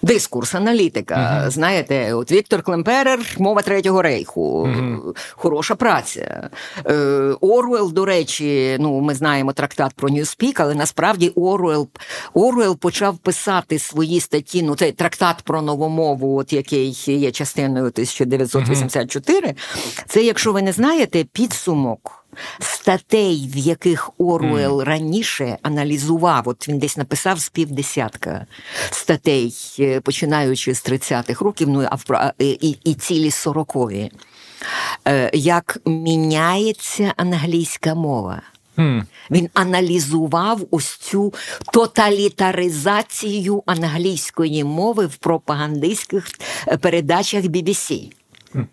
Дискурс, 0.06 0.54
аналітика. 0.54 1.14
Uh-huh. 1.14 1.50
Знаєте, 1.50 2.14
от 2.14 2.32
Віктор 2.32 2.62
Клемперер, 2.62 3.20
мова 3.38 3.62
третього 3.62 4.02
рейху, 4.02 4.62
uh-huh. 4.62 5.16
хороша 5.30 5.74
праця. 5.74 6.50
Е, 6.86 6.94
Оруел, 7.40 7.92
до 7.92 8.04
речі, 8.04 8.76
ну 8.80 9.00
ми 9.00 9.14
знаємо 9.14 9.52
трактат 9.52 9.92
про 9.94 10.08
Newspeak, 10.08 10.60
але 10.60 10.74
насправді 10.74 11.32
Оруел 11.36 11.88
Оруел 12.34 12.78
почав 12.78 13.18
писати 13.18 13.78
свої 13.78 14.20
статті. 14.20 14.62
Ну, 14.62 14.76
цей 14.76 14.92
трактат 14.92 15.36
про 15.44 15.62
новомову, 15.62 16.38
от 16.38 16.52
який 16.52 16.90
є 17.06 17.30
частиною 17.30 17.86
1984. 17.86 19.48
Uh-huh. 19.48 20.04
Це, 20.08 20.22
якщо 20.22 20.52
ви 20.52 20.62
не 20.62 20.72
знаєте, 20.72 21.24
підсумок 21.32 22.25
статей, 22.60 23.50
в 23.54 23.56
яких 23.56 24.10
Оруел 24.18 24.80
mm. 24.80 24.84
раніше 24.84 25.58
аналізував, 25.62 26.48
от 26.48 26.68
він 26.68 26.78
десь 26.78 26.96
написав 26.96 27.38
з 27.38 27.48
півдесятка 27.48 28.46
статей, 28.90 29.54
е, 29.78 30.00
починаючи 30.00 30.74
з 30.74 30.84
30-х 30.84 31.44
років, 31.44 31.68
ну 31.68 31.88
а 32.10 32.32
і, 32.38 32.76
і 32.84 32.94
цілі 32.94 33.30
сорокові, 33.30 34.10
е, 35.08 35.30
як 35.34 35.78
міняється 35.84 37.14
англійська 37.16 37.94
мова. 37.94 38.42
Mm. 38.76 39.04
Він 39.30 39.50
аналізував 39.54 40.60
ось 40.70 40.96
цю 40.96 41.34
тоталітаризацію 41.72 43.62
англійської 43.66 44.64
мови 44.64 45.06
в 45.06 45.16
пропагандистських 45.16 46.28
е, 46.68 46.76
передачах 46.76 47.44
BBC. 47.44 48.12
Mm. 48.54 48.66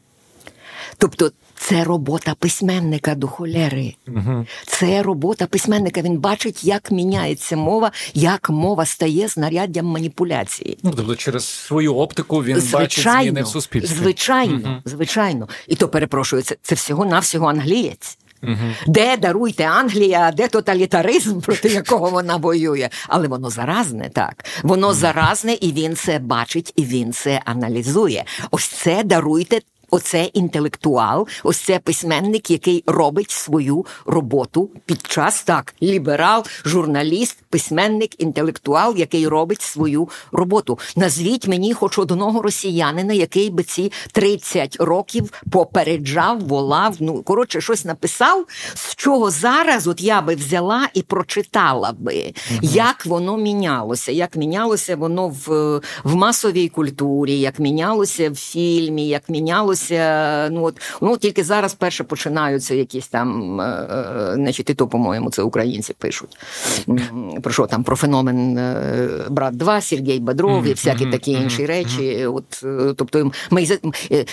Тобто 0.97 1.31
це 1.63 1.83
робота 1.83 2.35
письменника 2.39 3.15
до 3.15 3.27
холери. 3.27 3.95
Угу. 4.07 4.45
Це 4.65 5.03
робота 5.03 5.47
письменника. 5.47 6.01
Він 6.01 6.17
бачить, 6.17 6.63
як 6.63 6.91
міняється 6.91 7.55
мова, 7.55 7.91
як 8.13 8.49
мова 8.49 8.85
стає 8.85 9.27
знаряддям 9.27 9.85
маніпуляції. 9.85 10.77
Ну 10.83 10.93
тобто, 10.95 11.15
через 11.15 11.45
свою 11.45 11.95
оптику 11.95 12.43
він 12.43 12.59
звичайно, 12.59 12.83
бачить 12.85 13.23
зміни 13.23 13.43
в 13.43 13.47
суспільстві. 13.47 13.95
Звичайно, 13.95 14.59
угу. 14.63 14.81
звичайно. 14.85 15.47
І 15.67 15.75
то 15.75 15.89
перепрошую, 15.89 16.41
це, 16.41 16.55
це 16.61 16.75
всього 16.75 17.05
навсього 17.05 17.47
англієць. 17.47 18.17
Угу. 18.43 18.57
Де 18.87 19.17
даруйте 19.17 19.63
Англія, 19.63 20.31
де 20.31 20.47
тоталітаризм, 20.47 21.39
проти 21.39 21.67
якого 21.67 22.09
вона 22.09 22.35
воює, 22.35 22.89
але 23.07 23.27
воно 23.27 23.49
заразне, 23.49 24.09
так 24.09 24.45
воно 24.63 24.87
угу. 24.87 24.95
заразне, 24.95 25.53
і 25.53 25.71
він 25.71 25.95
це 25.95 26.19
бачить, 26.19 26.73
і 26.75 26.83
він 26.83 27.13
це 27.13 27.41
аналізує. 27.45 28.25
Ось 28.51 28.67
це 28.67 29.03
даруйте 29.03 29.59
оце 29.93 30.23
інтелектуал, 30.23 31.27
ось 31.43 31.57
це 31.57 31.79
письменник, 31.79 32.51
який 32.51 32.83
робить 32.87 33.31
свою 33.31 33.85
роботу 34.05 34.69
під 34.85 35.07
час 35.07 35.43
так, 35.43 35.75
ліберал, 35.81 36.45
журналіст, 36.65 37.37
письменник, 37.49 38.21
інтелектуал, 38.21 38.95
який 38.97 39.27
робить 39.27 39.61
свою 39.61 40.09
роботу. 40.31 40.79
Назвіть 40.95 41.47
мені 41.47 41.73
хоч 41.73 41.97
одного 41.97 42.41
росіянина, 42.41 43.13
який 43.13 43.49
би 43.49 43.63
ці 43.63 43.91
30 44.11 44.77
років 44.79 45.31
попереджав, 45.51 46.39
волав. 46.39 46.95
Ну 46.99 47.23
коротше, 47.23 47.61
щось 47.61 47.85
написав, 47.85 48.45
з 48.75 48.95
чого 48.95 49.31
зараз 49.31 49.87
от 49.87 50.01
я 50.01 50.21
би 50.21 50.35
взяла 50.35 50.89
і 50.93 51.01
прочитала 51.01 51.93
би, 51.99 52.33
угу. 52.51 52.59
як 52.61 53.05
воно 53.05 53.37
мінялося, 53.37 54.11
як 54.11 54.35
мінялося 54.35 54.95
воно 54.95 55.27
в, 55.27 55.47
в 56.03 56.15
масовій 56.15 56.69
культурі, 56.69 57.39
як 57.39 57.59
мінялося 57.59 58.29
в 58.29 58.35
фільмі, 58.35 59.07
як 59.07 59.29
мінялося 59.29 59.82
відбулося. 59.91 60.49
Ну 60.51 60.63
от 60.63 60.81
ну 61.01 61.17
тільки 61.17 61.43
зараз 61.43 61.73
перше 61.73 62.03
починаються 62.03 62.75
якісь 62.75 63.07
там, 63.07 63.61
е, 63.61 63.63
е, 63.63 64.33
значить, 64.33 64.69
і 64.69 64.73
то, 64.73 64.87
по-моєму, 64.87 65.29
це 65.29 65.41
українці 65.41 65.93
пишуть. 65.93 66.37
Про 67.41 67.53
що 67.53 67.67
там 67.67 67.83
про 67.83 67.95
феномен 67.95 68.57
е, 68.57 69.07
брат 69.29 69.57
2 69.57 69.81
Сергій 69.81 70.19
Бодров 70.19 70.63
і 70.63 70.71
всякі 70.71 71.05
такі 71.05 71.31
інші 71.31 71.65
речі. 71.65 72.25
От 72.25 72.65
тобто, 72.97 73.31
ми 73.49 73.67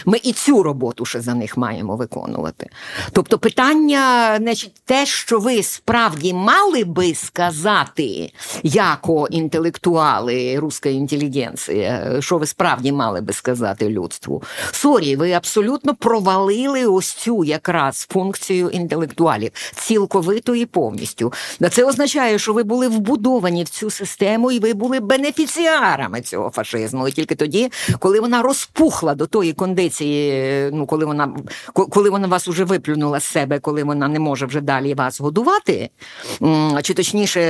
ми 0.07 0.19
і 0.23 0.33
цю 0.33 0.63
роботу 0.63 1.05
ще 1.05 1.21
за 1.21 1.35
них 1.35 1.57
маємо 1.57 1.97
виконувати. 1.97 2.69
Тобто, 3.13 3.39
питання, 3.39 4.37
значить, 4.41 4.73
те, 4.85 5.07
що 5.07 5.39
ви 5.39 5.63
справді 5.63 6.33
мали 6.33 6.85
би 6.85 7.15
сказати, 7.15 8.33
яко 8.63 9.27
інтелектуали 9.31 10.59
руської 10.59 10.95
інтелігенції, 10.95 11.93
що 12.21 12.39
ви 12.39 12.47
справді 12.47 12.93
мали 12.93 13.21
би 13.21 13.33
сказати 13.33 13.89
людству? 13.89 14.43
Sorry, 14.73 15.17
ви 15.17 15.29
абсолютно 15.41 15.95
провалили 15.95 16.87
ось 16.87 17.13
цю 17.13 17.45
якраз 17.45 18.07
функцію 18.11 18.69
інтелектуалів 18.69 19.51
цілковито 19.75 20.55
і 20.55 20.67
повністю. 20.67 21.33
Це 21.71 21.85
означає, 21.85 22.39
що 22.39 22.53
ви 22.53 22.63
були 22.63 22.89
вбудовані 22.89 23.65
в 23.65 23.69
цю 23.69 23.91
систему, 23.91 24.53
і 24.53 24.59
ви 24.59 24.75
були 24.75 25.01
бенефіціарами 25.01 26.21
цього 26.21 26.51
фашизму. 26.51 27.09
І 27.09 27.13
тільки 27.13 27.35
тоді, 27.35 27.73
коли 27.99 28.21
вона 28.21 28.43
розпухла 28.43 29.15
до 29.15 29.27
тої 29.27 29.53
кондиції, 29.53 30.71
ну 30.73 30.87
коли 30.87 31.05
вона 31.05 31.37
коли 31.73 32.11
вона 32.11 32.27
вас 32.27 32.49
уже 32.49 32.65
виплюнула 32.65 33.21
з 33.21 33.25
себе, 33.25 33.59
коли 33.59 33.85
вона 33.85 34.09
не 34.09 34.19
може 34.19 34.47
вже 34.47 34.61
далі 34.61 34.95
вас 34.95 35.21
годувати, 35.21 35.91
чи 36.83 36.95
точніше, 36.95 37.41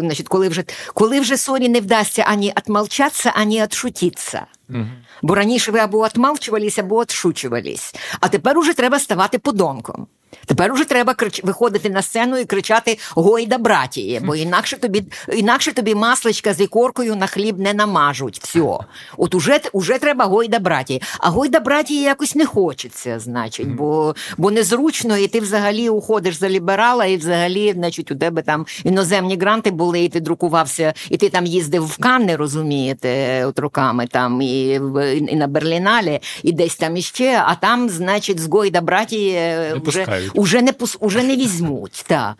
значить, 0.00 0.28
коли 0.28 0.48
вже 0.48 0.64
коли 0.94 1.20
вже 1.20 1.36
sorry 1.36 1.68
не 1.68 1.80
вдасться 1.80 2.22
ані 2.28 2.52
отмолчатися, 2.56 3.32
ані 3.36 3.62
отшутитися. 3.62 4.46
Угу. 4.70 4.86
Бо 5.22 5.34
раніше 5.34 5.72
ви 5.72 5.78
або 5.78 5.98
отмалчувались, 5.98 6.78
або 6.78 6.96
отшучувались. 6.96 7.94
А 8.20 8.28
тепер 8.28 8.58
уже 8.58 8.74
треба 8.74 8.98
ставати 8.98 9.38
подонком. 9.38 10.06
Тепер 10.46 10.72
уже 10.72 10.84
треба 10.84 11.14
крич... 11.14 11.44
виходити 11.44 11.90
на 11.90 12.02
сцену 12.02 12.38
і 12.38 12.44
кричати 12.44 12.98
Гойда 13.10 13.58
братіє, 13.58 14.20
бо 14.24 14.36
інакше 14.36 14.76
тобі 14.76 15.04
інакше 15.32 15.72
тобі 15.72 15.94
масличка 15.94 16.54
з 16.54 16.60
ікоркою 16.60 17.16
на 17.16 17.26
хліб 17.26 17.58
не 17.58 17.74
намажуть. 17.74 18.40
Все. 18.42 18.78
От 19.16 19.34
уже 19.34 19.60
уже 19.72 19.98
треба 19.98 20.24
Гойда 20.24 20.58
братіє. 20.58 21.00
А 21.18 21.30
Гойда 21.30 21.60
братіє 21.60 22.02
якось 22.02 22.34
не 22.34 22.46
хочеться, 22.46 23.18
значить, 23.18 23.68
бо 23.68 24.14
бо 24.36 24.50
незручно, 24.50 25.16
і 25.16 25.26
ти 25.26 25.40
взагалі 25.40 25.88
уходиш 25.88 26.38
за 26.38 26.48
ліберала, 26.48 27.04
і 27.04 27.16
взагалі, 27.16 27.72
значить, 27.72 28.10
у 28.10 28.14
тебе 28.14 28.42
там 28.42 28.66
іноземні 28.84 29.36
гранти 29.36 29.70
були, 29.70 30.00
і 30.00 30.08
ти 30.08 30.20
друкувався, 30.20 30.94
і 31.10 31.16
ти 31.16 31.28
там 31.28 31.46
їздив 31.46 31.86
в 31.86 31.98
Канни, 31.98 32.36
розумієте, 32.36 33.44
от 33.46 33.58
роками 33.58 34.06
там, 34.06 34.42
і, 34.42 34.80
і 35.28 35.36
на 35.36 35.46
Берліналі, 35.46 36.20
і 36.42 36.52
десь 36.52 36.76
там 36.76 36.96
іще, 36.96 37.42
а 37.46 37.54
там, 37.54 37.88
значить, 37.88 38.40
з 38.40 38.48
Гойда 38.48 38.80
братіє 38.80 39.74
вже 39.84 40.06
уже 40.34 40.62
не 40.62 40.72
уже 41.00 41.22
не 41.22 41.36
візьмуть. 41.36 42.04
Та. 42.06 42.34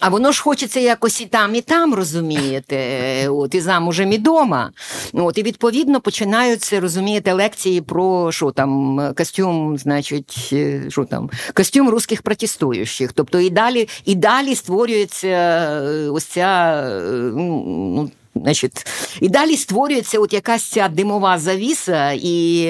А 0.00 0.08
воно 0.08 0.32
ж 0.32 0.42
хочеться 0.42 0.80
якось 0.80 1.20
і 1.20 1.26
там, 1.26 1.54
і 1.54 1.60
там, 1.60 1.94
розумієте, 1.94 3.28
от 3.28 3.54
і 3.54 3.60
замужем, 3.60 4.12
і 4.12 4.18
дома. 4.18 4.70
От, 5.12 5.38
І 5.38 5.42
відповідно 5.42 6.00
починаються, 6.00 6.80
розумієте, 6.80 7.32
лекції 7.32 7.80
про 7.80 8.32
що 8.32 8.50
там, 8.50 9.00
костюм, 9.16 9.78
значить, 9.78 10.50
е, 10.52 10.82
що 10.88 11.04
там, 11.04 11.30
костюм 11.54 11.88
русських 11.88 12.22
протестуючих. 12.22 13.12
Тобто 13.12 13.40
і 13.40 13.50
далі, 13.50 13.88
і 14.04 14.14
далі 14.14 14.54
створюється 14.54 15.28
е, 15.28 16.08
ось 16.08 16.24
ця. 16.24 16.84
Е, 16.88 17.12
ну, 17.34 18.10
Значить, 18.34 18.86
І 19.20 19.28
далі 19.28 19.56
створюється 19.56 20.18
от 20.18 20.32
якась 20.32 20.62
ця 20.62 20.88
димова 20.88 21.38
завіса 21.38 22.12
і 22.12 22.64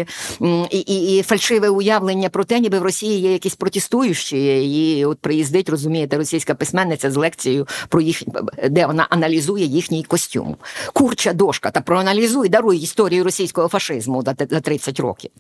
і, 0.71 0.79
і, 0.79 1.19
і 1.19 1.23
фальшиве 1.23 1.69
уявлення 1.69 2.29
про 2.29 2.45
те, 2.45 2.61
ніби 2.61 2.79
в 2.79 2.83
Росії 2.83 3.21
є 3.21 3.33
якісь 3.33 3.55
протестуючі, 3.55 4.39
і 4.99 5.05
от 5.05 5.19
приїздить, 5.19 5.69
розумієте, 5.69 6.17
російська 6.17 6.55
письменниця 6.55 7.11
з 7.11 7.17
лекцією 7.17 7.67
про 7.89 8.01
їх, 8.01 8.23
де 8.71 8.87
вона 8.87 9.07
аналізує 9.11 9.65
їхній 9.65 10.05
костюм. 10.05 10.57
Курча 10.93 11.33
дошка 11.33 11.71
та 11.71 11.81
проаналізуй, 11.81 12.49
даруй 12.49 12.79
історію 12.79 13.25
російського 13.25 13.69
фашизму 13.69 14.23
за 14.23 14.61
30 14.61 15.01
років 15.01 15.31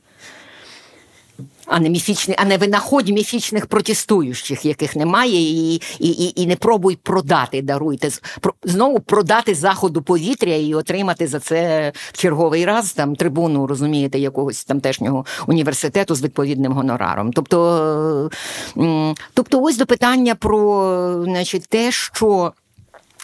а 1.66 1.80
не 1.80 1.90
міфічний, 1.90 2.36
а 2.40 2.44
не 2.44 2.56
винаходь 2.56 3.08
міфічних 3.08 3.66
протестуючих, 3.66 4.64
яких 4.64 4.96
немає, 4.96 5.40
і 5.40 5.74
і, 5.74 5.80
і, 5.98 6.42
і 6.42 6.46
не 6.46 6.56
пробуй 6.56 6.98
продати, 7.02 7.62
даруйте 7.62 8.08
знову 8.64 9.00
продати 9.00 9.54
заходу 9.54 10.02
повітря 10.02 10.54
і 10.54 10.74
отримати 10.74 11.26
за 11.26 11.40
це 11.40 11.92
в 12.12 12.16
черговий 12.16 12.64
раз 12.64 12.92
там 12.92 13.16
трибуну, 13.16 13.66
розумієте, 13.66 14.18
якогось 14.18 14.64
тамтешнього 14.64 15.26
університету 15.46 16.14
з 16.14 16.22
відповідним 16.22 16.72
гонораром. 16.72 17.32
Тобто, 17.32 18.30
тобто, 19.34 19.62
ось 19.62 19.76
до 19.76 19.86
питання 19.86 20.34
про 20.34 21.24
значить, 21.24 21.66
те, 21.68 21.92
що. 21.92 22.52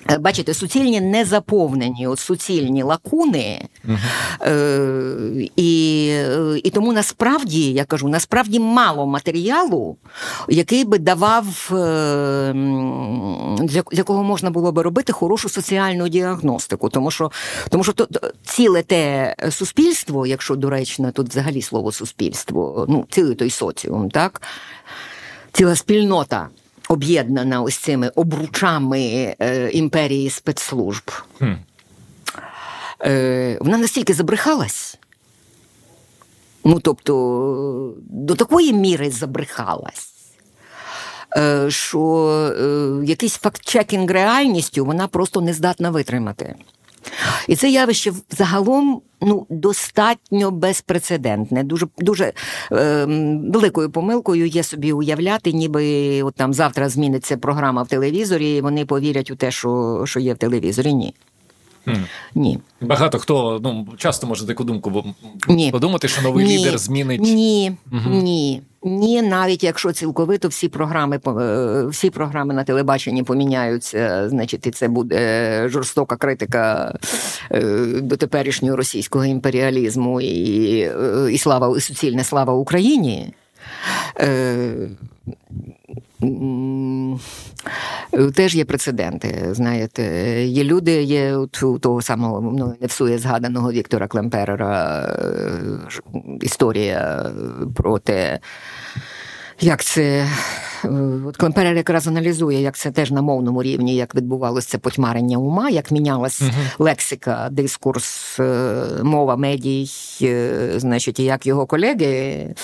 Е, 0.09 0.19
бачите, 0.19 0.55
суцільні 0.55 1.01
не 1.01 1.25
заповнені, 1.25 2.07
от 2.07 2.19
суцільні 2.19 2.83
лакуни, 2.83 3.69
uh 3.89 3.99
е, 4.43 5.49
і 5.57 6.07
і 6.65 6.71
тому 6.71 6.93
насправді 6.93 7.73
я 7.73 7.85
кажу, 7.85 8.09
насправді 8.09 8.61
мало 8.61 9.07
матеріалу, 9.07 9.97
який 10.49 10.85
би 10.85 10.99
давав, 10.99 11.71
е, 11.73 12.53
для, 13.63 13.83
з 13.93 13.99
якого 13.99 14.25
можна 14.25 14.51
було 14.51 14.73
би 14.73 14.83
робити 14.83 15.13
хорошу 15.13 15.49
соціальну 15.49 16.09
діагностику. 16.09 16.89
Тому 16.89 17.11
що 17.11 17.31
тому 17.69 17.85
що 17.85 17.93
то, 17.93 18.09
ціле 18.45 18.83
те 18.83 19.35
суспільство, 19.51 20.27
якщо 20.27 20.57
доречно, 20.57 21.13
тут 21.13 21.29
взагалі 21.29 21.63
слово 21.63 21.93
суспільство, 21.93 22.87
ну 22.89 23.07
цілий 23.11 23.35
той 23.35 23.51
соціум, 23.51 24.11
так, 24.11 24.43
ціла 25.53 25.77
спільнота 25.77 26.49
об'єднана 26.91 27.63
ось 27.63 27.77
цими 27.77 28.09
обручами 28.09 29.35
е, 29.41 29.71
імперії 29.71 30.31
спецслужб. 30.31 31.11
Хм. 31.39 31.53
Е, 33.05 33.59
Вона 33.61 33.79
настільки 33.79 34.15
забрехалась. 34.15 34.99
Ну, 36.65 36.81
тобто, 36.81 37.95
до 38.11 38.35
такої 38.35 38.73
міри 38.73 39.11
забрехалась, 39.11 40.13
е, 41.37 41.71
що 41.71 43.03
якийсь 43.05 43.37
факт-чекінг 43.37 44.11
реальністю 44.11 44.85
вона 44.85 45.09
просто 45.09 45.41
не 45.41 45.53
здатна 45.53 45.91
витримати. 45.91 46.55
І 47.49 47.57
це 47.57 47.71
явище 47.71 48.13
загалом 48.31 49.03
ну, 49.21 49.47
достатньо 49.51 50.51
безпрецедентне. 50.51 51.65
Дуже 51.65 51.87
дуже 51.99 52.33
е, 52.73 53.05
великою 53.53 53.91
помилкою 53.91 54.47
є 54.47 54.63
собі 54.63 54.93
уявляти, 54.93 55.53
ніби 55.53 56.23
от 56.23 56.35
там 56.35 56.55
завтра 56.55 56.89
зміниться 56.89 57.37
програма 57.37 57.83
в 57.83 57.89
телевізорі, 57.89 58.57
і 58.57 58.61
вони 58.61 58.87
повірять 58.87 59.31
у 59.31 59.37
те, 59.37 59.51
що, 59.51 60.03
що 60.07 60.21
є 60.21 60.35
в 60.35 60.39
телевізорі. 60.39 60.95
Ні. 60.95 61.15
Ні. 62.35 62.59
Багато 62.81 63.19
хто 63.19 63.61
ну 63.63 63.89
часто 63.97 64.27
може 64.27 64.47
таку 64.47 64.65
думку 64.65 65.05
Ні. 65.49 65.71
подумати, 65.71 66.09
що 66.09 66.23
новий 66.23 66.47
Ні. 66.47 66.59
лідер 66.59 66.79
змінить. 66.79 67.21
Ні, 67.21 67.73
угу. 67.93 68.11
ні. 68.11 68.63
Ні, 68.83 69.23
навіть 69.23 69.65
якщо 69.65 69.93
цілковито 69.93 70.49
всі 70.49 70.69
програми 70.69 71.21
е, 71.27 71.87
всі 71.87 72.11
програми 72.11 72.55
на 72.55 72.65
телебаченні 72.65 73.23
поміняються, 73.23 74.29
значить, 74.29 74.67
і 74.67 74.71
це 74.71 74.89
буде 74.89 75.69
жорстока 75.69 76.17
критика 76.17 76.95
е, 77.53 77.85
до 78.03 78.17
теперішнього 78.17 78.77
російського 78.77 79.25
імперіалізму 79.25 80.21
і 80.21 80.91
і 81.33 81.39
слава 81.39 81.77
і 81.77 81.81
суцільне 81.81 82.25
слава 82.25 82.53
Україні. 82.53 83.33
Теж 88.35 88.55
є 88.55 88.65
прецеденти. 88.65 89.49
Знаєте, 89.51 90.03
є 90.45 90.65
люди, 90.65 91.03
є 91.03 91.37
у 91.37 91.47
того 91.79 92.03
самого 92.03 92.41
ну, 92.41 92.75
не 92.81 92.87
всує 92.87 93.19
згаданого 93.19 93.73
Віктора 93.73 94.09
Клемперера 94.09 95.07
історія 96.41 97.31
про 97.75 97.99
те. 97.99 98.41
Як 99.61 99.85
це 99.85 100.27
от 101.27 101.37
Клемперер 101.37 101.77
якраз 101.77 102.07
аналізує, 102.07 102.61
як 102.61 102.77
це 102.77 102.91
теж 102.91 103.11
на 103.11 103.23
мовному 103.23 103.63
рівні, 103.63 103.97
як 103.97 104.15
відбувалося 104.15 104.79
потьмарення 104.79 105.39
ума, 105.39 105.71
як 105.71 105.91
мінялась 105.91 106.43
uh 106.43 106.51
лексика, 106.79 107.49
дискурс, 107.51 108.41
е, 108.41 108.85
мова 109.03 109.37
медій, 109.37 109.91
е, 110.23 110.73
значить, 110.77 111.21
і 111.21 111.25
як 111.25 111.47
його 111.47 111.67
колеги, 111.67 112.55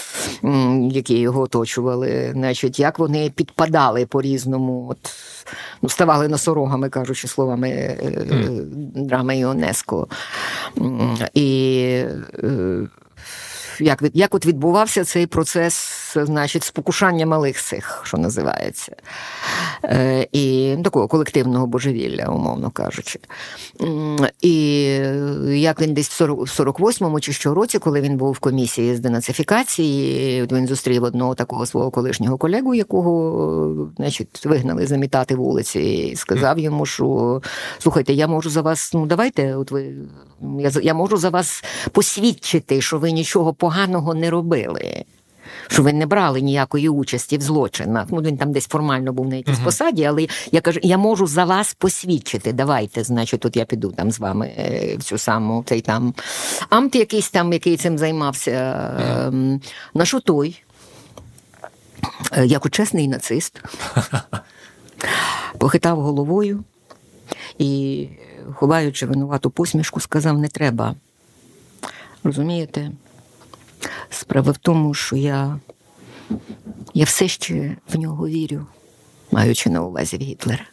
які 0.90 1.18
його 1.18 1.40
оточували, 1.40 2.30
значить, 2.32 2.80
як 2.80 2.98
вони 2.98 3.30
підпадали 3.30 4.06
по-різному, 4.06 4.86
от, 4.90 4.98
ну, 5.82 5.88
ставали 5.88 6.28
носорогами, 6.28 6.88
кажучи 6.88 7.28
словами 7.28 7.68
mm. 7.68 9.06
драми 9.06 9.38
Іонеско. 9.38 10.08
І 11.34 12.02
як 13.80 14.02
як 14.14 14.34
от 14.34 14.46
відбувався 14.46 15.04
цей 15.04 15.26
процес, 15.26 16.16
значить, 16.16 16.64
спокушання 16.64 17.26
малих 17.26 17.62
цих, 17.62 18.00
що 18.04 18.18
називається, 18.18 18.96
е, 19.84 20.26
і 20.32 20.76
такого 20.84 21.08
колективного 21.08 21.66
божевілля, 21.66 22.26
умовно 22.26 22.70
кажучи. 22.70 23.18
І 24.40 24.52
як 25.46 25.80
він 25.80 25.94
десь 25.94 26.20
в 26.20 26.24
48-му 26.24 27.20
чи 27.20 27.32
що 27.32 27.54
році, 27.54 27.78
коли 27.78 28.00
він 28.00 28.16
був 28.16 28.32
в 28.32 28.38
комісії 28.38 28.96
з 28.96 29.00
денацифікації, 29.00 30.46
він 30.52 30.66
зустрів 30.66 31.02
одного 31.02 31.34
такого 31.34 31.66
свого 31.66 31.90
колишнього 31.90 32.38
колегу, 32.38 32.74
якого 32.74 33.90
значить, 33.96 34.46
вигнали 34.46 34.86
замітати 34.86 35.34
вулиці, 35.34 35.80
і 35.80 36.16
сказав 36.16 36.58
йому, 36.58 36.86
що 36.86 37.42
слухайте, 37.78 38.12
я 38.12 38.28
можу 38.28 38.50
за 38.50 38.62
вас, 38.62 38.94
ну 38.94 39.06
давайте, 39.06 39.56
от 39.56 39.70
ви 39.70 39.94
я 40.58 40.70
я 40.82 40.94
можу 40.94 41.16
за 41.16 41.30
вас 41.30 41.64
посвідчити, 41.92 42.80
що 42.80 42.98
ви 42.98 43.12
нічого 43.12 43.54
поганого 43.54 43.65
не 44.14 44.30
робили. 44.30 45.04
Що 45.68 45.82
ви 45.82 45.92
не 45.92 46.06
брали 46.06 46.40
ніякої 46.40 46.88
участі 46.88 47.38
в 47.38 47.40
злочинах. 47.40 48.06
Ну, 48.10 48.22
він 48.22 48.36
там 48.36 48.52
десь 48.52 48.66
формально 48.66 49.12
був 49.12 49.28
на 49.28 49.36
якійсь 49.36 49.58
uh-huh. 49.58 49.64
посаді, 49.64 50.04
але 50.04 50.26
я 50.52 50.60
кажу, 50.60 50.80
я 50.82 50.98
можу 50.98 51.26
за 51.26 51.44
вас 51.44 51.74
посвідчити. 51.74 52.52
Давайте, 52.52 53.04
значить, 53.04 53.40
тут 53.40 53.56
я 53.56 53.64
піду 53.64 53.92
там 53.92 54.10
з 54.10 54.18
вами 54.18 54.46
е, 54.58 54.96
в 54.96 55.02
цю 55.02 55.18
саму 55.18 55.64
цей 55.66 55.80
там 55.80 56.14
амт, 56.70 56.94
якийсь 56.94 57.30
там, 57.30 57.52
який 57.52 57.76
цим 57.76 57.98
займався. 57.98 58.50
Uh-huh. 59.00 59.60
На 59.94 60.04
що 60.04 60.20
той, 60.20 60.62
е, 62.32 62.46
як 62.46 62.70
чесний 62.70 63.08
нацист, 63.08 63.62
похитав 65.58 66.00
головою 66.00 66.64
і, 67.58 68.08
ховаючи 68.54 69.06
винувату 69.06 69.50
посмішку, 69.50 70.00
сказав: 70.00 70.38
не 70.38 70.48
треба. 70.48 70.94
Розумієте? 72.24 72.90
Справа 74.10 74.52
в 74.52 74.58
тому, 74.58 74.94
що 74.94 75.16
я 75.16 75.60
я 76.94 77.04
все 77.04 77.28
ще 77.28 77.76
в 77.88 77.98
нього 77.98 78.28
вірю, 78.28 78.66
маючи 79.30 79.70
на 79.70 79.82
увазі 79.82 80.16
Гітлера. 80.16 80.64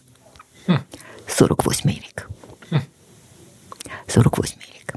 48-й 1.28 1.94
рік. 1.94 2.30
48-й 4.08 4.80
рік. 4.80 4.96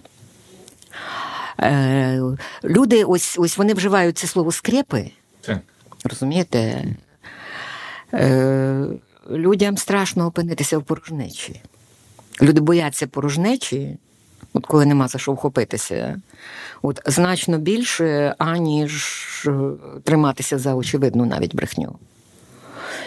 Е, 1.61 2.21
Люди, 2.65 3.05
ось 3.05 3.39
ось 3.39 3.59
вони 3.59 3.75
вживають 3.75 4.19
це 4.19 4.27
слово 4.27 4.53
скрепи. 4.53 5.11
Розумієте? 6.05 6.85
Е, 8.15 8.87
Людям 9.31 9.77
страшно 9.77 10.27
опинитися 10.27 10.79
в 10.79 10.83
порожнечі. 10.83 11.61
Люди 12.43 12.61
бояться 12.61 13.07
порожнечі, 13.07 13.99
от 14.57 14.67
коли 14.67 14.87
нема 14.87 15.09
за 15.09 15.19
що 15.19 15.33
вхопитися, 15.33 16.21
от 16.83 17.01
значно 17.07 17.59
більше, 17.59 18.35
аніж 18.39 19.23
е, 19.47 19.53
триматися 20.05 20.59
за 20.59 20.75
очевидну 20.75 21.27
навіть 21.27 21.55
брехню 21.55 21.99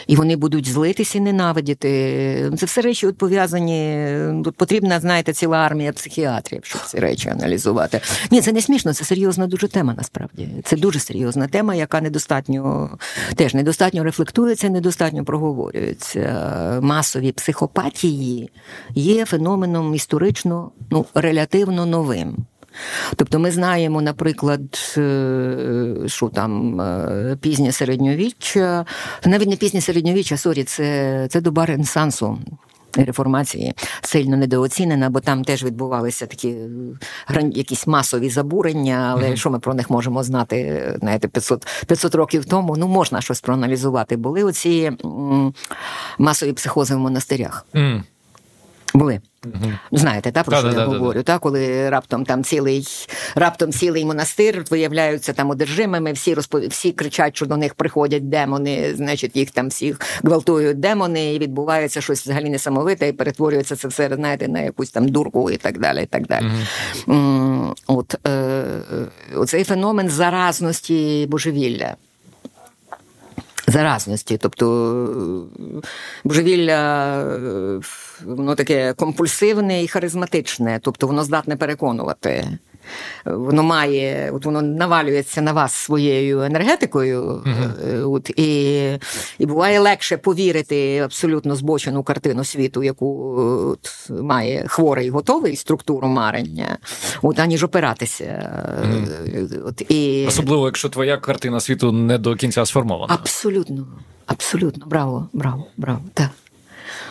і 0.08 0.16
вони 0.16 0.36
будуть 0.36 0.68
злитися 0.68 1.18
і 1.18 1.22
ненавидіти. 1.22 2.52
Це 2.58 2.66
все 2.66 2.82
речі 2.82 3.08
от 3.08 3.18
пов'язані. 3.18 4.08
Тут 4.44 4.56
потрібна, 4.56 5.00
знаєте, 5.00 5.34
ціла 5.34 5.58
армія 5.58 5.94
психіатрів, 5.94 6.60
щоб 6.64 6.82
ці 6.86 7.00
речі 7.00 7.30
аналізувати. 7.30 8.02
Ні, 8.32 8.42
це 8.42 8.52
не 8.52 8.62
смішно, 8.62 8.94
це 8.94 9.06
серйозна 9.06 9.48
дуже 9.48 9.68
тема. 9.68 9.94
Насправді 9.98 10.50
це 10.64 10.76
дуже 10.76 11.00
серйозна 11.00 11.48
тема, 11.48 11.76
яка 11.76 12.02
недостатньо 12.02 12.90
теж 13.36 13.54
недостатньо 13.54 14.04
рефлектується, 14.04 14.70
недостатньо 14.70 15.26
проговорюється. 15.26 16.80
Масові 16.82 17.32
психопатії 17.32 18.50
є 18.96 19.26
феноменом 19.26 19.96
історично 19.96 20.72
ну 20.92 21.06
релятивно 21.14 21.86
новим. 21.86 22.46
Тобто 23.16 23.40
ми 23.40 23.52
знаємо, 23.52 24.02
наприклад, 24.02 24.62
е, 24.98 25.96
що 26.06 26.28
там 26.30 26.82
е, 26.82 27.38
пізнє 27.42 27.72
середньовіччя, 27.72 28.86
навіть 29.26 29.50
не 29.50 29.56
пізнє 29.56 29.82
середньовіччя, 29.82 30.38
sorry, 30.38 30.64
це, 30.64 31.28
це 31.30 31.42
доба 31.42 31.66
Ренесансу. 31.66 32.40
Реформації 32.96 33.74
сильно 34.02 34.38
недооцінена, 34.38 35.10
бо 35.10 35.20
там 35.20 35.44
теж 35.44 35.64
відбувалися 35.64 36.26
такі 36.26 36.56
якісь 37.52 37.88
масові 37.88 38.30
забурення, 38.30 39.10
але 39.12 39.30
mm-hmm. 39.30 39.36
що 39.36 39.50
ми 39.50 39.60
про 39.60 39.74
них 39.74 39.90
можемо 39.90 40.24
знати? 40.24 40.84
Знаєте, 41.00 41.28
500 41.28 41.68
500 41.88 42.16
років 42.16 42.46
тому 42.46 42.76
ну 42.78 42.88
можна 42.88 43.22
щось 43.22 43.42
проаналізувати. 43.42 44.18
Були 44.18 44.44
оці 44.44 44.92
м, 45.06 45.54
масові 46.18 46.54
психози 46.54 46.96
в 46.96 47.00
монастирях. 47.00 47.66
Mm. 47.74 48.02
Були. 48.94 49.22
Угу. 49.46 49.72
Знаєте, 49.92 50.32
та, 50.32 50.44
про 50.44 50.52
да, 50.52 50.58
що 50.60 50.68
да, 50.68 50.82
я 50.82 50.88
да, 50.88 50.98
говорю? 50.98 51.24
Та, 51.24 51.40
Коли 51.40 51.90
раптом 51.90 52.26
там 52.26 52.44
цілий 52.44 52.88
раптом 53.36 53.72
цілий 53.72 54.06
монастир 54.06 54.66
виявляються 54.70 55.34
там 55.34 55.50
одержимими, 55.50 56.12
всі 56.12 56.34
розпов... 56.34 56.68
всі 56.68 56.92
кричать, 56.92 57.36
що 57.36 57.46
до 57.46 57.58
них 57.58 57.74
приходять 57.74 58.30
демони, 58.30 58.94
значить, 58.96 59.36
їх 59.36 59.52
там 59.52 59.68
всіх 59.68 60.02
гвалтують 60.24 60.80
демони, 60.80 61.34
і 61.34 61.40
відбувається 61.40 62.02
щось 62.02 62.22
взагалі 62.22 62.50
несамовите, 62.50 63.08
і 63.08 63.14
перетворюється 63.14 63.76
це 63.76 63.88
все, 63.88 64.10
знаєте, 64.16 64.48
на 64.48 64.60
якусь 64.60 64.92
там 64.92 65.10
дурку 65.10 65.52
і 65.52 65.58
так 65.58 65.80
далі. 65.80 66.04
і 66.04 66.06
так 66.06 66.28
далі. 66.28 66.46
Угу. 67.08 67.76
От 67.88 68.28
е, 68.28 68.64
Оцей 69.36 69.64
феномен 69.64 70.10
заразності 70.10 71.28
божевілля 71.30 71.96
заразності. 73.70 74.38
Тобто 74.38 75.48
божевілля 76.24 77.24
воно 78.26 78.56
таке 78.56 78.94
компульсивне 78.94 79.84
і 79.84 79.88
харизматичне, 79.88 80.80
тобто 80.84 81.08
воно 81.08 81.24
здатне 81.24 81.56
переконувати. 81.56 82.48
Воно 83.26 83.64
має, 83.64 84.32
от 84.32 84.46
воно 84.46 84.62
навалюється 84.62 85.42
на 85.42 85.52
вас 85.52 85.74
своєю 85.74 86.42
енергетикою, 86.42 87.24
uh-huh. 87.24 88.12
от, 88.12 88.30
і 88.30 88.80
і 89.40 89.46
буває 89.46 89.80
легше 89.80 90.18
повірити 90.18 91.00
абсолютно 91.00 91.56
збочену 91.56 92.04
картину 92.04 92.44
світу, 92.44 92.84
яку 92.84 93.36
от, 93.72 94.10
має 94.22 94.68
хворий 94.68 95.10
готовий 95.10 95.56
структуру 95.56 96.08
марення, 96.08 96.78
от, 97.22 97.40
аніж 97.40 97.64
опиратися. 97.64 98.26
Uh-huh. 98.84 99.68
От, 99.68 99.92
і... 99.92 100.26
Особливо, 100.28 100.66
якщо 100.66 100.90
твоя 100.90 101.18
картина 101.18 101.60
світу 101.60 101.92
не 101.92 102.18
до 102.18 102.36
кінця 102.36 102.66
сформована. 102.66 103.14
Абсолютно, 103.14 103.88
абсолютно, 104.26 104.86
браво, 104.86 105.30
браво, 105.34 105.66
браво. 105.78 106.02
так 106.14 106.30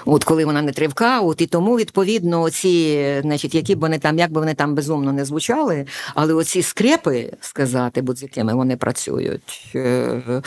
от 0.05 0.25
коли 0.25 0.45
вона 0.45 0.63
не 0.63 0.73
тривка, 0.73 1.21
от 1.21 1.41
і 1.41 1.47
тому 1.47 1.77
відповідно 1.77 2.43
оці, 2.43 3.05
значить, 3.23 3.55
які 3.55 3.75
б 3.75 3.81
вони 3.81 3.99
там, 3.99 4.19
як 4.19 4.33
би 4.33 4.41
вони 4.41 4.55
там 4.55 4.75
безумно 4.75 5.13
не 5.13 5.25
звучали, 5.25 5.87
але 6.15 6.35
оці 6.35 6.63
скрепи 6.63 7.33
сказати, 7.41 8.03
бо 8.03 8.15
з 8.15 8.23
якими 8.23 8.55
вони 8.55 8.77
працюють. 8.77 9.73
Е, 9.75 10.43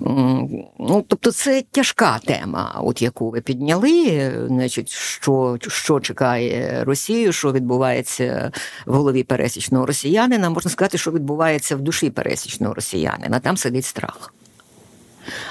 ну, 0.00 1.04
Тобто 1.08 1.32
це 1.32 1.62
тяжка 1.70 2.18
тема, 2.24 2.80
от 2.82 3.02
яку 3.02 3.30
ви 3.30 3.40
підняли, 3.40 4.32
значить, 4.48 4.90
що, 4.90 5.58
що 5.68 6.00
чекає 6.00 6.84
Росію, 6.84 7.32
що 7.32 7.52
відбувається 7.52 8.52
в 8.86 8.94
голові 8.94 9.22
пересічного 9.22 9.86
росіянина, 9.86 10.50
можна 10.50 10.70
сказати, 10.70 10.98
що 10.98 11.10
відбувається 11.10 11.76
в 11.76 11.80
душі 11.80 12.10
пересічного 12.10 12.74
росіянина. 12.74 13.40
Там 13.40 13.56
сидить 13.56 13.84
страх. 13.84 14.32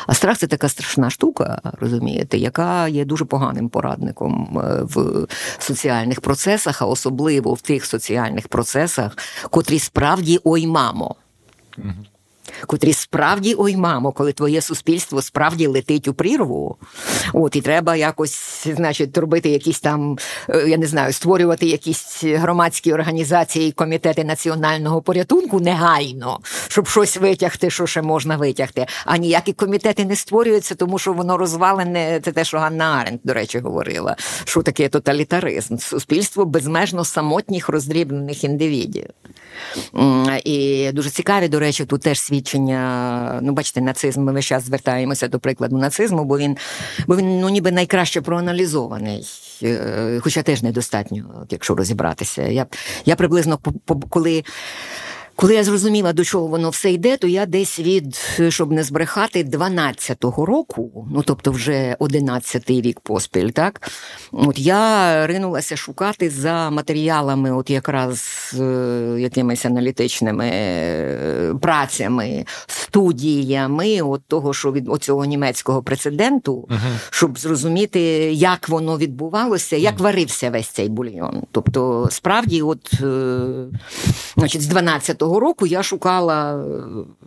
А 0.07 0.13
страх 0.13 0.37
це 0.37 0.47
така 0.47 0.69
страшна 0.69 1.09
штука, 1.09 1.61
розумієте, 1.79 2.37
яка 2.37 2.87
є 2.87 3.05
дуже 3.05 3.25
поганим 3.25 3.69
порадником 3.69 4.61
е, 4.63 4.83
в 4.83 5.27
соціальних 5.59 6.21
процесах, 6.21 6.81
а 6.81 6.85
особливо 6.85 7.53
в 7.53 7.61
тих 7.61 7.85
соціальних 7.85 8.47
процесах, 8.47 9.17
котрі 9.49 9.79
справді 9.79 10.39
ой 10.43 10.67
мамо 10.67 11.15
котрі 12.67 12.93
справді 12.93 13.55
ой, 13.57 13.77
мамо, 13.77 14.11
коли 14.11 14.33
твоє 14.33 14.61
суспільство 14.61 15.21
справді 15.21 15.67
летить 15.67 16.07
у 16.07 16.13
прірву, 16.13 16.77
от 17.33 17.55
і 17.55 17.61
треба 17.61 17.95
якось, 17.95 18.67
значить, 18.75 19.17
робити 19.17 19.49
якісь 19.49 19.79
там, 19.79 20.17
е, 20.49 20.69
я 20.69 20.77
не 20.77 20.87
знаю, 20.87 21.13
створювати 21.13 21.65
якісь 21.65 22.23
громадські 22.23 22.93
організації, 22.93 23.71
комітети 23.71 24.23
національного 24.23 25.01
порятунку 25.01 25.59
негайно, 25.59 26.39
щоб 26.67 26.87
щось 26.87 27.17
витягти, 27.17 27.69
що 27.69 27.87
ще 27.87 28.01
можна 28.01 28.37
витягти. 28.37 28.85
А 29.05 29.17
ніякі 29.17 29.53
комітети 29.53 30.05
не 30.05 30.15
створюються, 30.15 30.75
тому 30.75 30.99
що 30.99 31.13
воно 31.13 31.37
розвалене. 31.37 32.19
Це 32.25 32.31
те, 32.31 32.43
що 32.43 32.59
Ганна 32.59 32.97
Аренд, 33.01 33.19
до 33.23 33.33
речі, 33.33 33.59
говорила. 33.59 34.15
Що 34.43 34.61
таке 34.61 34.89
тоталітаризм? 34.89 35.77
Суспільство 35.77 36.45
безмежно 36.45 37.05
самотніх 37.05 37.69
роздрібнених 37.69 38.43
індивідів. 38.43 39.05
І 40.43 40.89
дуже 40.93 41.09
цікаві, 41.09 41.47
до 41.47 41.59
речі, 41.59 41.85
тут 41.85 42.01
теж 42.01 42.19
свідчення. 42.39 43.39
Ну, 43.43 43.53
бачите, 43.53 43.81
нацизм. 43.81 44.23
Ми 44.23 44.31
весь 44.31 44.45
час 44.45 44.63
звертаємося 44.63 45.27
до 45.27 45.39
прикладу 45.39 45.77
нацизму, 45.77 46.25
бо 46.25 46.37
він 46.37 46.57
бо 47.07 47.15
він 47.15 47.39
ну 47.39 47.49
ніби 47.49 47.71
найкраще 47.71 48.21
проаналізований, 48.21 49.27
е, 49.63 50.19
хоча 50.23 50.43
теж 50.43 50.63
недостатньо, 50.63 51.45
якщо 51.49 51.75
розібратися. 51.75 52.41
Я 52.41 52.65
я 53.05 53.15
приблизно 53.15 53.59
коли. 54.09 54.43
Коли 55.39 55.55
я 55.55 55.63
зрозуміла, 55.63 56.13
до 56.13 56.23
чого 56.23 56.47
воно 56.47 56.69
все 56.69 56.91
йде, 56.91 57.17
то 57.17 57.27
я 57.27 57.45
десь 57.45 57.79
від, 57.79 58.15
щоб 58.49 58.71
не 58.71 58.83
збрехати, 58.83 59.43
12-го 59.43 60.45
року, 60.45 61.07
ну 61.13 61.23
тобто 61.25 61.51
вже 61.51 61.95
11-й 61.99 62.81
рік 62.81 62.99
поспіль, 62.99 63.49
так? 63.49 63.91
От 64.31 64.59
я 64.59 65.27
ринулася 65.27 65.77
шукати 65.77 66.29
за 66.29 66.69
матеріалами, 66.69 67.51
от 67.51 67.69
якраз 67.69 68.51
е, 68.59 68.63
якимись 69.19 69.65
аналітичними 69.65 70.49
е, 70.53 71.53
працями, 71.61 72.45
студіями, 72.67 74.01
от 74.01 74.21
того, 74.27 74.53
що 74.53 74.71
від 74.71 74.89
оцього 74.89 75.25
німецького 75.25 75.83
прецеденту, 75.83 76.67
uh 76.69 76.77
щоб 77.09 77.39
зрозуміти, 77.39 77.99
як 78.33 78.69
воно 78.69 78.97
відбувалося, 78.97 79.75
як 79.75 79.97
uh 79.97 80.01
варився 80.01 80.49
весь 80.49 80.67
цей 80.67 80.89
бульйон. 80.89 81.43
Тобто, 81.51 82.07
справді, 82.11 82.61
от 82.61 82.93
е, 83.01 83.39
значить, 84.35 84.61
з 84.61 84.73
12-го 84.73 85.28
минулого 85.29 85.39
року 85.39 85.65
я 85.65 85.83
шукала, 85.83 86.63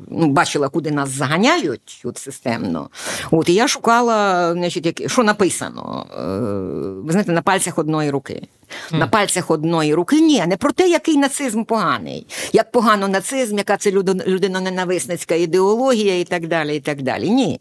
ну, 0.09 0.27
бачила, 0.27 0.69
куди 0.69 0.91
нас 0.91 1.09
заганяють 1.09 2.03
от 2.05 2.19
системно. 2.19 2.91
От, 3.31 3.49
І 3.49 3.55
я 3.55 3.69
шукала, 3.69 4.53
значить, 4.53 4.87
як, 4.87 5.11
що 5.11 5.23
написано. 5.23 6.07
Е, 6.11 6.23
ви 7.05 7.13
знаєте, 7.13 7.33
на 7.33 7.43
пальцях 7.43 7.79
одної 7.79 8.11
руки. 8.11 8.43
Mm. 8.91 8.99
На 8.99 9.07
пальцях 9.07 9.51
одної 9.51 9.95
руки. 9.95 10.21
Ні, 10.21 10.45
не 10.47 10.57
про 10.57 10.73
те, 10.73 10.89
який 10.89 11.17
нацизм 11.17 11.65
поганий, 11.65 12.27
як 12.53 12.71
погано 12.71 13.09
нацизм, 13.09 13.59
яка 13.59 13.77
це 13.77 13.91
людиноненависницька 14.27 15.35
ідеологія 15.35 16.19
і 16.19 16.25
так 16.25 16.47
далі. 16.47 16.77
і 16.77 16.81
так 16.81 17.03
далі. 17.03 17.31
Ні. 17.31 17.61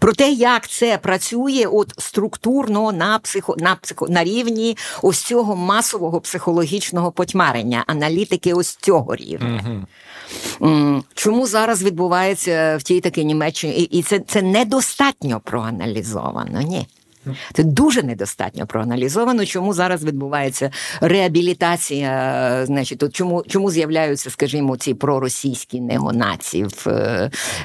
Про 0.00 0.12
те, 0.12 0.30
як 0.30 0.68
це 0.68 0.98
працює 0.98 1.66
от 1.72 1.92
структурно 1.98 2.92
на 2.92 3.18
психо, 3.18 3.56
на, 3.58 3.76
психо, 3.76 4.08
на 4.08 4.24
рівні 4.24 4.76
ось 5.02 5.22
цього 5.22 5.56
масового 5.56 6.20
психологічного 6.20 7.12
потьмарення, 7.12 7.84
аналітики 7.86 8.54
ось 8.54 8.76
цього 8.76 9.16
рівня. 9.16 9.84
Mm-hmm. 10.60 11.02
Чому 11.14 11.46
зараз 11.46 11.82
відбувається 11.82 12.76
в 12.80 12.82
тій 12.82 13.00
такій 13.00 13.24
Німеччині? 13.24 13.82
І 13.82 14.02
це, 14.02 14.20
це 14.20 14.42
недостатньо 14.42 15.40
проаналізовано. 15.44 16.60
Ні. 16.60 16.86
Це 17.52 17.64
дуже 17.64 18.02
недостатньо 18.02 18.66
проаналізовано, 18.66 19.46
чому 19.46 19.74
зараз 19.74 20.04
відбувається 20.04 20.70
реабілітація. 21.00 22.66
Значить, 22.66 23.02
от 23.02 23.14
чому 23.14 23.44
чому 23.48 23.70
з'являються, 23.70 24.30
скажімо, 24.30 24.76
ці 24.76 24.94
проросійські 24.94 25.80
неонації 25.80 26.64
в 26.64 26.88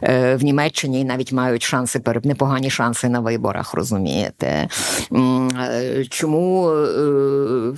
е, 0.04 0.36
в 0.36 0.44
Німеччині 0.44 1.02
і 1.02 1.06
навіть 1.06 1.32
мають 1.32 1.64
шанси 1.64 2.02
непогані 2.24 2.70
шанси 2.70 3.10
на 3.10 3.20
виборах, 3.20 3.74
розумієте? 3.74 4.68
Е, 5.12 6.06
чому 6.10 6.70
е, 6.70 7.74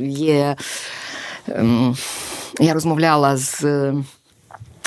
є 0.00 0.56
ем, 1.48 1.96
я 2.60 2.74
розмовляла 2.74 3.36
з. 3.36 3.64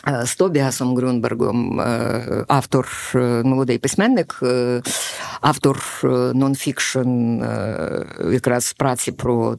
Е, 0.07 0.25
з 0.25 0.35
Тобіасом 0.35 0.95
Грюнбергом, 0.95 1.81
е, 1.81 2.45
автор, 2.47 2.87
е, 3.15 3.17
молодий 3.43 3.77
письменник, 3.77 4.39
автор 5.41 5.83
нонфікшн 6.33 7.39
якраз 8.31 8.73
праці 8.73 9.11
про 9.11 9.57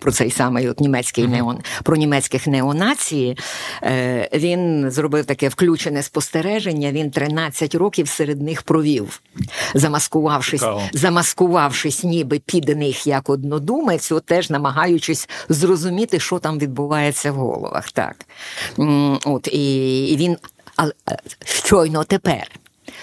про 0.00 0.12
цей 0.12 0.30
самий 0.30 0.68
от 0.68 0.80
німецький 0.80 1.28
неон, 1.28 1.58
про 1.82 1.96
німецьких 1.96 2.46
неонації. 2.46 3.38
Е, 3.82 4.28
він 4.34 4.90
зробив 4.90 5.24
таке 5.24 5.48
включене 5.48 6.02
спостереження. 6.02 6.92
Він 6.92 7.10
13 7.10 7.74
років 7.74 8.08
серед 8.08 8.42
них 8.42 8.62
провів, 8.62 9.20
замаскувавшись, 9.74 10.64
замаскувавшись, 10.92 12.04
ніби 12.04 12.38
під 12.38 12.68
них 12.68 13.06
як 13.06 13.30
однодумець, 13.30 14.12
от 14.12 14.24
теж 14.24 14.50
намагаючись 14.50 15.28
зрозуміти, 15.48 16.20
що 16.20 16.38
там 16.38 16.58
відбувається 16.58 17.32
в 17.32 17.34
головах. 17.34 17.92
Так. 17.92 18.16
От, 19.24 19.48
І, 19.52 20.06
і 20.06 20.16
він 20.16 20.36
але 20.76 20.92
щойно 21.44 22.04
тепер 22.04 22.46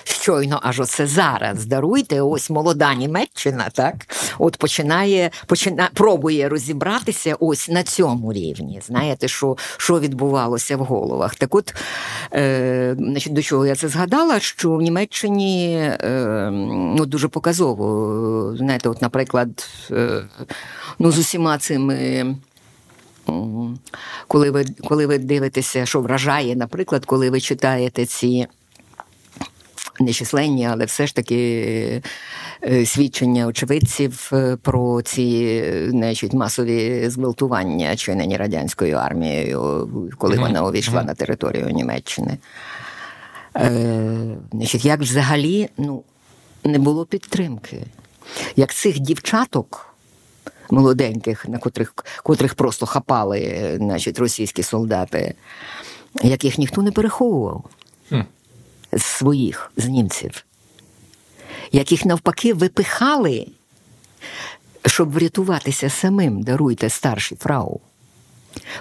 щойно, 0.04 0.60
аж 0.64 0.80
оце 0.80 1.08
зараз 1.08 1.66
даруйте, 1.66 2.22
ось 2.22 2.50
молода 2.50 2.94
Німеччина, 2.94 3.70
так 3.74 3.96
от 4.40 4.58
починає 4.58 5.32
почина, 5.46 5.90
пробує 5.94 6.50
розібратися 6.50 7.36
ось 7.40 7.70
на 7.70 7.84
цьому 7.84 8.34
рівні. 8.34 8.82
Знаєте, 8.86 9.28
що 9.28 9.58
що 9.78 10.00
відбувалося 10.00 10.78
в 10.78 10.80
головах? 10.80 11.36
Так 11.36 11.56
от, 11.56 11.76
е, 12.34 12.96
значить, 13.00 13.34
до 13.34 13.42
чого 13.42 13.66
я 13.66 13.76
це 13.76 13.88
згадала, 13.88 14.40
що 14.40 14.72
в 14.72 14.82
Німеччині 14.82 15.76
е, 15.78 16.50
ну, 16.98 17.06
дуже 17.06 17.28
показово, 17.28 18.56
знаєте, 18.58 18.90
от, 18.90 19.02
наприклад, 19.02 19.70
е, 19.92 20.22
ну, 21.00 21.12
з 21.12 21.18
усіма 21.18 21.58
цими. 21.58 22.36
Коли 24.28 24.52
ви 24.52 24.66
коли 24.88 25.08
ви 25.08 25.18
дивитеся, 25.18 25.86
що 25.86 26.02
вражає, 26.02 26.56
наприклад, 26.56 27.06
коли 27.06 27.30
ви 27.30 27.40
читаєте 27.40 28.06
ці 28.06 28.48
нечисленні, 30.00 30.66
але 30.66 30.86
все 30.86 31.08
ж 31.08 31.16
таки 31.16 32.02
е, 32.64 32.86
свідчення 32.86 33.48
очевидців 33.48 34.30
е, 34.34 34.58
про 34.62 35.02
ці 35.02 35.64
значить, 35.90 36.34
масові 36.34 37.10
зґвалтування 37.10 37.96
чинені 37.96 38.38
радянською 38.38 38.98
армією, 38.98 39.90
коли 40.18 40.36
mm-hmm. 40.36 40.40
вона 40.40 40.64
увійшла 40.64 41.02
mm-hmm. 41.02 41.06
на 41.06 41.14
територію 41.14 41.70
Німеччини. 41.70 42.38
Е, 43.56 44.38
значить, 44.52 44.86
Як 44.86 45.00
взагалі 45.00 45.70
ну, 45.78 46.04
не 46.64 46.80
було 46.80 47.06
підтримки, 47.06 47.84
як 48.56 48.74
цих 48.74 49.00
дівчаток. 49.00 49.86
Молоденьких, 50.72 51.48
на 51.48 51.58
котрих 51.58 51.94
котрих 52.24 52.56
просто 52.56 52.86
хапали 52.86 53.74
значить, 53.78 54.20
російські 54.20 54.64
солдати, 54.64 55.34
яких 56.24 56.58
ніхто 56.58 56.82
не 56.82 56.92
переховував 56.92 57.64
з 58.94 59.04
своїх, 59.04 59.72
з 59.78 59.88
німців, 59.88 60.46
яких 61.72 62.06
навпаки 62.06 62.54
випихали, 62.54 63.48
щоб 64.86 65.12
врятуватися 65.12 65.90
самим, 65.90 66.44
даруйте 66.44 66.90
старші 66.90 67.36
фрау. 67.36 67.82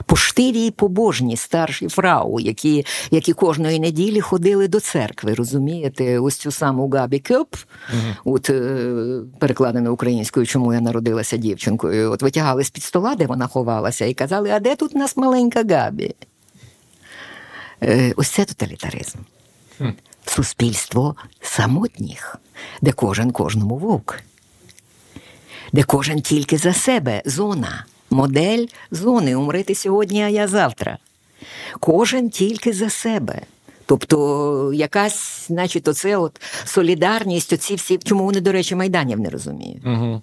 Поштиві 0.07 0.67
і 0.67 0.71
побожні 0.71 1.37
старші 1.37 1.89
фрау, 1.89 2.41
які 2.41 2.87
які 3.11 3.33
кожної 3.33 3.81
неділі 3.81 4.21
ходили 4.21 4.69
до 4.69 4.81
церкви, 4.81 5.35
розумієте, 5.35 6.19
ось 6.19 6.37
цю 6.37 6.51
саму 6.51 6.89
Габі 6.89 7.19
Кьоп, 7.19 7.55
uh 7.55 8.15
от 8.25 8.51
е, 8.51 9.21
перекладено 9.39 9.93
українською, 9.93 10.47
чому 10.47 10.75
я 10.75 10.81
народилася 10.81 11.37
дівчинкою, 11.37 12.13
от 12.13 12.23
витягали 12.23 12.65
з 12.65 12.71
під 12.71 12.83
стола, 12.83 13.15
де 13.15 13.27
вона 13.27 13.47
ховалася, 13.47 14.05
і 14.05 14.15
казали, 14.15 14.51
а 14.51 14.61
де 14.61 14.77
тут 14.77 14.95
у 14.95 14.99
нас 14.99 15.17
маленька 15.17 15.65
Габі? 15.71 16.15
Е, 17.83 18.13
ось 18.17 18.29
це 18.29 18.45
тоталітаризм 18.45 19.19
суспільство 20.27 21.17
самотніх, 21.41 22.37
де 22.83 22.93
кожен 22.93 23.31
кожному 23.31 23.77
вовк, 23.77 24.21
де 25.73 25.83
кожен 25.83 26.21
тільки 26.21 26.59
за 26.59 26.73
себе 26.73 27.23
зона, 27.25 27.85
модель 28.11 28.67
зони 28.91 29.37
умрити 29.37 29.75
сьогодні, 29.75 30.23
а 30.23 30.29
я 30.29 30.49
завтра. 30.49 30.99
Кожен 31.81 32.31
тільки 32.31 32.73
за 32.73 32.91
себе. 32.91 33.43
Тобто 33.87 34.73
якась, 34.75 35.47
значить, 35.47 35.89
оце 35.89 36.17
от 36.17 36.41
солідарність, 36.65 37.53
оці 37.53 37.75
всі, 37.75 37.99
чому 37.99 38.25
вони, 38.25 38.41
до 38.41 38.53
речі, 38.53 38.75
майданів 38.75 39.21
не 39.21 39.31
розуміють. 39.31 39.87
Угу. 39.87 40.23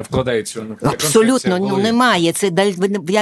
Вкладається 0.00 0.62
абсолютно 0.82 1.58
ну 1.58 1.76
немає. 1.76 2.32
Це 2.32 2.50
даль... 2.50 2.72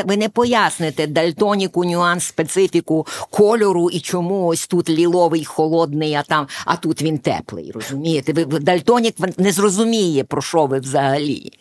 ви 0.04 0.16
не 0.16 0.28
поясните 0.28 1.06
дальтоніку, 1.06 1.84
нюанс, 1.84 2.24
специфіку 2.24 3.06
кольору 3.30 3.90
і 3.90 4.00
чому 4.00 4.46
ось 4.46 4.66
тут 4.66 4.90
ліловий 4.90 5.44
холодний, 5.44 6.14
а 6.14 6.22
там, 6.22 6.46
а 6.64 6.76
тут 6.76 7.02
він 7.02 7.18
теплий. 7.18 7.72
Розумієте? 7.74 8.32
Ви 8.32 8.44
дальтонік 8.44 9.14
не 9.38 9.52
зрозуміє 9.52 10.24
про 10.24 10.42
що 10.42 10.66
ви 10.66 10.80
взагалі. 10.80 11.52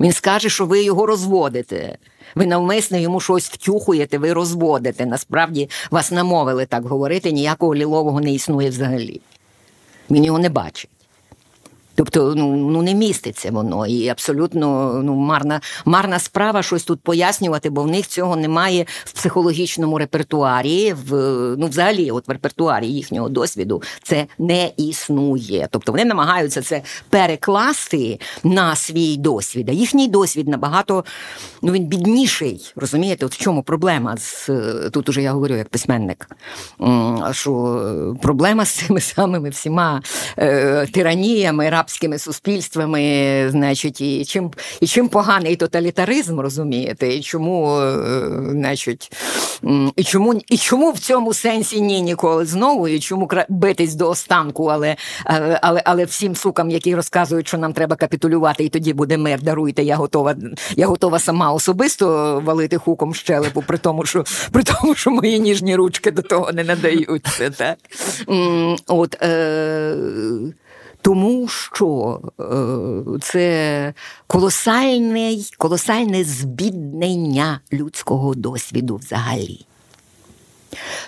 Він 0.00 0.12
скаже, 0.12 0.48
що 0.48 0.66
ви 0.66 0.82
його 0.82 1.06
розводите. 1.06 1.98
Ви 2.34 2.46
навмисно 2.46 2.98
йому 2.98 3.20
щось 3.20 3.50
втюхуєте, 3.50 4.18
ви 4.18 4.32
розводите. 4.32 5.06
Насправді 5.06 5.70
вас 5.90 6.10
намовили 6.10 6.66
так 6.66 6.84
говорити, 6.86 7.32
ніякого 7.32 7.74
лілового 7.74 8.20
не 8.20 8.32
існує 8.32 8.70
взагалі. 8.70 9.20
Він 10.10 10.24
його 10.24 10.38
не 10.38 10.48
бачить. 10.48 10.90
Тобто 12.00 12.34
ну 12.34 12.56
ну 12.56 12.82
не 12.82 12.94
міститься 12.94 13.50
воно. 13.50 13.86
І 13.86 14.08
абсолютно 14.08 14.94
ну, 15.04 15.14
марна 15.14 15.60
марна 15.84 16.18
справа 16.18 16.62
щось 16.62 16.84
тут 16.84 17.00
пояснювати, 17.00 17.70
бо 17.70 17.82
в 17.82 17.86
них 17.86 18.06
цього 18.06 18.36
немає 18.36 18.86
в 19.04 19.12
психологічному 19.12 19.98
репертуарі, 19.98 20.92
в 20.92 21.14
ну 21.58 21.66
взагалі, 21.66 22.10
от 22.10 22.28
в 22.28 22.30
репертуарі 22.30 22.86
їхнього 22.86 23.28
досвіду 23.28 23.82
це 24.02 24.26
не 24.38 24.70
існує. 24.76 25.68
Тобто 25.70 25.92
вони 25.92 26.04
намагаються 26.04 26.62
це 26.62 26.82
перекласти 27.10 28.20
на 28.44 28.76
свій 28.76 29.16
досвід. 29.16 29.68
А 29.68 29.72
їхній 29.72 30.08
досвід 30.08 30.48
набагато 30.48 31.04
ну 31.62 31.72
він 31.72 31.86
бідніший. 31.86 32.72
Розумієте, 32.76 33.26
от 33.26 33.32
в 33.32 33.38
чому 33.38 33.62
проблема 33.62 34.16
з 34.16 34.50
тут 34.92 35.08
уже 35.08 35.22
я 35.22 35.32
говорю 35.32 35.54
як 35.54 35.68
письменник, 35.68 36.28
що 37.30 37.82
проблема 38.22 38.64
з 38.64 38.70
цими 38.70 39.00
самими 39.00 39.50
всіма 39.50 40.02
е, 40.38 40.86
тираніями, 40.86 41.70
раб 41.70 41.89
рабськими 41.90 42.18
суспільствами, 42.18 43.48
значить, 43.50 44.00
і 44.00 44.24
чим 44.24 44.50
і 44.80 44.86
чим 44.86 45.08
поганий 45.08 45.56
тоталітаризм, 45.56 46.40
розумієте, 46.40 47.14
і 47.14 47.20
чому, 47.20 47.80
е, 47.80 47.96
значить, 48.50 49.12
і 49.96 50.04
чому 50.04 50.34
і 50.48 50.56
чому 50.56 50.90
в 50.92 50.98
цьому 50.98 51.34
сенсі 51.34 51.80
ні 51.80 52.02
ніколи 52.02 52.44
знову, 52.46 52.88
і 52.88 53.00
чому 53.00 53.28
битись 53.48 53.94
до 53.94 54.08
останку, 54.08 54.66
але 54.66 54.96
але, 55.24 55.58
але, 55.62 55.82
але 55.84 56.04
всім 56.04 56.36
сукам, 56.36 56.70
які 56.70 56.94
розказують, 56.94 57.48
що 57.48 57.58
нам 57.58 57.72
треба 57.72 57.96
капітулювати, 57.96 58.64
і 58.64 58.68
тоді 58.68 58.92
буде 58.92 59.18
мир, 59.18 59.42
даруйте, 59.42 59.82
я 59.82 59.96
готова, 59.96 60.34
я 60.76 60.86
готова 60.86 61.18
сама 61.18 61.52
особисто 61.52 62.40
валити 62.44 62.76
хуком 62.76 63.14
щелепу, 63.14 63.62
при 63.66 63.78
тому, 63.78 64.04
що 64.04 64.24
при 64.52 64.62
тому, 64.62 64.94
що 64.94 65.10
мої 65.10 65.40
ніжні 65.40 65.76
ручки 65.76 66.10
до 66.10 66.22
того 66.22 66.52
не 66.52 66.64
надаються. 66.64 67.50
Так? 67.50 67.78
От, 68.86 69.22
е, 69.22 69.96
тому 71.02 71.48
що 71.48 72.20
е, 72.40 73.18
це 73.20 73.94
колосальне, 74.26 75.36
колосальне 75.58 76.24
збіднення 76.24 77.60
людського 77.72 78.34
досвіду 78.34 78.96
взагалі. 78.96 79.66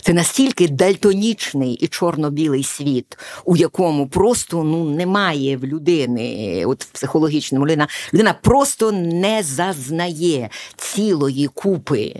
Це 0.02 0.12
настільки 0.12 0.68
дальтонічний 0.68 1.74
і 1.74 1.88
чорно-білий 1.88 2.64
світ, 2.64 3.18
у 3.44 3.56
якому 3.56 4.08
просто 4.08 4.64
ну, 4.64 4.84
немає 4.84 5.56
в 5.56 5.64
людини, 5.64 6.64
от 6.66 6.84
в 6.84 6.90
психологічному 6.90 7.66
людина, 7.66 7.88
людина 8.14 8.34
просто 8.42 8.92
не 8.92 9.42
зазнає 9.42 10.50
цілої 10.76 11.46
купи 11.46 12.14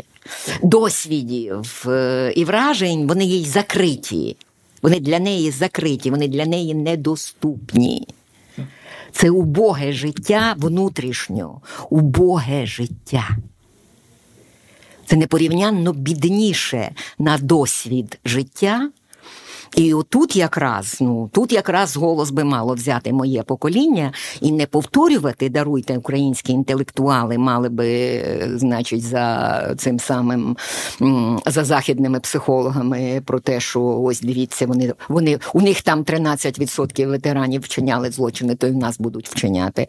досвідів 0.62 1.84
е, 1.88 2.32
і 2.36 2.44
вражень, 2.44 3.08
вони 3.08 3.24
їй 3.24 3.44
закриті. 3.44 4.36
Вони 4.82 5.00
для 5.00 5.18
неї 5.18 5.50
закриті, 5.50 6.10
вони 6.10 6.28
для 6.28 6.46
неї 6.46 6.74
недоступні. 6.74 8.08
Це 9.12 9.30
убоге 9.30 9.92
життя 9.92 10.54
внутрішньо, 10.58 11.60
убоге 11.90 12.66
життя. 12.66 13.28
Це 15.06 15.16
непорівнянно 15.16 15.92
бідніше 15.92 16.94
на 17.18 17.38
досвід 17.38 18.18
життя, 18.24 18.90
і 19.76 19.94
отут 19.94 20.36
якраз, 20.36 20.96
ну 21.00 21.30
тут 21.32 21.52
якраз 21.52 21.96
голос 21.96 22.30
би 22.30 22.44
мало 22.44 22.74
взяти 22.74 23.12
моє 23.12 23.42
покоління 23.42 24.12
і 24.40 24.52
не 24.52 24.66
повторювати, 24.66 25.48
даруйте 25.48 25.98
українські 25.98 26.52
інтелектуали, 26.52 27.38
мали 27.38 27.68
би, 27.68 28.22
значить, 28.54 29.02
за 29.02 29.74
цим 29.78 29.98
самим 29.98 30.56
за 31.46 31.64
західними 31.64 32.20
психологами 32.20 33.22
про 33.26 33.40
те, 33.40 33.60
що 33.60 33.82
ось 33.82 34.20
дивіться, 34.20 34.66
вони 34.66 34.94
вони 35.08 35.38
у 35.54 35.60
них 35.60 35.82
там 35.82 36.02
13% 36.02 37.06
ветеранів 37.06 37.60
вчиняли 37.60 38.10
злочини, 38.10 38.54
то 38.54 38.66
й 38.66 38.70
в 38.70 38.76
нас 38.76 38.98
будуть 38.98 39.28
вчиняти. 39.28 39.86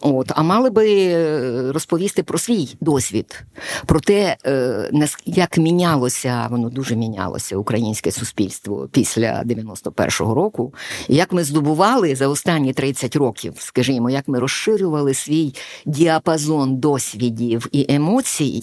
От, 0.00 0.32
а 0.34 0.42
мали 0.42 0.70
би 0.70 1.72
розповісти 1.72 2.22
про 2.22 2.38
свій 2.38 2.76
досвід, 2.80 3.44
про 3.86 4.00
те, 4.00 4.36
е, 4.46 5.08
як 5.26 5.58
мінялося, 5.58 6.46
воно 6.50 6.68
дуже 6.68 6.96
мінялося 6.96 7.56
українське 7.56 8.10
суспільство 8.10 8.81
після 8.90 9.42
91-го 9.46 10.34
року, 10.34 10.74
як 11.08 11.32
ми 11.32 11.44
здобували 11.44 12.14
за 12.14 12.28
останні 12.28 12.72
30 12.72 13.16
років, 13.16 13.54
скажімо, 13.58 14.10
як 14.10 14.28
ми 14.28 14.38
розширювали 14.38 15.14
свій 15.14 15.54
діапазон 15.86 16.76
досвідів 16.76 17.68
і 17.72 17.86
емоцій. 17.88 18.62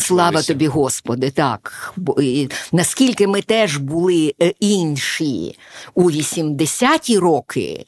Слава 0.00 0.42
тобі, 0.42 0.66
Господи, 0.66 1.30
так. 1.30 1.94
І 2.20 2.48
наскільки 2.72 3.26
ми 3.26 3.42
теж 3.42 3.76
були 3.76 4.34
е, 4.42 4.52
інші 4.60 5.58
у 5.94 6.10
80-ті 6.10 7.18
роки, 7.18 7.86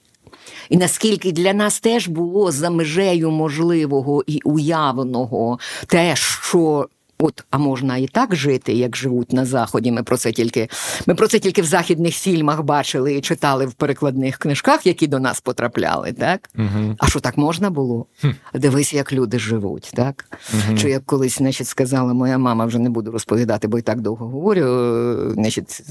і 0.69 0.77
наскільки 0.77 1.33
для 1.33 1.53
нас 1.53 1.81
теж 1.81 2.09
було 2.09 2.53
за 2.53 2.71
межею 2.71 3.31
можливого 3.31 4.25
і 4.27 4.41
уявного 4.45 5.59
те, 5.87 6.17
що 6.17 6.89
От, 7.19 7.45
а 7.51 7.59
можна 7.59 7.97
і 7.97 8.07
так 8.07 8.37
жити, 8.37 8.73
як 8.73 8.97
живуть 8.97 9.33
на 9.33 9.45
заході. 9.45 9.93
Ми 9.93 10.03
про 10.03 10.17
це 10.17 10.33
тільки 10.33 10.69
ми 11.07 11.15
про 11.15 11.29
це 11.29 11.39
тільки 11.39 11.63
в 11.63 11.65
західних 11.65 12.15
фільмах 12.15 12.63
бачили 12.63 13.15
і 13.15 13.21
читали 13.21 13.67
в 13.67 13.73
перекладних 13.73 14.37
книжках, 14.37 14.87
які 14.87 15.07
до 15.07 15.19
нас 15.19 15.41
потрапляли, 15.41 16.13
так? 16.13 16.51
Угу. 16.59 16.97
А 16.99 17.07
що 17.09 17.21
так 17.21 17.37
можна 17.37 17.71
було? 17.71 18.07
Хм. 18.21 18.29
Дивись, 18.55 18.95
як 18.95 19.13
люди 19.13 19.39
живуть, 19.39 19.91
так? 19.95 20.39
Угу. 20.55 20.79
Чи 20.79 20.91
як 20.91 21.07
колись, 21.07 21.39
значить, 21.39 21.67
сказала 21.67 22.15
моя 22.15 22.39
мама, 22.39 22.67
вже 22.67 22.79
не 22.79 22.91
буду 22.91 23.11
розповідати, 23.11 23.69
бо 23.69 23.79
і 23.79 23.83
так 23.83 24.01
довго 24.01 24.27
говорю. 24.27 25.33
Значить, 25.33 25.83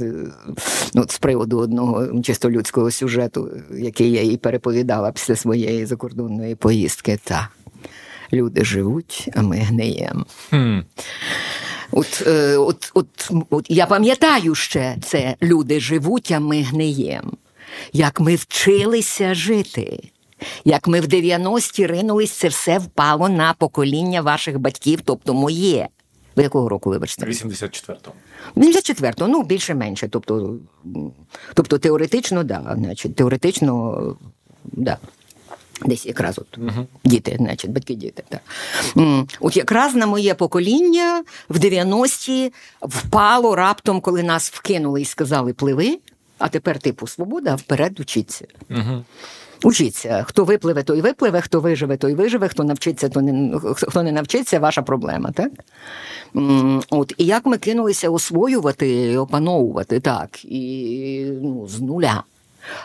ну, 0.93 1.05
з 1.09 1.17
приводу 1.17 1.57
одного 1.57 2.21
чисто 2.21 2.51
людського 2.51 2.91
сюжету, 2.91 3.49
який 3.77 4.11
я 4.11 4.21
їй 4.21 4.37
переповідала 4.37 5.11
після 5.11 5.35
своєї 5.35 5.85
закордонної 5.85 6.55
поїздки. 6.55 7.19
так 7.23 7.49
люди 8.35 8.65
живуть, 8.65 9.29
а 9.35 9.41
ми 9.41 9.57
гниємо. 9.57 10.25
Mm. 10.51 10.83
От, 11.91 12.23
е, 12.27 12.57
от, 12.57 12.91
от, 12.93 13.31
от 13.49 13.65
я 13.69 13.85
пам'ятаю 13.85 14.55
ще 14.55 14.97
це 15.03 15.35
люди 15.41 15.79
живуть, 15.79 16.31
а 16.31 16.39
ми 16.39 16.61
гниємо. 16.61 17.31
Як 17.93 18.19
ми 18.19 18.35
вчилися 18.35 19.33
жити. 19.33 20.09
Як 20.65 20.87
ми 20.87 21.01
в 21.01 21.05
90-ті 21.05 21.87
ринулись, 21.87 22.31
це 22.31 22.47
все 22.47 22.77
впало 22.77 23.29
на 23.29 23.53
покоління 23.53 24.21
ваших 24.21 24.59
батьків, 24.59 24.99
тобто 25.05 25.33
моє. 25.33 25.87
Ви 26.35 26.43
якого 26.43 26.69
року 26.69 26.89
вибачте? 26.89 27.25
84-го. 27.25 28.13
84-го, 28.55 29.27
ну 29.27 29.43
більше-менше. 29.43 30.07
Тобто, 30.07 30.57
тобто 31.53 31.77
теоретично, 31.77 32.43
да, 32.43 32.75
значить, 32.77 33.15
теоретично, 33.15 34.17
да. 34.63 34.97
Десь 35.81 36.05
якраз 36.05 36.39
от 36.39 36.57
uh-huh. 36.57 36.85
діти, 37.03 37.35
значить, 37.39 37.71
батьки 37.71 37.95
діти. 37.95 38.23
Так. 38.29 38.41
От 39.39 39.57
якраз 39.57 39.95
на 39.95 40.05
моє 40.07 40.33
покоління 40.33 41.23
в 41.49 41.57
90-ті 41.57 42.53
впало 42.81 43.55
раптом, 43.55 44.01
коли 44.01 44.23
нас 44.23 44.51
вкинули 44.51 45.01
і 45.01 45.05
сказали 45.05 45.53
пливи, 45.53 45.99
а 46.37 46.47
тепер, 46.47 46.79
типу, 46.79 47.07
свобода, 47.07 47.51
а 47.51 47.55
вперед 47.55 47.99
учіться. 47.99 48.45
Uh-huh. 48.69 49.01
Учіться. 49.63 50.23
Хто 50.27 50.43
випливе, 50.43 50.83
той 50.83 51.01
випливе, 51.01 51.41
хто 51.41 51.59
виживе, 51.59 51.97
той 51.97 52.13
виживе, 52.13 52.47
хто 52.47 52.63
навчиться, 52.63 53.09
то 53.09 53.21
не 53.21 53.59
хто 53.73 54.03
не 54.03 54.11
навчиться, 54.11 54.59
ваша 54.59 54.81
проблема. 54.81 55.31
так? 55.31 55.51
От, 56.89 57.13
І 57.17 57.25
як 57.25 57.45
ми 57.45 57.57
кинулися 57.57 58.09
освоювати, 58.09 59.17
опановувати 59.17 59.99
так, 59.99 60.45
і 60.45 61.25
ну, 61.41 61.67
з 61.67 61.81
нуля 61.81 62.23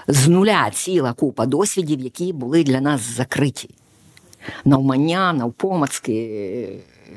з 0.08 0.28
нуля 0.28 0.70
ціла 0.70 1.12
купа 1.12 1.46
досвідів, 1.46 2.00
які 2.00 2.32
були 2.32 2.64
для 2.64 2.80
нас 2.80 3.00
закриті. 3.16 3.70
Навмання, 4.64 5.32
навпомацки, 5.32 6.12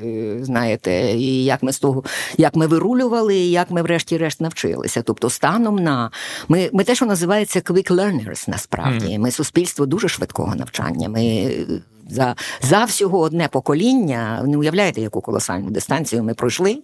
е, 0.04 0.38
знаєте, 0.40 1.12
і 1.16 1.44
як 1.44 1.62
ми 1.62 1.72
з 1.72 1.78
того, 1.78 2.04
як 2.36 2.56
ми 2.56 2.66
вирулювали, 2.66 3.36
і 3.36 3.50
як 3.50 3.70
ми, 3.70 3.82
врешті-решт, 3.82 4.40
навчилися. 4.40 5.02
Тобто, 5.02 5.30
станом 5.30 5.76
на 5.76 6.10
ми 6.48 6.70
ми 6.72 6.84
те, 6.84 6.94
що 6.94 7.06
називається 7.06 7.60
quick 7.60 7.90
learners, 7.90 8.48
насправді. 8.48 9.06
Mm. 9.06 9.18
Ми 9.18 9.30
суспільство 9.30 9.86
дуже 9.86 10.08
швидкого 10.08 10.54
навчання. 10.54 11.08
Ми 11.08 11.50
за 12.08 12.36
за 12.62 12.84
всього 12.84 13.18
одне 13.18 13.48
покоління. 13.48 14.42
Не 14.46 14.56
уявляєте, 14.56 15.00
яку 15.00 15.20
колосальну 15.20 15.70
дистанцію 15.70 16.22
ми 16.22 16.34
пройшли. 16.34 16.78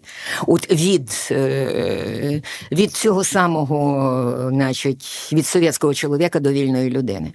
От 0.47 0.71
від 0.71 1.29
е, 1.31 2.43
від 2.73 2.93
цього 2.93 3.25
самого, 3.25 4.49
значить, 4.51 5.31
від 5.33 5.47
совєтського 5.47 5.95
чоловіка 5.95 6.41
до 6.41 6.53
вільної 6.53 6.91
людини. 6.91 7.33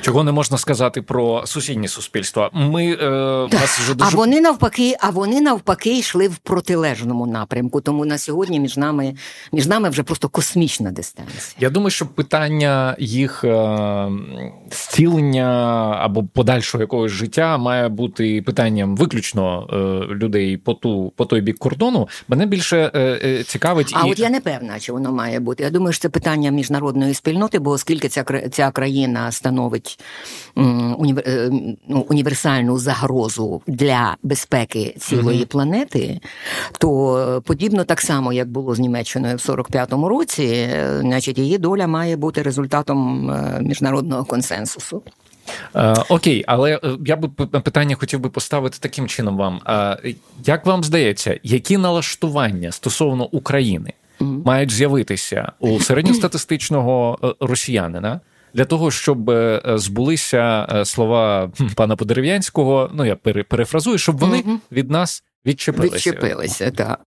Чого 0.00 0.24
не 0.24 0.32
можна 0.32 0.58
сказати 0.58 1.02
про 1.02 1.46
сусідні 1.46 1.88
суспільства? 1.88 2.50
Ми 2.52 2.92
е, 2.92 3.10
нас 3.52 3.78
вже 3.78 3.94
дуже... 3.94 4.10
А 4.12 4.16
вони 4.16 4.40
навпаки, 4.40 4.96
а 5.00 5.10
вони 5.10 5.40
навпаки 5.40 5.98
йшли 5.98 6.28
в 6.28 6.36
протилежному 6.36 7.26
напрямку. 7.26 7.80
Тому 7.80 8.04
на 8.04 8.18
сьогодні 8.18 8.60
між 8.60 8.76
нами 8.76 9.14
між 9.52 9.66
нами 9.66 9.88
вже 9.88 10.02
просто 10.02 10.28
космічна 10.28 10.90
дистанція. 10.90 11.56
Я 11.60 11.70
думаю, 11.70 11.90
що 11.90 12.06
питання 12.06 12.96
їх 12.98 13.44
е, 13.44 14.08
зцілення 14.70 15.50
або 16.00 16.24
подальшого 16.24 16.82
якогось 16.82 17.12
життя 17.12 17.58
має 17.58 17.88
бути 17.88 18.42
питанням 18.42 18.96
виключно 18.96 19.66
е, 19.72 20.14
людей 20.14 20.56
по 20.56 20.74
ту 20.74 21.12
по 21.16 21.24
той 21.24 21.40
бік 21.40 21.58
кордону. 21.58 22.08
Мене 22.28 22.46
більше 22.46 22.90
е, 22.94 23.20
е 23.24 23.42
цікавить. 23.42 23.92
А 23.94 24.06
і... 24.06 24.10
от 24.10 24.18
я 24.18 24.30
не 24.30 24.40
певна, 24.40 24.80
чи 24.80 24.92
воно 24.92 25.12
має 25.12 25.40
бути. 25.40 25.62
Я 25.62 25.70
думаю, 25.70 25.92
що 25.92 26.02
це 26.02 26.08
питання 26.08 26.50
міжнародної 26.50 27.14
спільноти, 27.14 27.58
бо 27.58 27.70
оскільки 27.70 28.08
ця 28.08 28.24
ця 28.50 28.70
країна 28.70 29.32
становить 29.32 29.89
універ, 30.96 31.24
е, 31.26 31.50
ну, 31.88 32.06
універсальну 32.08 32.78
загрозу 32.78 33.62
для 33.66 34.16
безпеки 34.22 34.94
цілої 34.98 35.40
mm-hmm. 35.40 35.46
планети, 35.46 36.20
то 36.78 37.42
подібно 37.46 37.84
так 37.84 38.00
само, 38.00 38.32
як 38.32 38.48
було 38.48 38.74
з 38.74 38.78
Німеччиною 38.78 39.36
в 39.36 39.40
45-му 39.40 40.08
році, 40.08 40.44
е, 40.44 40.98
значить 41.00 41.38
її 41.38 41.58
доля 41.58 41.86
має 41.86 42.16
бути 42.16 42.42
результатом 42.42 43.30
міжнародного 43.60 44.24
консенсусу. 44.24 45.02
Е, 45.76 45.94
окей, 46.08 46.44
але 46.46 46.80
е, 46.84 46.96
я 47.06 47.16
би 47.16 47.28
питання 47.60 47.96
хотів 47.96 48.20
би 48.20 48.30
поставити 48.30 48.78
таким 48.80 49.08
чином 49.08 49.36
вам. 49.36 49.60
Е, 49.66 50.14
як 50.44 50.66
вам 50.66 50.84
здається, 50.84 51.40
які 51.42 51.78
налаштування 51.78 52.72
стосовно 52.72 53.26
України 53.26 53.92
мають 54.20 54.70
з'явитися 54.70 55.52
у 55.58 55.80
середньостатистичного 55.80 57.18
росіянина? 57.40 58.20
Для 58.54 58.64
того 58.64 58.90
щоб 58.90 59.32
збулися 59.64 60.66
слова 60.84 61.50
пана 61.76 61.96
Подерев'янського, 61.96 62.90
ну 62.94 63.04
я 63.04 63.16
перефразую, 63.48 63.98
щоб 63.98 64.18
вони 64.18 64.36
mm-hmm. 64.36 64.58
від 64.72 64.90
нас 64.90 65.22
відчепилися. 65.46 65.96
Відчепилися, 65.96 66.70
так. 66.70 67.00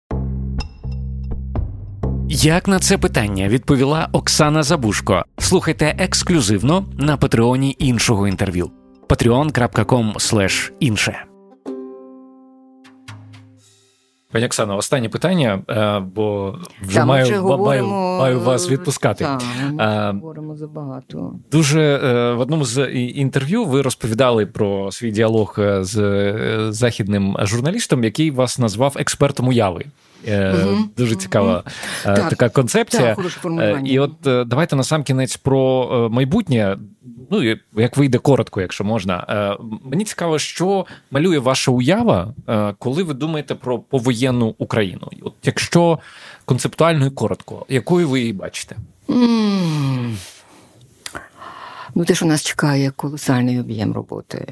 Як 2.30 2.68
на 2.68 2.80
це 2.80 2.98
питання 2.98 3.48
відповіла 3.48 4.10
Оксана 4.12 4.64
Забушко? 4.64 5.26
Слухайте 5.38 5.96
ексклюзивно 6.00 6.86
на 6.98 7.18
патреоні 7.18 7.76
іншого 7.80 8.28
інтерв'ю. 8.28 8.72
patreon.com 9.10 10.72
інше. 10.80 11.26
Пані 14.34 14.46
Оксано, 14.46 14.78
останнє 14.78 15.10
питання, 15.10 15.62
е, 15.70 16.00
бо 16.16 16.56
вже 16.82 16.98
Та, 17.00 17.06
маю 17.06 17.42
говоримо... 17.42 18.18
маю, 18.20 18.40
вас 18.40 18.70
відпускати. 18.70 19.24
Та, 19.24 19.40
ми 19.72 19.84
а, 19.84 20.10
е, 20.10 20.14
говоримо 20.14 20.56
забагато. 20.56 21.34
Дуже 21.52 21.82
е, 21.82 22.34
в 22.34 22.40
одному 22.40 22.66
з 22.66 22.92
інтерв'ю 22.92 23.66
ви 23.66 23.82
розповідали 23.82 24.46
про 24.46 24.92
свій 24.92 25.12
діалог 25.12 25.60
з 25.82 25.98
західним 26.70 27.38
журналістом, 27.42 28.04
який 28.04 28.32
вас 28.32 28.60
назвав 28.60 28.96
експертом 29.00 29.48
уяви. 29.48 29.86
Угу. 30.28 30.78
Дуже 30.98 31.16
цікава 31.16 31.64
угу. 32.06 32.16
така 32.30 32.50
концепція. 32.50 33.16
Так, 33.16 33.82
І 33.86 34.00
от 34.00 34.12
давайте 34.24 34.76
на 34.76 34.84
сам 34.84 35.04
кінець 35.04 35.38
про 35.38 36.10
майбутнє. 36.12 36.78
Ну, 37.32 37.58
як 37.76 37.98
вийде 37.98 38.18
коротко, 38.18 38.62
якщо 38.62 38.84
можна. 38.84 39.58
Мені 39.84 40.04
цікаво, 40.04 40.40
що 40.40 40.86
малює 41.12 41.40
ваша 41.40 41.72
уява, 41.72 42.34
коли 42.80 43.04
ви 43.04 43.14
думаєте 43.14 43.56
про 43.56 43.80
повоєнну 43.80 44.56
Україну. 44.58 45.10
От 45.22 45.34
Якщо 45.44 46.00
концептуально 46.46 47.06
і 47.06 47.10
коротко, 47.10 47.66
якою 47.70 48.10
ви 48.10 48.20
її 48.20 48.34
бачите? 48.34 48.76
Mm. 49.08 50.16
Ну, 51.96 52.06
те, 52.06 52.16
що 52.16 52.26
нас 52.26 52.44
чекає 52.44 52.92
колосальний 52.92 53.60
об'єм 53.60 53.94
роботи, 53.94 54.48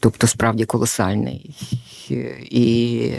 тобто 0.00 0.26
справді 0.26 0.64
колосальний. 0.64 1.56
І 2.40 3.12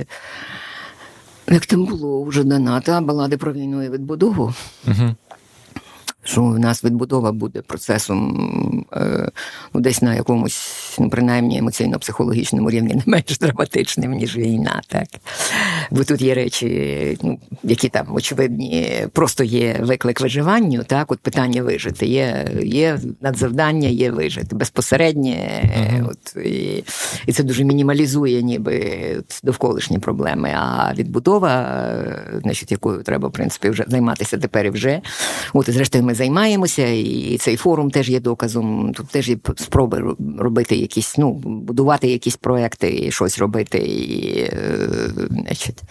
як 1.47 1.65
там 1.65 1.85
було 1.85 2.23
вже 2.23 2.43
доната, 2.43 3.01
балади 3.01 3.37
про 3.37 3.53
війну 3.53 3.83
і 3.83 3.89
відбудову. 3.89 4.53
Угу. 4.87 5.15
Що 6.23 6.43
у 6.43 6.59
нас 6.59 6.83
відбудова 6.83 7.31
буде 7.31 7.61
процесом 7.61 8.85
е, 8.93 9.31
ну, 9.73 9.81
десь 9.81 10.01
на 10.01 10.15
якомусь, 10.15 10.95
ну, 10.99 11.09
принаймні, 11.09 11.61
емоційно-психологічному 11.61 12.69
рівні 12.69 12.93
не 12.95 13.03
менш 13.05 13.39
драматичним, 13.39 14.11
ніж 14.11 14.37
війна. 14.37 14.81
так. 14.87 15.07
Бо 15.91 16.03
тут 16.03 16.21
є 16.21 16.33
речі, 16.33 17.17
ну, 17.23 17.39
які 17.63 17.89
там 17.89 18.15
очевидні, 18.15 19.07
просто 19.13 19.43
є 19.43 19.75
виклик 19.79 20.21
виживанню, 20.21 20.83
так, 20.83 21.11
от 21.11 21.19
питання 21.19 21.63
вижити. 21.63 22.05
Є 22.05 22.47
є 22.63 22.99
надзавдання, 23.21 23.87
є 23.87 24.11
вижити. 24.11 24.55
Безпосереднє, 24.55 25.61
uh-huh. 25.77 26.09
от, 26.09 26.45
і 26.45 26.83
і 27.27 27.33
це 27.33 27.43
дуже 27.43 27.63
мінімалізує 27.63 28.41
ніби 28.41 28.99
довколишні 29.43 29.99
проблеми. 29.99 30.53
А 30.55 30.93
відбудова, 30.93 31.83
значить, 32.43 32.71
якою 32.71 33.03
треба, 33.03 33.27
в 33.27 33.31
принципі, 33.31 33.69
вже 33.69 33.85
займатися 33.87 34.37
тепер 34.37 34.65
і 34.65 34.69
вже. 34.69 35.01
От, 35.53 35.69
і 35.69 35.71
зрештою, 35.71 36.03
ми 36.03 36.12
займаємося, 36.13 36.87
і 36.87 37.37
цей 37.37 37.55
форум 37.55 37.91
теж 37.91 38.09
є 38.09 38.19
доказом. 38.19 38.93
Тут 38.95 39.07
теж 39.07 39.29
є 39.29 39.37
спроби 39.55 40.15
робити 40.39 40.75
якісь, 40.75 41.17
ну, 41.17 41.31
будувати 41.43 42.07
якісь 42.07 42.35
проекти 42.35 43.05
і 43.05 43.11
щось 43.11 43.39
робити. 43.39 43.77
і, 43.77 44.39
е, 44.39 44.89
значить, 45.29 45.83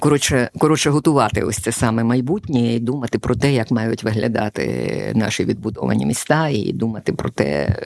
Коротше, 0.00 0.50
коротше, 0.58 0.90
готувати 0.90 1.42
ось 1.42 1.56
це 1.56 1.72
саме 1.72 2.04
майбутнє 2.04 2.74
і 2.74 2.80
думати 2.80 3.18
про 3.18 3.36
те, 3.36 3.52
як 3.52 3.70
мають 3.70 4.04
виглядати 4.04 5.12
наші 5.14 5.44
відбудовані 5.44 6.06
міста, 6.06 6.48
і 6.48 6.72
думати 6.72 7.12
про 7.12 7.30
те. 7.30 7.76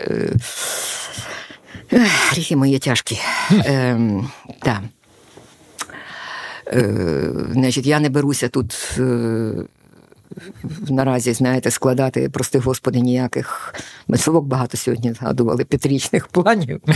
Гріхи 2.31 2.57
мої 2.57 2.79
тяжкі. 2.79 3.19
Е, 3.53 4.01
та. 4.63 4.83
Е, 6.73 7.31
значить, 7.53 7.87
Я 7.87 8.01
не 8.01 8.09
беруся 8.09 8.49
тут 8.49 8.99
е, 8.99 9.53
наразі, 10.89 11.33
знаєте, 11.33 11.71
складати, 11.71 12.29
прости 12.29 12.59
господи, 12.59 13.01
ніяких 13.01 13.75
мисловок 14.09 14.45
багато 14.45 14.77
сьогодні 14.77 15.13
згадували 15.13 15.65
п'ятирічних 15.65 16.27
планів. 16.27 16.81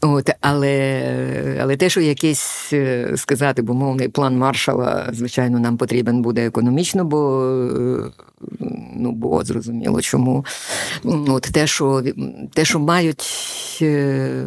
От, 0.00 0.30
Але 0.40 1.58
але 1.62 1.76
те, 1.76 1.88
що 1.88 2.00
якийсь 2.00 2.72
е, 2.72 3.12
сказати, 3.16 3.62
бо 3.62 3.74
мовний 3.74 4.08
план 4.08 4.38
маршала, 4.38 5.08
звичайно, 5.12 5.58
нам 5.58 5.76
потрібен 5.76 6.22
буде 6.22 6.46
економічно, 6.46 7.04
бо 7.04 7.18
ну, 8.96 9.12
бо 9.12 9.44
зрозуміло 9.44 10.00
чому. 10.00 10.44
От 11.04 11.42
Те, 11.42 11.66
що 11.66 12.02
те, 12.54 12.64
що 12.64 12.78
мають, 12.78 13.28
е, 13.82 14.46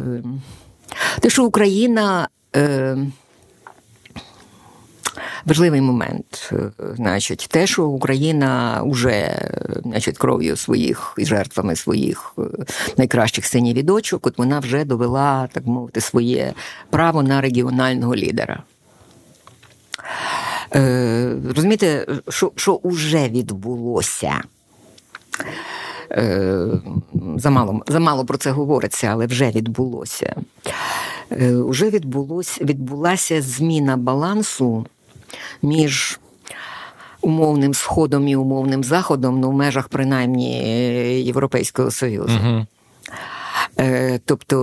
те, 1.20 1.30
що 1.30 1.44
Україна. 1.44 2.28
Е, 5.26 5.42
важливий 5.46 5.80
момент. 5.80 6.52
Е, 6.52 6.70
значить, 6.96 7.48
те, 7.50 7.66
що 7.66 7.86
Україна 7.86 8.82
вже 8.84 9.48
значить, 9.82 10.18
кров'ю 10.18 10.56
своїх 10.56 11.14
і 11.18 11.26
жертвами 11.26 11.76
своїх 11.76 12.34
е, 12.38 12.42
найкращих 12.96 13.46
синів 13.46 13.76
і 13.78 13.82
дочок, 13.82 14.26
от 14.26 14.38
вона 14.38 14.58
вже 14.58 14.84
довела, 14.84 15.48
так 15.52 15.66
мовити, 15.66 16.00
своє 16.00 16.52
право 16.90 17.22
на 17.22 17.40
регіонального 17.40 18.16
лідера. 18.16 18.62
Е, 20.74 21.36
Розумієте, 21.54 22.06
що 22.28 22.52
що 22.56 22.80
вже 22.84 23.28
відбулося? 23.28 24.42
Е, 26.10 26.68
Замало 27.36 27.82
замало 27.86 28.24
про 28.24 28.38
це 28.38 28.50
говориться, 28.50 29.06
але 29.06 29.26
вже 29.26 29.50
відбулося. 29.50 30.36
Е, 31.30 31.54
Уже 31.54 31.90
відбулося, 31.90 32.64
відбулася 32.64 33.42
зміна 33.42 33.96
балансу 33.96 34.86
між 35.62 36.20
умовним 37.20 37.74
сходом 37.74 38.28
і 38.28 38.36
умовним 38.36 38.84
заходом, 38.84 39.40
ну 39.40 39.50
в 39.50 39.54
межах 39.54 39.88
принаймні 39.88 40.58
Європейського 41.24 41.90
Союзу. 41.90 42.38
Угу. 42.44 42.66
Е, 43.80 44.20
тобто, 44.24 44.56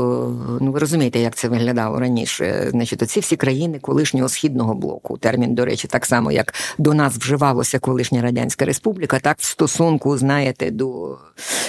ну 0.61 0.71
ви 0.71 0.79
розумієте, 0.79 1.19
як 1.19 1.35
це 1.35 1.47
виглядало 1.47 1.99
раніше. 1.99 2.67
Значить, 2.71 3.03
оці 3.03 3.19
всі 3.19 3.35
країни 3.35 3.79
колишнього 3.79 4.29
східного 4.29 4.73
блоку. 4.73 5.17
Термін, 5.17 5.55
до 5.55 5.65
речі, 5.65 5.87
так 5.87 6.05
само, 6.05 6.31
як 6.31 6.53
до 6.77 6.93
нас 6.93 7.17
вживалося 7.17 7.79
колишня 7.79 8.21
Радянська 8.21 8.65
Республіка, 8.65 9.19
так 9.19 9.37
в 9.39 9.45
стосунку, 9.45 10.17
знаєте, 10.17 10.71
до 10.71 11.17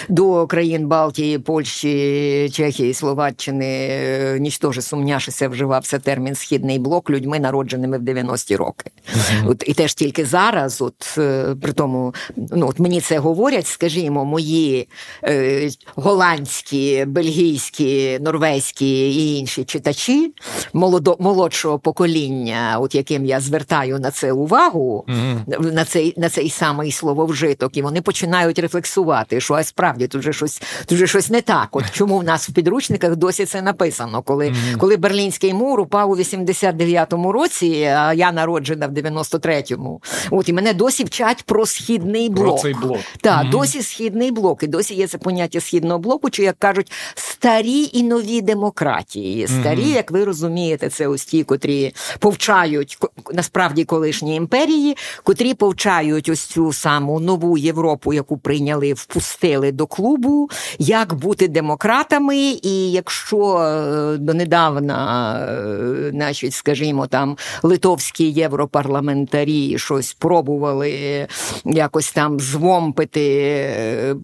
до 0.09 0.47
країн 0.47 0.87
Балтії, 0.87 1.39
Польщі, 1.39 2.51
Чехії, 2.53 2.95
Словаччини, 2.95 3.89
е, 3.91 4.39
нічтоже 4.41 4.83
сумняшися, 4.83 5.49
вживався 5.49 5.99
термін 5.99 6.35
Східний 6.35 6.79
блок 6.79 7.11
людьми, 7.11 7.41
народженими 7.41 7.99
в 7.99 8.03
90-ті 8.03 8.57
роки. 8.57 8.91
Uh-huh. 9.17 9.51
От 9.51 9.65
І 9.67 9.75
теж 9.75 9.95
тільки 9.95 10.25
зараз, 10.25 10.83
от 10.83 11.19
е, 11.19 11.57
при 11.63 11.73
тому, 11.73 12.15
ну 12.37 12.69
от 12.69 12.79
мені 12.79 13.01
це 13.01 13.19
говорять, 13.19 13.67
скажімо, 13.67 14.25
мої 14.25 14.89
е, 15.25 15.71
голландські, 15.95 17.05
бельгійські 17.05 17.34
бельгійські, 17.35 18.19
норвезькі 18.19 19.15
і 19.15 19.39
інші 19.39 19.65
читачі 19.65 20.33
молодо, 20.73 21.17
молодшого 21.21 21.79
покоління, 21.79 22.77
от 22.81 22.95
яким 22.95 23.25
я 23.25 23.41
звертаю 23.41 23.99
на 23.99 24.11
це 24.11 24.33
увагу, 24.33 25.05
mm-hmm. 25.09 25.73
на 25.73 25.85
цей 25.85 26.15
на 26.17 26.29
цей 26.29 26.51
самий 26.51 26.93
слововжиток, 26.93 27.77
і 27.77 27.83
вони 27.83 28.03
починають 28.03 28.59
рефлексувати, 28.59 29.41
що 29.41 29.55
а 29.55 29.65
справді 29.65 30.07
тут 30.07 30.23
же 30.23 30.33
щось 30.33 30.63
тут 30.87 30.99
же 30.99 31.07
щось 31.07 31.31
не 31.31 31.41
так. 31.41 31.69
От 31.73 31.85
чому 31.93 32.19
в 32.19 32.25
нас 32.25 32.49
в 32.49 32.53
підручниках 32.53 33.17
досі 33.17 33.45
це 33.45 33.63
написано? 33.63 34.23
Коли 34.23 34.47
mm-hmm. 34.47 34.77
коли 34.77 34.97
Берлінський 34.97 35.55
мур 35.55 35.81
упав 35.81 36.11
у 36.11 36.17
89-му 36.17 37.33
році, 37.33 37.85
а 37.85 38.15
я 38.15 38.33
народжена 38.33 38.87
в 38.87 38.91
93-му, 38.91 40.03
от 40.31 40.49
і 40.49 40.53
мене 40.53 40.75
досі 40.75 41.05
вчать 41.05 41.43
про 41.43 41.67
східний 41.67 42.29
блок. 42.29 42.47
Про 42.47 42.59
цей 42.59 42.75
блок. 42.75 42.99
Так, 43.21 43.45
mm-hmm. 43.45 43.51
досі 43.51 43.83
східний 43.83 44.31
блок, 44.31 44.63
і 44.63 44.67
досі 44.67 44.95
є 44.95 45.07
це 45.07 45.19
поняття 45.19 45.61
східного 45.61 45.99
блоку, 45.99 46.31
чи 46.31 46.43
як 46.43 46.59
кажуть, 46.59 46.93
старі 47.31 47.91
і 47.93 48.03
нові 48.03 48.41
демократії. 48.41 49.47
Старі, 49.47 49.89
як 49.89 50.11
ви 50.11 50.25
розумієте, 50.25 50.89
це 50.89 51.07
ось 51.07 51.25
ті, 51.25 51.45
котрі 51.45 51.95
повчають 52.19 52.99
насправді 53.33 53.85
колишні 53.85 54.37
імперії, 54.37 54.97
котрі 55.23 55.55
повчають 55.55 56.29
ось 56.29 56.41
цю 56.41 56.73
саму 56.73 57.21
нову 57.21 57.59
Європу, 57.59 58.13
яку 58.13 58.39
прийняли, 58.39 58.93
впустили 58.93 59.73
до 59.73 59.87
клубу, 59.87 60.51
як 60.79 61.15
бути 61.15 61.49
демократами, 61.49 62.37
і 62.63 62.93
якщо 62.93 63.59
е, 63.59 64.17
донедавна, 64.17 65.39
е, 65.41 66.11
значить, 66.11 66.55
скажімо, 66.55 67.07
там 67.07 67.37
литовські 67.63 68.31
європарламентарі 68.31 69.79
щось 69.79 70.15
пробували 70.15 71.27
якось 71.65 72.13
там 72.13 72.41
звомпити 72.41 73.21
е, 73.21 74.15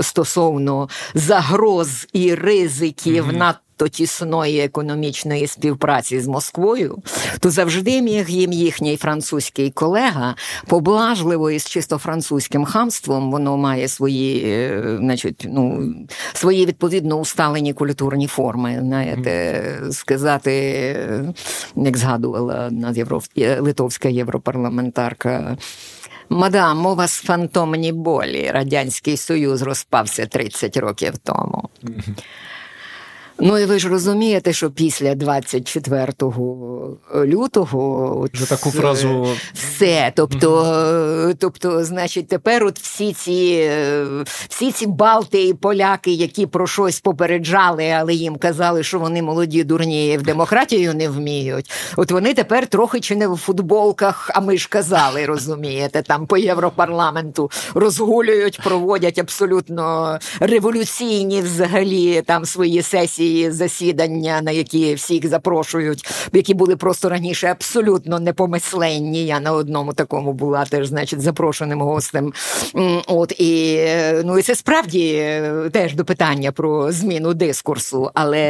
стосовно 0.00 0.88
загроз 1.14 2.08
і 2.12 2.25
ризиків 2.34 3.26
mm-hmm. 3.26 3.36
надто 3.36 3.88
тісної 3.88 4.60
економічної 4.60 5.46
співпраці 5.46 6.20
з 6.20 6.26
Москвою, 6.26 6.98
то 7.40 7.50
завжди 7.50 8.02
міг 8.02 8.30
їм 8.30 8.52
їхній 8.52 8.96
французький 8.96 9.70
колега 9.70 10.34
поблажливо 10.66 11.50
і 11.50 11.58
з 11.58 11.66
чисто 11.66 11.98
французьким 11.98 12.64
хамством 12.64 13.30
воно 13.30 13.56
має 13.56 13.88
свої, 13.88 14.44
е, 14.46 14.96
значить, 15.00 15.46
ну, 15.50 15.94
свої 16.32 16.66
відповідно 16.66 17.20
усталені 17.20 17.72
культурні 17.72 18.26
форми. 18.26 18.78
Знаєте, 18.80 19.62
сказати, 19.90 20.52
як 21.76 21.96
згадувала 21.96 22.66
одна 22.66 22.94
литовська 23.60 24.08
європарламентарка. 24.08 25.56
Мадам, 26.28 26.86
у 26.86 26.94
вас 26.94 27.16
фантомні 27.16 27.92
болі. 27.92 28.50
Радянський 28.50 29.16
Союз 29.16 29.62
розпався 29.62 30.26
30 30.26 30.76
років 30.76 31.18
тому. 31.18 31.68
Ну 33.38 33.58
і 33.58 33.64
ви 33.64 33.78
ж 33.78 33.88
розумієте, 33.88 34.52
що 34.52 34.70
після 34.70 35.14
24 35.14 36.12
лютого 37.14 38.28
Вже 38.32 38.48
таку 38.48 38.70
фразу 38.70 39.26
все. 39.54 40.12
Тобто, 40.16 41.34
тобто, 41.38 41.84
значить, 41.84 42.28
тепер 42.28 42.64
от 42.64 42.78
всі 42.78 43.12
ці 43.12 43.70
всі 44.48 44.72
ці 44.72 44.86
Балти 44.86 45.44
і 45.44 45.54
поляки, 45.54 46.12
які 46.12 46.46
про 46.46 46.66
щось 46.66 47.00
попереджали, 47.00 47.90
але 47.90 48.14
їм 48.14 48.36
казали, 48.36 48.82
що 48.82 48.98
вони 48.98 49.22
молоді, 49.22 49.64
дурні 49.64 50.12
і 50.12 50.16
в 50.16 50.22
демократію 50.22 50.94
не 50.94 51.08
вміють. 51.08 51.70
От 51.96 52.10
вони 52.10 52.34
тепер 52.34 52.66
трохи 52.66 53.00
чи 53.00 53.16
не 53.16 53.28
в 53.28 53.36
футболках, 53.36 54.30
а 54.34 54.40
ми 54.40 54.58
ж 54.58 54.68
казали, 54.68 55.26
розумієте, 55.26 56.02
там 56.02 56.26
по 56.26 56.36
Європарламенту 56.36 57.50
розгулюють, 57.74 58.60
проводять 58.64 59.18
абсолютно 59.18 60.18
революційні 60.40 61.40
взагалі 61.40 62.22
там 62.22 62.44
свої 62.44 62.82
сесії 62.82 63.25
ці 63.26 63.50
засідання, 63.50 64.42
на 64.42 64.50
які 64.50 64.94
всіх 64.94 65.26
запрошують, 65.26 66.08
які 66.32 66.54
були 66.54 66.76
просто 66.76 67.08
раніше 67.08 67.46
абсолютно 67.46 68.20
непомисленні. 68.20 69.26
Я 69.26 69.40
на 69.40 69.52
одному 69.52 69.92
такому 69.92 70.32
була 70.32 70.64
теж, 70.64 70.86
значить, 70.86 71.20
запрошеним 71.20 71.80
гостем. 71.80 72.32
От 73.06 73.32
і 73.40 73.82
ну 74.24 74.38
і 74.38 74.42
це 74.42 74.54
справді 74.54 75.14
е, 75.16 75.70
теж 75.72 75.94
до 75.94 76.04
питання 76.04 76.52
про 76.52 76.92
зміну 76.92 77.34
дискурсу, 77.34 78.10
але 78.14 78.46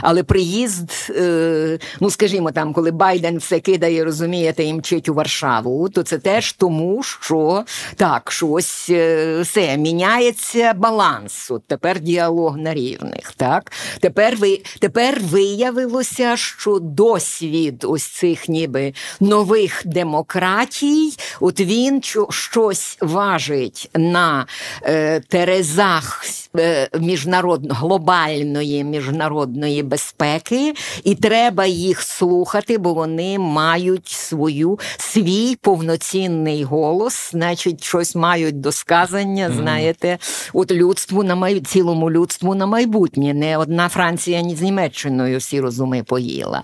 але 0.00 0.22
приїзд, 0.22 0.90
е, 1.10 1.78
ну 2.00 2.10
скажімо, 2.10 2.50
там, 2.52 2.72
коли 2.72 2.90
Байден 2.90 3.38
все 3.38 3.60
кидає, 3.60 4.04
розумієте, 4.04 4.64
і 4.64 4.74
мчить 4.74 5.08
у 5.08 5.14
Варшаву, 5.14 5.88
то 5.88 6.02
це 6.02 6.18
теж 6.18 6.52
тому, 6.52 7.02
що 7.02 7.64
так, 7.96 8.32
щось 8.32 8.86
е, 8.90 9.40
все 9.40 9.76
міняється 9.76 10.72
баланс. 10.72 11.50
От 11.50 11.66
Тепер 11.66 12.00
діалог 12.00 12.56
на 12.56 12.74
рівних. 12.74 13.32
так? 13.36 13.55
Так? 13.56 13.72
Тепер 14.00 14.36
ви 14.36 14.60
тепер 14.80 15.20
виявилося, 15.20 16.36
що 16.36 16.78
досвід 16.78 17.84
ось 17.88 18.06
цих 18.06 18.48
ніби 18.48 18.94
нових 19.20 19.82
демократій, 19.84 21.12
от 21.40 21.60
він 21.60 22.02
щось 22.30 22.98
важить 23.00 23.90
на 23.94 24.46
е, 24.82 25.20
терезах 25.20 26.24
міжнародно 27.00 27.74
глобальної 27.74 28.84
міжнародної 28.84 29.82
безпеки, 29.82 30.74
і 31.04 31.14
треба 31.14 31.66
їх 31.66 32.02
слухати, 32.02 32.78
бо 32.78 32.94
вони 32.94 33.38
мають 33.38 34.08
свою 34.08 34.78
свій 34.96 35.56
повноцінний 35.60 36.64
голос, 36.64 37.30
значить, 37.30 37.84
щось 37.84 38.14
мають 38.14 38.60
до 38.60 38.72
сказання, 38.72 39.50
знаєте, 39.56 40.18
от 40.52 40.72
людству 40.72 41.22
на 41.22 41.34
май... 41.34 41.60
цілому 41.60 42.10
людству 42.10 42.54
на 42.54 42.66
майбутнє 42.66 43.34
не 43.34 43.58
одна 43.58 43.88
Франція, 43.88 44.40
ні 44.40 44.56
з 44.56 44.62
Німеччиною 44.62 45.38
всі 45.38 45.60
розуми 45.60 46.02
поїла. 46.02 46.62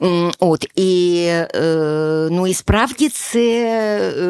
От 0.38 0.66
і 0.74 1.24
е, 1.28 2.28
ну 2.30 2.46
і 2.46 2.54
справді 2.54 3.08
це, 3.08 3.40
е, 4.18 4.22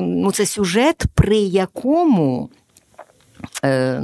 ну, 0.00 0.32
це 0.32 0.46
сюжет, 0.46 1.04
при 1.14 1.38
якому. 1.38 2.50
Е, 3.64 4.02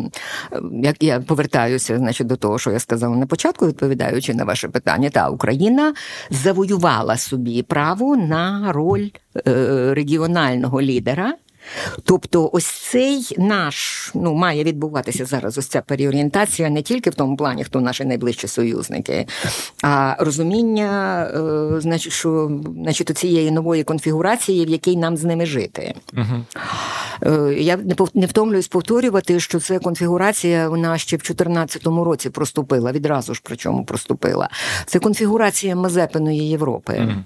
як 0.82 1.02
я 1.02 1.20
повертаюся 1.20 1.98
значить, 1.98 2.26
до 2.26 2.36
того, 2.36 2.58
що 2.58 2.70
я 2.70 2.78
сказала 2.78 3.16
на 3.16 3.26
початку, 3.26 3.66
відповідаючи 3.66 4.34
на 4.34 4.44
ваше 4.44 4.68
питання, 4.68 5.10
та 5.10 5.28
Україна 5.28 5.94
завоювала 6.30 7.16
собі 7.16 7.62
право 7.62 8.16
на 8.16 8.72
роль 8.72 9.08
регіонального 9.94 10.82
лідера 10.82 11.34
Тобто, 12.04 12.50
ось 12.52 12.66
цей 12.66 13.34
наш 13.38 14.10
ну 14.14 14.34
має 14.34 14.64
відбуватися 14.64 15.24
зараз. 15.24 15.58
Ось 15.58 15.66
ця 15.66 15.80
переорієнтація 15.80 16.70
не 16.70 16.82
тільки 16.82 17.10
в 17.10 17.14
тому 17.14 17.36
плані, 17.36 17.64
хто 17.64 17.80
наші 17.80 18.04
найближчі 18.04 18.48
союзники, 18.48 19.26
а 19.82 20.16
розуміння, 20.18 21.22
е, 21.24 21.80
значить, 21.80 22.12
що 22.12 22.50
значить, 22.82 23.18
цієї 23.18 23.50
нової 23.50 23.84
конфігурації, 23.84 24.66
в 24.66 24.68
якій 24.68 24.96
нам 24.96 25.16
з 25.16 25.24
ними 25.24 25.46
жити. 25.46 25.94
Угу. 26.12 26.44
Е, 27.22 27.54
я 27.58 27.76
не 27.76 27.94
не 28.14 28.26
втомлююсь 28.26 28.68
повторювати, 28.68 29.40
що 29.40 29.60
це 29.60 29.78
конфігурація 29.78 30.68
вона 30.68 30.98
ще 30.98 31.16
в 31.16 31.20
2014 31.20 31.86
році 31.86 32.30
проступила. 32.30 32.92
Відразу 32.92 33.34
ж 33.34 33.40
причому 33.44 33.84
проступила. 33.84 34.48
Це 34.86 34.98
конфігурація 34.98 35.76
Мазепиної 35.76 36.48
Європи. 36.48 37.00
Угу. 37.00 37.24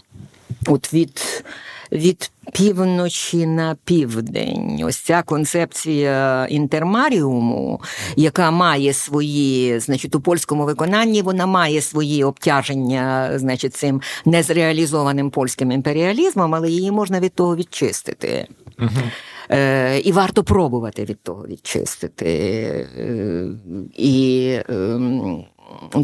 От 0.67 0.95
від 0.95 1.45
від 1.93 2.31
півночі 2.53 3.47
на 3.47 3.77
південь. 3.85 4.83
Ось 4.85 4.97
ця 4.97 5.23
концепція 5.23 6.47
інтермаріуму, 6.51 7.81
яка 8.17 8.51
має 8.51 8.93
свої, 8.93 9.81
значить, 9.81 10.15
у 10.15 10.21
польському 10.21 10.65
виконанні 10.65 11.23
вона 11.23 11.47
має 11.47 11.81
свої 11.81 12.25
обтяження, 12.25 13.31
значить, 13.39 13.75
цим 13.75 14.01
незреалізованим 14.25 15.31
польським 15.31 15.73
імперіалізмом, 15.73 16.55
але 16.55 16.71
її 16.71 16.91
можна 16.91 17.21
від 17.21 17.35
того 17.35 17.57
відчистити. 17.57 18.47
Угу. 18.79 18.91
Е, 19.51 19.99
І 19.99 20.13
варто 20.13 20.45
пробувати 20.45 21.05
від 21.05 21.23
того 21.23 21.47
відчистити. 21.47 22.27
Е, 22.99 23.49
і... 23.97 24.49
Е, 24.71 25.01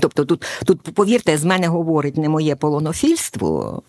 Тобто, 0.01 0.25
тут, 0.25 0.45
тут, 0.65 0.83
повірте, 0.83 1.39
з 1.39 1.45
мене 1.45 1.67
говорить 1.67 2.17
не 2.17 2.29
моє 2.29 2.57
полонофільство. 2.57 3.83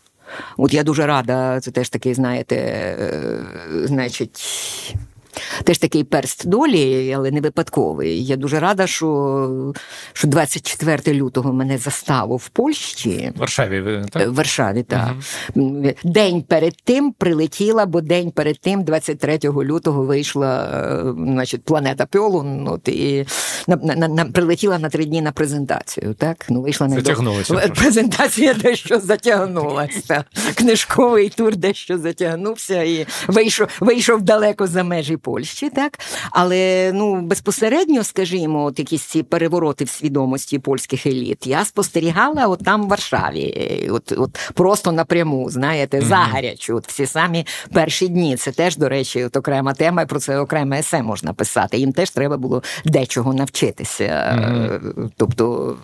От 0.58 0.74
я 0.74 0.84
дуже 0.84 1.06
рада, 1.06 1.60
це 1.60 1.72
теж 1.72 1.90
такий, 1.90 2.14
знаєте, 2.14 2.56
е, 2.56 3.44
значить. 3.88 4.96
Теж 5.64 5.78
такий 5.78 6.04
перст 6.04 6.48
долі, 6.48 7.14
але 7.14 7.32
не 7.32 7.42
випадковий. 7.42 8.26
Я 8.26 8.36
дуже 8.36 8.60
рада, 8.60 8.88
що 8.88 9.74
що 10.14 10.28
24 10.28 11.20
лютого 11.20 11.54
мене 11.54 11.78
заставу 11.78 12.36
в 12.38 12.50
Польщі. 12.50 13.32
В 13.36 13.40
Варшаві, 13.40 14.02
так? 14.12 14.28
В 14.28 14.34
Варшаві, 14.34 14.84
так. 14.84 15.14
Угу. 15.56 15.92
День 16.04 16.42
перед 16.42 16.74
тим 16.84 17.12
прилетіла, 17.12 17.86
бо 17.86 18.02
день 18.02 18.32
перед 18.32 18.60
тим, 18.60 18.84
23 18.84 19.40
лютого, 19.44 20.04
вийшла 20.04 20.64
е, 20.64 21.14
значить, 21.18 21.64
планета 21.64 22.06
Пьолун, 22.06 22.68
от, 22.68 22.88
і 22.88 23.26
на, 23.68 23.76
на, 23.76 24.08
на, 24.08 24.26
прилетіла 24.26 24.80
на 24.80 24.90
три 24.90 25.06
дні 25.06 25.22
на 25.22 25.32
презентацію. 25.32 26.14
так? 26.14 26.46
Ну, 26.50 26.62
вийшла 26.62 26.90
Затягнулася. 26.90 27.54
Презентація 27.76 28.54
дещо 28.54 29.00
затягнулася. 29.00 30.24
Книжковий 30.56 31.30
тур 31.30 31.56
дещо 31.56 31.98
затягнувся 31.98 32.84
і 32.84 33.08
вийшов, 33.28 33.68
вийшов 33.80 34.22
далеко 34.22 34.68
за 34.68 34.84
межі 34.84 35.18
Польщі. 35.26 35.70
Так 35.70 36.00
але 36.32 36.92
ну 36.94 37.22
безпосередньо, 37.22 38.04
скажімо, 38.04 38.64
от 38.64 38.80
якісь 38.80 39.02
ці 39.02 39.24
перевороти 39.24 39.84
в 39.84 39.90
свідомості 39.90 40.60
польських 40.60 41.06
еліт 41.06 41.48
я 41.48 41.66
спостерігала 41.66 42.48
от 42.48 42.64
там 42.64 42.84
в 42.84 42.88
Варшаві, 42.88 43.90
от 43.92 44.12
от 44.18 44.52
просто 44.54 44.92
напряму, 44.92 45.50
знаєте, 45.50 46.02
загарячу. 46.02 46.76
От 46.76 46.88
всі 46.88 47.06
самі 47.06 47.46
перші 47.74 48.08
дні. 48.08 48.36
Це 48.36 48.52
теж, 48.52 48.78
до 48.78 48.90
речі, 48.90 49.24
от 49.24 49.38
окрема 49.38 49.74
тема. 49.74 50.02
і 50.02 50.06
Про 50.06 50.20
це 50.20 50.40
окреме 50.40 50.80
есе 50.80 51.04
можна 51.04 51.34
писати. 51.34 51.78
Їм 51.78 51.94
теж 51.94 52.10
треба 52.10 52.38
було 52.38 52.64
дечого 52.86 53.34
навчитися. 53.34 54.04
Mm-hmm. 54.04 55.10
Тобто. 55.18 55.78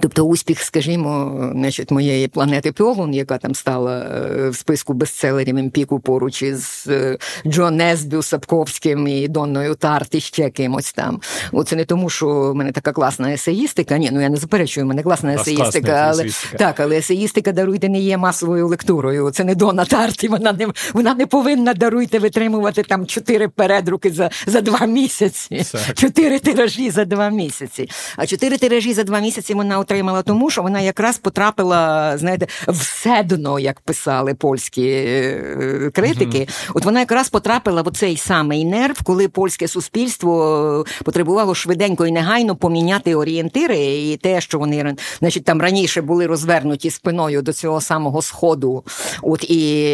Тобто 0.00 0.22
успіх, 0.24 0.62
скажімо, 0.62 1.50
значить, 1.54 1.90
моєї 1.90 2.28
планети 2.28 2.72
Пьолун, 2.72 3.14
яка 3.14 3.38
там 3.38 3.54
стала 3.54 3.98
е, 3.98 4.48
в 4.48 4.56
списку 4.56 4.92
бестселерів 4.92 5.56
Емпіку 5.56 6.00
поруч 6.00 6.42
із 6.42 6.84
е, 6.88 7.18
Джо 7.46 7.70
Несбю, 7.70 8.22
Сапковським 8.22 9.08
і 9.08 9.28
Донною 9.28 9.74
Тарт 9.74 10.14
і 10.14 10.20
ще 10.20 10.50
кимось 10.50 10.92
там. 10.92 11.20
Оце 11.52 11.76
не 11.76 11.84
тому, 11.84 12.10
що 12.10 12.26
в 12.26 12.54
мене 12.54 12.72
така 12.72 12.92
класна 12.92 13.32
есеїстика. 13.32 13.98
Ні, 13.98 14.10
ну 14.12 14.20
я 14.20 14.28
не 14.28 14.36
заперечую, 14.36 14.86
в 14.86 14.88
мене 14.88 15.02
класна 15.02 15.34
есеїстика, 15.34 15.92
але 15.92 16.26
так, 16.58 16.80
але 16.80 16.98
есеїстика 16.98 17.52
даруйте 17.52 17.88
не 17.88 18.00
є 18.00 18.16
масовою 18.16 18.68
лектурою. 18.68 19.30
Це 19.30 19.44
не 19.44 19.54
Дона 19.54 19.84
Тарт, 19.84 20.24
і 20.24 20.28
вона 20.28 20.52
не 20.52 20.66
вона 20.94 21.14
не 21.14 21.26
повинна 21.26 21.74
даруйте 21.74 22.18
витримувати 22.18 22.82
там 22.82 23.06
чотири 23.06 23.48
передруки 23.48 24.10
за 24.10 24.30
за 24.46 24.60
два 24.60 24.86
місяці, 24.86 25.64
чотири 25.94 26.38
тиражі 26.38 26.90
за 26.90 27.04
два 27.04 27.28
місяці. 27.28 27.90
А 28.16 28.26
чотири 28.26 28.58
тиражі 28.58 28.92
за 28.92 29.04
два 29.04 29.20
місяці 29.20 29.54
вона 29.54 29.80
отримала 29.90 30.22
тому, 30.22 30.50
що 30.50 30.62
вона 30.62 30.80
якраз 30.80 31.18
потрапила, 31.18 32.18
знаєте, 32.18 32.46
в 32.68 32.82
седно, 32.82 33.58
як 33.58 33.80
писали 33.80 34.34
польські 34.34 34.86
е, 34.86 35.90
критики. 35.94 36.38
Uh-huh. 36.38 36.70
От 36.74 36.84
вона 36.84 37.00
якраз 37.00 37.28
потрапила 37.28 37.82
в 37.82 37.90
цей 37.90 38.16
самий 38.16 38.64
нерв, 38.64 39.02
коли 39.02 39.28
польське 39.28 39.68
суспільство 39.68 40.84
потребувало 41.04 41.54
швиденько 41.54 42.06
і 42.06 42.12
негайно 42.12 42.56
поміняти 42.56 43.14
орієнтири, 43.14 43.78
і 43.78 44.16
те, 44.16 44.40
що 44.40 44.58
вони 44.58 44.96
значить, 45.18 45.44
там 45.44 45.62
раніше 45.62 46.02
були 46.02 46.26
розвернуті 46.26 46.90
спиною 46.90 47.42
до 47.42 47.52
цього 47.52 47.80
самого 47.80 48.22
сходу, 48.22 48.84
от 49.22 49.44
і 49.44 49.90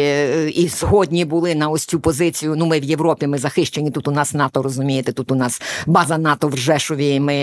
і 0.47 0.67
згодні 0.67 1.25
були 1.25 1.55
на 1.55 1.69
ось 1.69 1.85
цю 1.85 1.99
позицію. 1.99 2.55
Ну, 2.57 2.65
ми 2.65 2.79
в 2.79 2.83
Європі, 2.83 3.27
ми 3.27 3.37
захищені. 3.37 3.91
Тут 3.91 4.07
у 4.07 4.11
нас 4.11 4.33
НАТО, 4.33 4.61
розумієте, 4.61 5.11
тут 5.11 5.31
у 5.31 5.35
нас 5.35 5.61
база 5.85 6.17
НАТО 6.17 6.47
в 6.47 6.57
Жешові. 6.57 7.19
Ми, 7.19 7.33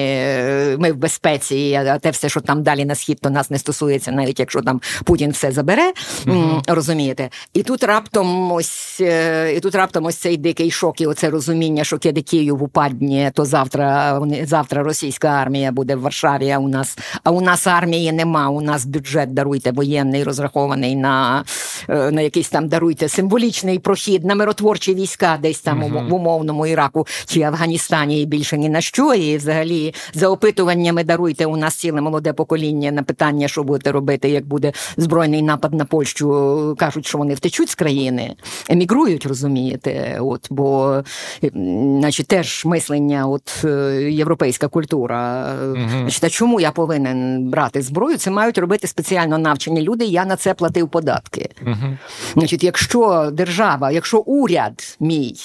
ми 0.79 0.93
в 0.93 0.97
безпеці, 0.97 1.81
а 1.89 1.99
те 1.99 2.11
все 2.11 2.29
що 2.35 2.41
там 2.41 2.63
далі 2.63 2.85
на 2.85 2.95
схід, 2.95 3.19
то 3.21 3.31
нас 3.31 3.51
не 3.51 3.59
стосується, 3.59 4.13
навіть 4.13 4.41
якщо 4.41 4.63
там 4.63 4.81
Путін 5.05 5.31
все 5.31 5.53
забере, 5.53 5.93
mm 6.27 6.63
розумієте? 6.67 7.31
І 7.53 7.63
тут 7.63 7.85
раптом 7.85 8.53
ось 8.53 8.99
е, 9.01 9.55
і 9.57 9.61
тут 9.61 9.75
раптом 9.75 10.05
ось 10.05 10.17
цей 10.17 10.37
дикий 10.37 10.71
шок, 10.71 11.01
і 11.01 11.07
оце 11.07 11.31
розуміння, 11.31 11.85
що 11.85 11.99
киди 11.99 12.23
Київ 12.23 12.63
упадне, 12.63 13.33
то 13.35 13.45
завтра 13.45 14.21
завтра 14.45 14.83
російська 14.83 15.29
армія 15.29 15.73
буде 15.73 15.97
в 15.97 16.01
Варшаві. 16.01 16.51
А 16.51 16.59
у 16.59 16.69
нас 16.69 16.99
а 17.25 17.31
у 17.31 17.41
нас 17.41 17.67
армії 17.67 18.13
нема. 18.13 18.49
У 18.49 18.61
нас 18.61 18.87
бюджет 18.87 19.35
даруйте 19.35 19.71
воєнний, 19.71 20.25
розрахований 20.25 20.97
на 20.97 21.45
е, 21.89 22.11
на 22.11 22.21
якийсь 22.21 22.49
там 22.49 22.69
даруйте 22.69 23.09
символічний 23.09 23.79
прохід 23.79 24.25
на 24.25 24.35
миротворчі 24.35 24.95
війська, 24.95 25.39
десь 25.43 25.61
там 25.61 25.83
mm 25.83 26.09
в 26.09 26.15
умовному 26.15 26.67
Іраку 26.67 27.07
чи 27.27 27.43
Афганістані 27.43 28.23
і 28.23 28.27
більше 28.27 28.59
ні 28.59 28.69
на 28.69 28.81
що. 28.81 29.15
І 29.15 29.37
взагалі 29.37 29.95
за 30.15 30.29
опитуваннями 30.29 31.05
даруйте 31.05 31.47
у 31.47 31.57
нас 31.57 31.75
ціле 31.75 32.01
молоде 32.01 32.24
покоління 32.33 32.93
на 32.93 33.03
питання, 33.03 33.49
що 33.49 33.63
будете 33.63 33.93
робити, 33.93 34.29
як 34.29 34.47
буде 34.47 34.73
збройний 34.97 35.43
напад 35.43 35.75
на 35.75 35.85
Польщу, 35.85 36.77
кажуть, 36.79 37.07
що 37.07 37.19
вони 37.19 37.35
втечуть 37.35 37.69
з 37.69 37.75
країни, 37.75 38.35
емігрують, 38.69 39.27
розумієте? 39.27 40.19
От 40.21 40.47
бо, 40.51 41.03
значить, 41.43 42.27
теж 42.27 42.65
мислення, 42.65 43.27
от 43.27 43.65
е, 43.65 43.69
європейська 44.13 44.69
культура. 44.69 45.53
Угу. 45.65 45.89
Значить, 46.01 46.25
а 46.25 46.29
чому 46.29 46.61
я 46.61 46.71
повинен 46.71 47.51
брати 47.51 47.83
зброю? 47.83 48.17
Це 48.17 48.31
мають 48.31 48.59
робити 48.59 48.87
спеціально 48.87 49.39
навчені 49.39 49.83
люди. 49.83 50.05
Я 50.05 50.25
на 50.25 50.37
це 50.37 50.55
платив 50.55 50.89
податки. 50.89 51.51
Угу. 51.63 51.97
Значить, 52.35 52.65
якщо 52.65 53.31
держава, 53.33 53.91
якщо 53.91 54.19
уряд 54.19 54.97
мій 55.01 55.37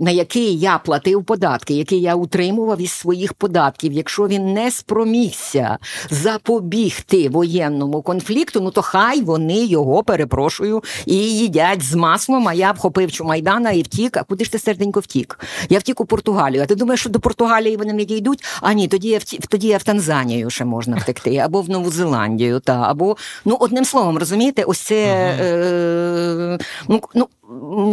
на 0.00 0.10
який 0.10 0.58
я 0.58 0.78
платив 0.78 1.24
податки, 1.24 1.74
який 1.74 2.00
я 2.00 2.14
утримував 2.14 2.80
із 2.80 2.92
своїх 2.92 3.34
податків. 3.34 3.92
Якщо 3.92 4.28
він 4.28 4.52
не 4.52 4.70
спромігся 4.70 5.78
запобігти 6.10 7.28
воєнному 7.28 8.02
конфлікту, 8.02 8.60
ну 8.60 8.70
то 8.70 8.82
хай 8.82 9.20
вони 9.20 9.64
його 9.64 10.02
перепрошую 10.02 10.82
і 11.06 11.14
їдять 11.14 11.82
з 11.82 11.94
маслом. 11.94 12.48
А 12.48 12.54
я 12.54 12.72
вхопив 12.72 13.12
Чумайдана 13.12 13.70
і 13.70 13.82
втік. 13.82 14.16
А 14.16 14.22
куди 14.22 14.44
ж 14.44 14.52
ти 14.52 14.58
серденько 14.58 15.00
втік? 15.00 15.38
Я 15.68 15.78
втік 15.78 16.00
у 16.00 16.04
Португалію. 16.04 16.62
А 16.62 16.66
ти 16.66 16.74
думаєш, 16.74 17.00
що 17.00 17.10
до 17.10 17.20
Португалії 17.20 17.76
вони 17.76 17.92
не 17.92 18.04
дійдуть? 18.04 18.44
А 18.60 18.72
ні, 18.72 18.88
тоді 18.88 19.08
я 19.08 19.18
в 19.18 19.24
тоді 19.24 19.68
я 19.68 19.78
в 19.78 19.82
Танзанію 19.82 20.50
ще 20.50 20.64
можна 20.64 20.96
втекти, 20.96 21.36
або 21.36 21.62
в 21.62 21.70
Нову 21.70 21.90
Зеландію, 21.90 22.60
та 22.60 22.82
або 22.82 23.16
ну 23.44 23.56
одним 23.60 23.84
словом, 23.84 24.18
розумієте, 24.18 24.64
ось 24.64 24.80
це 24.80 25.04
е, 25.40 26.58
ну, 26.88 27.00
ну 27.14 27.28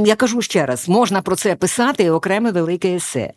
я 0.05 0.15
кажу 0.15 0.41
ще 0.41 0.65
раз, 0.65 0.89
можна 0.89 1.21
про 1.21 1.35
це 1.35 1.55
писати 1.55 2.11
окреме 2.11 2.51
велике 2.51 2.95
есе. 2.95 3.33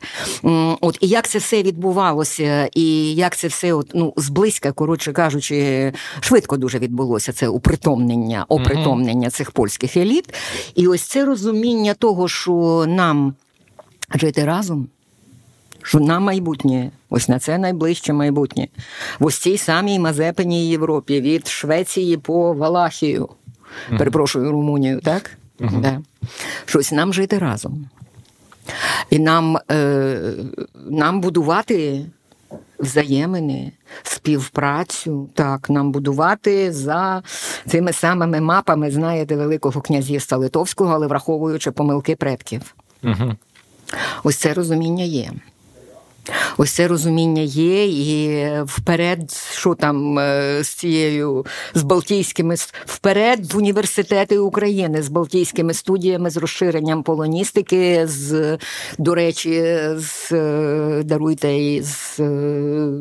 От 0.81 0.99
і 1.01 1.09
як 1.09 1.28
це 1.28 1.39
все 1.39 1.62
відбувалося, 1.62 2.69
і 2.73 3.15
як 3.15 3.36
це 3.36 3.49
все 3.49 3.73
от, 3.73 3.90
ну, 3.94 4.15
зблизька, 4.16 4.73
коротше 4.73 5.12
кажучи, 5.12 5.93
швидко 6.20 6.57
дуже 6.57 6.78
відбулося 6.78 7.32
це 7.32 7.49
упритомнення, 7.49 8.44
опритомнення 8.49 9.31
цих 9.31 9.51
польських 9.51 9.97
еліт. 9.97 10.35
І 10.74 10.86
ось 10.86 11.03
це 11.03 11.24
розуміння 11.24 11.94
того, 11.94 12.28
що 12.28 12.85
нам 12.89 13.35
жити 14.15 14.44
разом. 14.44 14.89
Що 15.85 16.01
на 16.01 16.20
майбутнє, 16.20 16.90
ось 17.11 17.28
на 17.28 17.39
це 17.39 17.59
найближче 17.59 18.12
майбутнє, 18.12 18.69
в 19.19 19.27
ось 19.27 19.39
цій 19.39 19.59
самій 19.59 19.99
Мазепиній 19.99 20.69
Європі 20.69 21.20
від 21.20 21.49
Швеції 21.49 22.16
по 22.16 22.53
Валахію, 22.53 23.28
перепрошую 23.99 24.51
Румунію, 24.51 25.01
так? 25.01 25.39
Mm-hmm. 25.61 25.81
Да 25.81 26.03
щось 26.65 26.93
нам 26.93 27.12
жити 27.12 27.39
разом. 27.39 27.87
І 29.11 29.19
нам, 29.19 29.59
е, 29.70 30.35
нам 30.91 31.20
будувати. 31.20 32.07
Взаємини, 32.79 33.73
співпрацю, 34.03 35.29
так, 35.35 35.70
нам 35.70 35.93
будувати 35.93 36.73
за 36.73 37.23
цими 37.66 37.93
самими 37.93 38.41
мапами, 38.41 38.91
знаєте, 38.91 39.37
Великого 39.37 39.81
князівства 39.81 40.39
Литовського, 40.39 40.95
але 40.95 41.07
враховуючи 41.07 41.70
помилки 41.70 42.16
предків. 42.16 42.74
Угу. 43.05 43.35
Ось 44.24 44.37
це 44.37 44.55
розуміння 44.55 45.05
є. 45.05 45.33
Ось 46.57 46.70
це 46.70 46.89
розуміння 46.89 47.43
є, 47.43 47.87
і 47.87 48.49
вперед, 48.65 49.31
що 49.53 49.74
там 49.74 50.19
е, 50.19 50.59
з 50.65 50.69
цією 50.69 51.47
з 51.74 51.83
Балтійськими 51.83 52.55
вперед 52.87 53.53
в 53.53 53.57
університети 53.57 54.39
України 54.39 55.03
з 55.03 55.09
Балтійськими 55.09 55.74
студіями, 55.74 56.31
з 56.31 56.37
розширенням 56.37 57.03
полоністики, 57.03 58.07
з, 58.07 58.59
до 58.99 59.15
речі, 59.15 59.81
з 59.97 60.33
е, 60.33 61.03
даруйте 61.05 61.83
з 61.83 62.20
е, 62.20 62.23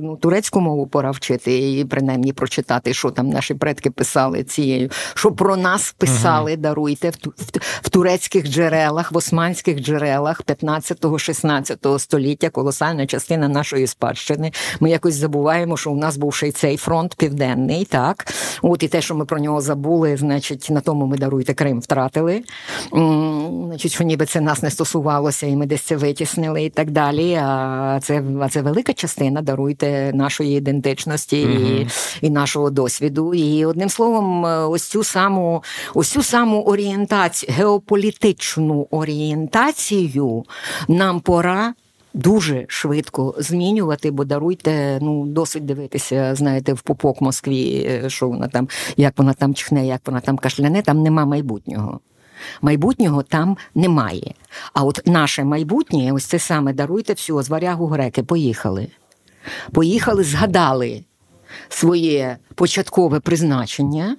ну, 0.01 0.17
турецьку 0.21 0.61
мову 0.61 0.87
пора 0.87 1.11
вчити 1.11 1.79
і 1.79 1.85
принаймні 1.85 2.33
прочитати, 2.33 2.93
що 2.93 3.11
там 3.11 3.29
наші 3.29 3.53
предки 3.53 3.91
писали 3.91 4.43
цією, 4.43 4.89
що 5.13 5.31
про 5.31 5.57
нас 5.57 5.95
писали, 5.97 6.51
ага. 6.51 6.61
даруйте 6.61 7.09
в, 7.09 7.13
в, 7.27 7.59
в 7.81 7.89
турецьких 7.89 8.47
джерелах, 8.47 9.11
в 9.11 9.17
османських 9.17 9.79
джерелах 9.79 10.41
15-16 10.43 11.99
століття 11.99 12.49
колосальна 12.49 13.07
частина 13.07 13.40
нашої 13.47 13.87
спадщини. 13.87 14.51
Ми 14.79 14.89
якось 14.89 15.15
забуваємо, 15.15 15.77
що 15.77 15.91
у 15.91 15.95
нас 15.95 16.17
був 16.17 16.33
ще 16.33 16.47
й 16.47 16.51
цей 16.51 16.77
фронт 16.77 17.15
південний, 17.15 17.85
так 17.85 18.33
от 18.61 18.83
і 18.83 18.87
те, 18.87 19.01
що 19.01 19.15
ми 19.15 19.25
про 19.25 19.39
нього 19.39 19.61
забули, 19.61 20.17
значить, 20.17 20.67
на 20.69 20.81
тому 20.81 21.05
ми 21.05 21.17
даруйте 21.17 21.53
Крим 21.53 21.79
втратили. 21.79 22.43
Значить, 22.91 23.91
що 23.91 24.03
ніби 24.03 24.25
це 24.25 24.41
нас 24.41 24.63
не 24.63 24.69
стосувалося, 24.69 25.47
і 25.47 25.55
ми 25.55 25.65
десь 25.65 25.81
це 25.81 25.95
витіснили, 25.95 26.63
і 26.63 26.69
так 26.69 26.91
далі. 26.91 27.33
А 27.33 27.99
це 28.03 28.23
а 28.41 28.49
це 28.49 28.61
велика 28.61 28.93
частина 28.93 29.41
даруйте 29.41 30.11
нашої 30.13 30.57
ідентичності 30.57 31.45
угу. 31.45 31.53
і, 31.53 31.87
і 32.21 32.29
нашого 32.29 32.69
досвіду. 32.69 33.33
І 33.33 33.65
одним 33.65 33.89
словом, 33.89 34.43
ось 34.71 34.87
цю 34.87 35.03
саму 35.03 35.63
ось 35.93 36.09
цю 36.09 36.23
саму 36.23 36.63
орієнтацію, 36.63 37.53
геополітичну 37.57 38.87
орієнтацію 38.91 40.43
нам 40.87 41.19
пора 41.19 41.73
дуже 42.13 42.65
швидко 42.67 43.35
змінювати, 43.37 44.11
бо 44.11 44.25
даруйте, 44.25 44.99
ну 45.01 45.25
досить 45.25 45.65
дивитися, 45.65 46.35
знаєте, 46.35 46.73
в 46.73 46.81
пупок 46.81 47.21
Москві, 47.21 47.87
е, 47.89 48.09
що 48.09 48.29
вона 48.29 48.47
там, 48.47 48.69
як 48.97 49.13
вона 49.17 49.33
там 49.33 49.53
чхне, 49.53 49.87
як 49.87 50.01
вона 50.05 50.19
там 50.19 50.37
кашляне, 50.37 50.81
там 50.81 51.03
нема 51.03 51.25
майбутнього. 51.25 51.99
Майбутнього 52.61 53.23
там 53.23 53.57
немає. 53.75 54.33
А 54.73 54.83
от 54.83 55.01
наше 55.05 55.43
майбутнє, 55.43 56.11
ось 56.11 56.25
це 56.25 56.39
саме 56.39 56.73
даруйте 56.73 57.13
всього, 57.13 57.43
з 57.43 57.49
варягу 57.49 57.87
греки, 57.87 58.23
поїхали. 58.23 58.87
Поїхали, 59.71 60.23
згадали 60.23 61.03
своє 61.69 62.37
початкове 62.55 63.19
призначення. 63.19 64.17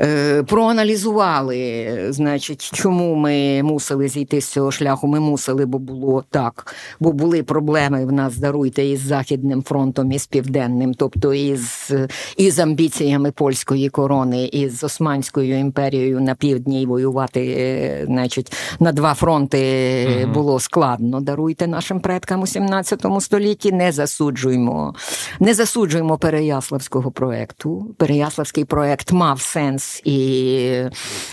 Е, 0.00 0.42
проаналізували, 0.42 1.96
значить, 2.10 2.70
чому 2.72 3.14
ми 3.14 3.62
мусили 3.62 4.08
зійти 4.08 4.40
з 4.40 4.48
цього 4.48 4.70
шляху. 4.70 5.06
Ми 5.06 5.20
мусили, 5.20 5.66
бо 5.66 5.78
було 5.78 6.24
так, 6.30 6.74
бо 7.00 7.12
були 7.12 7.42
проблеми 7.42 8.06
в 8.06 8.12
нас, 8.12 8.36
даруйте, 8.36 8.84
із 8.84 9.00
Західним 9.00 9.62
фронтом, 9.62 10.12
і 10.12 10.18
з 10.18 10.26
Південним, 10.26 10.94
тобто 10.94 11.34
із 11.34 11.92
із 12.36 12.58
амбіціями 12.58 13.30
польської 13.30 13.88
корони, 13.88 14.44
із 14.44 14.84
Османською 14.84 15.58
імперією 15.58 16.20
на 16.20 16.34
півдні 16.34 16.86
воювати, 16.86 17.56
е, 17.58 18.04
значить, 18.06 18.52
на 18.80 18.92
два 18.92 19.14
фронти 19.14 20.28
було 20.34 20.60
складно. 20.60 21.20
Даруйте 21.20 21.66
нашим 21.66 22.00
предкам 22.00 22.42
у 22.42 22.46
17 22.46 23.20
столітті. 23.20 23.72
Не 23.72 23.92
засуджуємо, 23.92 24.94
не 25.40 25.54
засуджуємо 25.54 26.18
Переяславського 26.18 27.10
проекту. 27.10 27.94
Переяславський 27.98 28.64
проект 28.64 29.12
мав 29.12 29.40
сенс, 29.54 30.02
і 30.04 30.18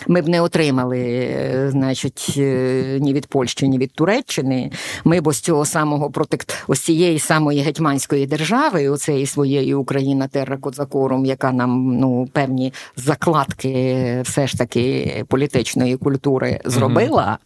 ми 0.08 0.22
б 0.22 0.28
не 0.28 0.42
отримали, 0.42 1.28
значить, 1.72 2.34
е, 2.38 2.98
ні 3.02 3.14
від 3.14 3.26
Польщі, 3.26 3.68
ні 3.68 3.78
від 3.78 3.94
Туреччини. 3.94 4.72
Ми 5.04 5.22
б 5.22 5.34
з 5.34 5.40
цього 5.40 5.66
самого 5.66 6.12
протект 6.12 6.64
ось 6.68 6.80
цієї 6.80 7.20
самої 7.20 7.62
гетьманської 7.62 8.28
держави, 8.28 8.90
оцеї 8.90 9.26
своєї 9.26 9.74
Україна 9.74 10.28
Терра 10.28 10.58
Козакорум, 10.58 11.26
яка 11.26 11.52
нам 11.52 11.98
ну 11.98 12.28
певні 12.34 12.74
закладки 12.96 14.22
все 14.24 14.48
ж 14.48 14.58
таки 14.58 15.26
політичної 15.28 15.98
культури 15.98 16.60
зробила 16.66 17.38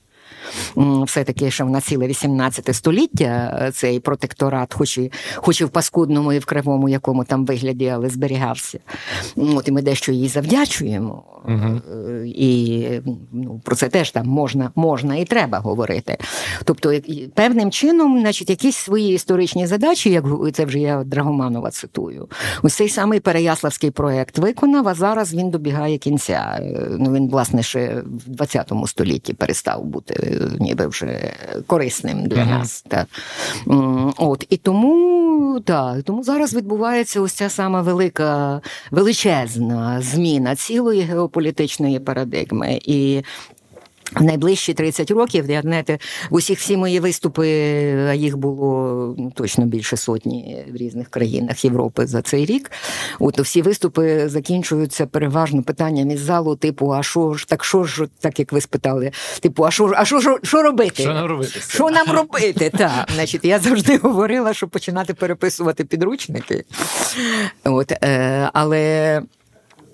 все-таки 1.05 1.51
ще 1.51 1.63
в 1.63 1.69
нас 1.69 1.83
ціле 1.83 2.07
18 2.07 2.75
століття 2.75 3.59
е, 3.61 3.71
цей 3.71 3.99
протекторат, 3.99 4.73
хоч 4.73 4.97
і 4.97 5.11
хоч 5.35 5.61
і 5.61 5.65
в 5.65 5.69
паскудному 5.69 6.33
і 6.33 6.39
в 6.39 6.45
кривому 6.45 6.89
якому 6.89 7.23
там 7.23 7.45
вигляді, 7.45 7.87
але 7.87 8.09
зберігався. 8.09 8.79
От 9.35 9.67
І 9.67 9.71
ми 9.71 9.81
дещо 9.81 10.11
їй 10.11 10.27
завдячуємо. 10.27 11.23
Угу. 11.47 11.81
І 12.25 12.87
ну, 13.31 13.61
про 13.63 13.75
це 13.75 13.89
теж 13.89 14.11
там 14.11 14.27
можна 14.27 14.71
можна 14.75 15.15
і 15.15 15.25
треба 15.25 15.59
говорити. 15.59 16.17
Тобто, 16.63 16.93
певним 17.33 17.71
чином, 17.71 18.19
значить, 18.19 18.49
якісь 18.49 18.75
свої 18.75 19.13
історичні 19.13 19.67
задачі, 19.67 20.09
як 20.09 20.25
це 20.53 20.65
вже 20.65 20.79
я 20.79 21.03
Драгоманова 21.03 21.71
цитую. 21.71 22.27
Ось 22.63 22.73
цей 22.73 22.89
самий 22.89 23.19
Переяславський 23.19 23.91
проект 23.91 24.37
виконав, 24.37 24.87
а 24.87 24.93
зараз 24.93 25.33
він 25.33 25.49
добігає 25.49 25.97
кінця. 25.97 26.59
Ну 26.99 27.13
він, 27.13 27.29
власне, 27.29 27.63
ще 27.63 28.03
в 28.05 28.29
20 28.29 28.71
столітті 28.85 29.33
перестав 29.33 29.83
бути 29.83 30.34
ніби 30.59 30.87
вже 30.87 31.33
корисним 31.67 32.27
для 32.27 32.37
mm-hmm. 32.37 32.49
нас. 32.49 32.85
Та. 32.87 33.05
От, 34.17 34.45
І 34.49 34.57
тому 34.57 35.59
так, 35.65 36.03
тому 36.03 36.23
зараз 36.23 36.53
відбувається 36.55 37.21
ось 37.21 37.33
ця 37.33 37.49
сама 37.49 37.81
велика, 37.81 38.61
величезна 38.91 40.01
зміна 40.01 40.55
цілої 40.55 41.01
геополітичної 41.01 41.99
парадигми. 41.99 42.79
І 42.85 43.23
в 44.13 44.23
найближчі 44.23 44.73
30 44.73 45.11
років, 45.11 45.49
я 45.49 45.61
знаєте, 45.61 45.97
усіх 46.29 46.59
всі 46.59 46.77
мої 46.77 46.99
виступи, 46.99 47.47
а 48.09 48.13
їх 48.13 48.37
було 48.37 49.15
ну, 49.17 49.31
точно 49.35 49.65
більше 49.65 49.97
сотні 49.97 50.65
в 50.73 50.75
різних 50.75 51.09
країнах 51.09 51.65
Європи 51.65 52.05
за 52.05 52.21
цей 52.21 52.45
рік. 52.45 52.71
От 53.19 53.39
всі 53.39 53.61
виступи 53.61 54.29
закінчуються 54.29 55.05
переважно 55.05 55.63
питанням 55.63 56.11
із 56.11 56.19
залу, 56.19 56.55
типу, 56.55 56.93
а 56.93 57.03
що 57.03 57.33
ж 57.33 57.47
так, 57.47 57.63
що 57.63 57.83
ж, 57.83 58.07
так 58.19 58.39
як 58.39 58.51
ви 58.51 58.61
спитали, 58.61 59.11
типу, 59.39 59.65
а 59.65 59.71
що 59.71 59.93
а 59.95 60.05
що, 60.05 60.39
що 60.43 60.61
робити? 60.61 61.03
Що 61.03 61.13
нам 61.13 61.27
робити? 61.27 61.59
Що 61.67 61.89
нам 61.89 62.07
робити? 62.07 62.71
Так, 62.77 63.09
значить, 63.15 63.45
я 63.45 63.59
завжди 63.59 63.97
говорила, 63.97 64.53
що 64.53 64.67
починати 64.67 65.13
переписувати 65.13 65.83
підручники. 65.83 66.63
От, 67.63 67.91
е, 67.91 68.49
Але. 68.53 69.21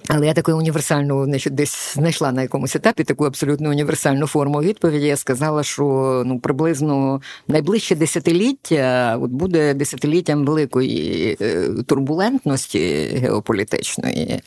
Але 0.07 0.27
я 0.27 0.33
таку 0.33 0.51
універсальну, 0.51 1.25
значить, 1.25 1.55
десь 1.55 1.93
знайшла 1.93 2.31
на 2.31 2.41
якомусь 2.41 2.75
етапі 2.75 3.03
таку 3.03 3.25
абсолютно 3.25 3.69
універсальну 3.69 4.27
форму 4.27 4.61
відповіді. 4.61 5.05
Я 5.05 5.17
сказала, 5.17 5.63
що 5.63 5.83
ну 6.25 6.39
приблизно 6.39 7.21
найближче 7.47 7.95
десятиліття 7.95 9.17
от 9.21 9.31
буде 9.31 9.73
десятиліттям 9.73 10.45
великої 10.45 11.37
е, 11.41 11.69
турбулентності 11.87 12.79
геополітичної. 13.13 14.41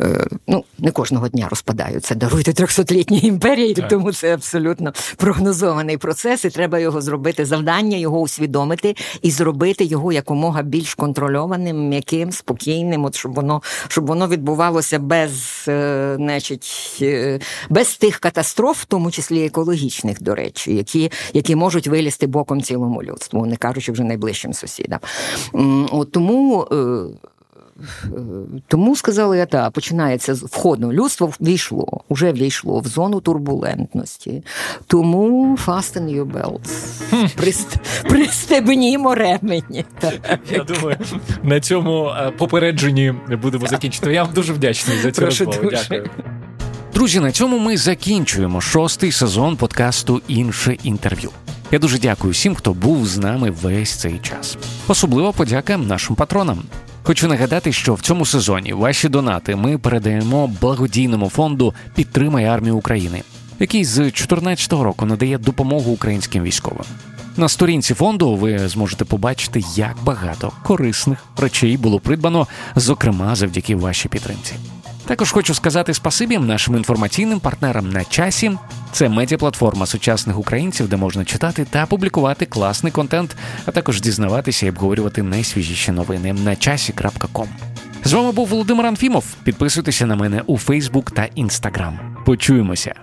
Е, 0.00 0.26
ну, 0.46 0.64
не 0.78 0.90
кожного 0.90 1.28
дня 1.28 1.46
розпадаються, 1.50 2.14
даруйте 2.14 2.52
трьохсотлітні 2.52 3.20
імперії, 3.22 3.74
так. 3.74 3.88
тому 3.88 4.12
це 4.12 4.34
абсолютно 4.34 4.92
прогнозований 5.16 5.96
процес, 5.96 6.44
і 6.44 6.50
треба 6.50 6.78
його 6.78 7.00
зробити. 7.00 7.44
Завдання 7.44 7.96
його 7.96 8.20
усвідомити 8.20 8.96
і 9.22 9.30
зробити 9.30 9.84
його 9.84 10.12
якомога 10.12 10.62
більш 10.62 10.94
контрольованим, 10.94 11.88
м'яким, 11.88 12.32
спокійним, 12.32 13.04
от 13.04 13.14
щоб 13.14 13.34
воно 13.34 13.62
щоб 13.88 14.06
воно 14.06 14.28
відбувалося 14.28 14.98
без, 14.98 15.64
е, 15.68 16.14
значить, 16.16 16.98
е, 17.02 17.40
без 17.70 17.96
тих 17.96 18.18
катастроф, 18.18 18.82
в 18.82 18.84
тому 18.84 19.10
числі 19.10 19.44
екологічних, 19.46 20.22
до 20.22 20.34
речі, 20.34 20.74
які 20.74 21.10
які 21.32 21.56
можуть 21.56 21.86
вилізти 21.86 22.26
боком 22.26 22.62
цілому 22.62 23.02
людству, 23.02 23.46
не 23.46 23.56
кажучи 23.56 23.92
вже 23.92 24.02
найближчим 24.02 24.52
сусідам. 24.52 25.00
От 25.92 26.12
Тому. 26.12 26.68
Тому 28.68 28.96
сказали, 28.96 29.38
я 29.38 29.46
так, 29.46 29.72
починається 29.72 30.34
з 30.34 30.42
входу. 30.42 30.92
Людство 30.92 31.32
війшло, 31.40 32.00
вже 32.10 32.32
війшло 32.32 32.80
в 32.80 32.86
зону 32.86 33.20
турбулентності. 33.20 34.42
Тому 34.86 35.58
fasten 35.66 36.16
your 36.16 36.32
belts. 36.32 37.00
Прист... 37.36 37.76
Пристебнімо 38.08 39.14
ремені. 39.14 39.84
Я 40.50 40.64
думаю, 40.64 40.96
на 41.42 41.60
цьому 41.60 42.06
е, 42.08 42.30
попередженні 42.38 43.14
будемо 43.42 43.66
закінчити. 43.66 44.12
Я 44.12 44.22
вам 44.22 44.32
дуже 44.34 44.52
вдячний 44.52 44.98
за 44.98 45.12
цю 45.12 45.24
розмову. 45.24 45.70
Дякую. 45.70 46.10
Друзі, 46.94 47.20
на 47.20 47.32
цьому 47.32 47.58
ми 47.58 47.76
закінчуємо 47.76 48.60
шостий 48.60 49.12
сезон 49.12 49.56
подкасту 49.56 50.22
Інше 50.28 50.76
інтерв'ю. 50.82 51.30
Я 51.70 51.78
дуже 51.78 51.98
дякую 51.98 52.32
всім, 52.32 52.54
хто 52.54 52.72
був 52.72 53.06
з 53.06 53.18
нами 53.18 53.50
весь 53.50 53.90
цей 53.90 54.18
час. 54.18 54.56
Особливо 54.88 55.32
подяка 55.32 55.76
нашим 55.76 56.16
патронам. 56.16 56.62
Хочу 57.04 57.28
нагадати, 57.28 57.72
що 57.72 57.94
в 57.94 58.00
цьому 58.00 58.26
сезоні 58.26 58.72
ваші 58.72 59.08
донати 59.08 59.56
ми 59.56 59.78
передаємо 59.78 60.46
благодійному 60.60 61.28
фонду 61.28 61.74
Підтримай 61.94 62.44
армію 62.44 62.76
України, 62.76 63.22
який 63.58 63.84
з 63.84 63.94
2014 63.94 64.72
року 64.72 65.06
надає 65.06 65.38
допомогу 65.38 65.92
українським 65.92 66.42
військовим. 66.42 66.84
На 67.36 67.48
сторінці 67.48 67.94
фонду 67.94 68.34
ви 68.34 68.68
зможете 68.68 69.04
побачити, 69.04 69.62
як 69.74 69.96
багато 70.04 70.52
корисних 70.62 71.18
речей 71.36 71.76
було 71.76 72.00
придбано, 72.00 72.46
зокрема 72.76 73.34
завдяки 73.34 73.76
вашій 73.76 74.08
підтримці. 74.08 74.54
Також 75.12 75.32
хочу 75.32 75.54
сказати 75.54 75.94
спасибі 75.94 76.38
нашим 76.38 76.76
інформаційним 76.76 77.40
партнерам 77.40 77.90
на 77.90 78.04
часі. 78.04 78.52
Це 78.92 79.08
медіаплатформа 79.08 79.86
сучасних 79.86 80.38
українців, 80.38 80.88
де 80.88 80.96
можна 80.96 81.24
читати 81.24 81.66
та 81.70 81.86
публікувати 81.86 82.46
класний 82.46 82.92
контент, 82.92 83.36
а 83.66 83.70
також 83.70 84.00
дізнаватися 84.00 84.66
і 84.66 84.70
обговорювати 84.70 85.22
найсвіжіші 85.22 85.92
новини 85.92 86.32
на 86.32 86.56
часі.ком. 86.56 87.48
З 88.04 88.12
вами 88.12 88.32
був 88.32 88.48
Володимир 88.48 88.86
Анфімов. 88.86 89.24
Підписуйтеся 89.44 90.06
на 90.06 90.16
мене 90.16 90.42
у 90.46 90.58
Фейсбук 90.58 91.10
та 91.10 91.24
Інстаграм. 91.34 92.16
Почуємося. 92.26 92.94